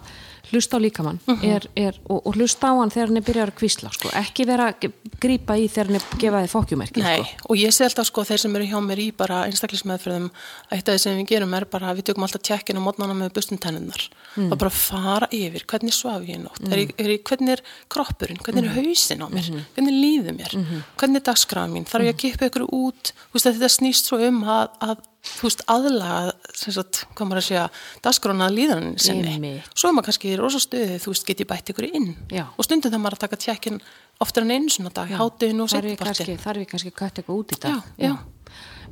hlusta 0.49 0.77
á 0.77 0.79
líkamann 0.81 1.19
Mhm. 1.27 1.43
er, 1.45 1.65
er, 1.77 1.93
og, 2.09 2.25
og 2.25 2.33
hlusta 2.33 2.71
á 2.71 2.73
hann 2.79 2.89
þegar 2.89 3.07
hann 3.11 3.17
er 3.17 3.21
byrjar 3.27 3.51
að 3.51 3.57
kvísla, 3.59 3.91
sko. 3.93 4.09
Ekki 4.17 4.45
vera 4.47 4.71
að 4.73 4.91
grípa 5.21 5.53
í 5.59 5.67
þegar 5.69 5.85
hann 5.91 5.95
er 5.99 6.05
gefa 6.17 6.39
þið 6.41 6.53
fokkjumerki, 6.55 7.03
Nei, 7.03 7.21
sko. 7.21 7.49
og 7.49 7.55
ég 7.57 7.69
sé 7.75 7.83
alltaf 7.85 8.07
sko 8.07 8.23
þeir 8.23 8.39
sem 8.39 8.55
eru 8.55 8.65
hjá 8.65 8.79
mér 8.81 8.97
í 9.03 9.11
bara 9.15 9.43
einstaklismeðfröðum 9.45 10.29
að 10.31 10.77
eitt 10.79 10.89
af 10.89 10.95
því 10.95 10.99
sem 11.03 11.17
við 11.19 11.27
gerum 11.27 11.53
er 11.53 11.65
bara 11.65 11.93
við 11.93 12.03
tökum 12.09 12.23
alltaf 12.25 12.41
tjekkin 12.41 12.77
á 12.79 12.81
mótnana 12.81 13.13
með 13.13 13.33
bustuntenninnar 13.33 14.09
Mm. 14.37 14.51
og 14.51 14.57
bara 14.57 14.69
fara 14.69 15.27
yfir 15.31 15.65
hvernig 15.65 15.93
svaf 15.93 16.21
ég 16.25 16.37
nótt, 16.41 16.61
er, 16.71 16.77
ég- 16.85 16.93
er, 16.97 17.05
ég- 17.17 17.23
hvernig 17.23 17.49
er 17.49 17.61
kroppurinn, 17.89 18.37
hvernig 18.37 18.63
Mm. 18.63 18.69
er 18.69 18.83
hausinn 18.83 19.21
á 19.21 19.27
mér, 19.29 19.45
Mm-hmm. 19.49 19.65
hvernig 19.75 19.95
líður 20.01 20.37
mér, 20.37 20.83
hvernig 20.97 21.15
er 21.17 21.25
dagskráðan 21.33 21.73
mín, 21.73 21.85
þarf 21.85 22.05
ég 22.05 22.13
að 22.13 22.17
kippa 22.17 22.49
ykkur 22.49 22.67
út, 22.71 23.11
þetta 23.33 23.69
snýst 23.69 24.05
svo 24.09 24.17
um 24.27 24.43
að, 24.43 24.69
að 24.81 24.97
þú 25.19 25.47
veist 25.49 25.63
aðlaga, 25.67 26.33
sem 26.55 26.73
sagt, 26.75 27.01
hvað 27.15 27.27
maður 27.29 27.41
að 27.41 27.47
segja, 27.49 27.63
dagskrána 28.05 28.47
að 28.47 28.55
líðanin 28.59 28.97
sinni. 29.03 29.33
Einmitt. 29.35 29.69
Svo 29.75 29.89
er 29.91 29.95
maður 29.97 30.09
kannski 30.09 30.31
í 30.31 30.37
rosa 30.39 30.61
stuði, 30.63 30.99
þú 31.03 31.13
veist, 31.13 31.25
get 31.27 31.43
ég 31.43 31.49
bætt 31.49 31.71
ykkur 31.73 31.89
inn 31.89 32.09
Já. 32.31 32.45
og 32.55 32.65
stundum 32.67 32.93
það 32.93 33.03
maður 33.03 33.17
að 33.19 33.23
taka 33.25 33.41
tjekkin 33.45 33.81
oftar 34.23 34.43
en 34.47 34.51
einu 34.55 34.69
svona 34.73 34.91
dag, 34.95 35.11
háttegin 35.19 35.63
og 35.63 35.69
setjapartin. 35.71 36.39
þarf 36.39 36.63
ég 36.63 36.71
kannski 36.71 36.91
að 36.93 36.97
kvætta 37.01 37.21
eitthvað 37.21 37.39
út 37.43 37.51
í 37.51 37.57
þetta 37.59 37.73
Já, 37.75 37.79
já. 38.07 38.13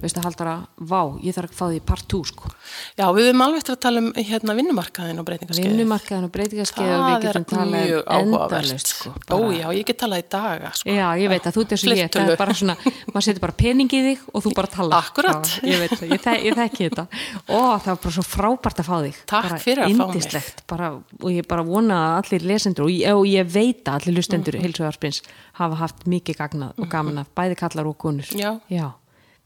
Veistu 0.02 0.22
haldara, 0.22 0.60
vá, 0.78 1.00
ég 1.26 1.34
þarf 1.34 1.52
að 1.52 1.58
fá 1.58 1.66
því 1.72 1.80
part 1.90 2.06
2 2.12 2.20
sko, 2.30 2.52
Já, 2.98 3.06
við 3.16 3.30
höfum 3.30 3.44
alveg 3.46 3.62
eftir 3.64 3.74
að 3.74 3.80
tala 3.86 4.02
um 4.04 4.10
hérna 4.14 4.56
vinnumarkaðin 4.58 5.22
og 5.22 5.26
breytingarskeið. 5.26 5.72
vinnumarkaðin 5.72 6.28
og 6.28 6.34
breytingaskeið 6.36 6.92
og 6.94 7.06
við 7.08 7.26
getum 7.26 7.46
talað 7.50 7.72
mjög 7.74 8.04
áhugavert. 8.06 8.68
endalaust 8.68 8.92
sko, 8.94 9.14
Ó, 9.34 9.38
já, 9.58 9.68
ég 9.74 9.88
get 9.88 10.00
talað 10.04 10.22
í 10.22 10.26
daga, 10.38 10.72
sko. 10.78 10.94
Já, 10.94 11.08
ég 11.18 11.32
veit 11.34 11.48
að 11.50 11.58
þú 11.58 11.64
eins 11.66 11.86
og 11.88 11.98
ég, 11.98 12.12
það 12.14 12.32
er 12.34 12.42
bara 12.44 12.58
svona, 12.62 12.76
maður 13.10 13.26
setur 13.28 13.44
bara 13.48 13.58
pening 13.58 13.96
í 13.98 14.02
þig 14.06 14.28
og 14.34 14.46
þú 14.46 14.54
bara 14.58 14.72
tala. 14.78 15.02
Akkúrat. 15.02 15.50
Já, 15.58 15.66
ég 15.72 15.82
veit 15.82 15.96
það, 15.96 16.14
ég, 16.14 16.22
þek, 16.28 16.46
ég 16.46 16.58
þekki 16.62 16.90
þetta. 16.90 17.08
Ó, 17.50 17.58
það 17.58 17.90
var 17.90 18.00
bara 18.06 18.16
svo 18.18 18.26
frábært 18.28 18.82
að 18.84 18.90
fá 18.90 18.96
þig. 19.08 19.20
Takk 19.26 19.50
bara 19.50 19.60
fyrir 19.64 19.84
að 19.88 19.98
fá 19.98 20.06
mig. 20.14 20.54
Bara, 20.70 20.92
og 21.22 21.34
ég 21.34 21.50
bara 21.50 21.66
vona 21.68 22.00
að 22.06 22.20
allir 22.22 22.48
lesendur 22.54 22.88
og 22.88 22.94
ég, 22.94 23.18
og 23.18 23.26
ég 23.30 23.50
veit 23.50 23.84
að 23.88 24.00
allir 24.00 24.18
lustendur 24.20 24.58
mm. 24.58 24.66
heilsuðarspins 24.66 25.22
hafa 25.60 25.82
haft 25.82 26.08
mikið 26.10 26.40
gagnað 26.42 26.82
og 26.82 26.90
gaman 26.92 27.24
af 27.24 27.32
bæði 27.38 27.60
kallar 27.60 27.90
og 27.90 27.98
konur. 28.02 28.30
Já. 28.38 28.58
Já, 28.72 28.92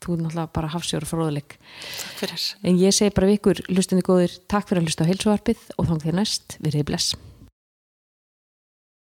þú 0.02 0.16
er 0.18 0.24
náttúrulega 0.26 0.54
bara 0.58 0.72
hafsjóra 0.76 1.10
fróðuleik. 1.10 1.58
Takk 2.02 2.22
fyrir. 2.24 2.46
En 2.66 2.80
ég 2.82 2.96
segi 2.98 3.16
bara 3.16 3.32
við 3.32 3.42
ykkur, 3.42 3.66
lustendur 3.72 4.08
góðir, 4.12 4.38
takk 4.52 4.70
fyrir 4.70 4.84
að 4.84 4.90
lusta 4.90 5.06
á 5.06 5.10
heilsuðarpið 5.12 5.68
og 5.78 5.92
þóng 5.92 6.06
þér 6.06 6.22
næst, 6.22 6.58
verið 6.64 6.90
bless. 6.92 7.31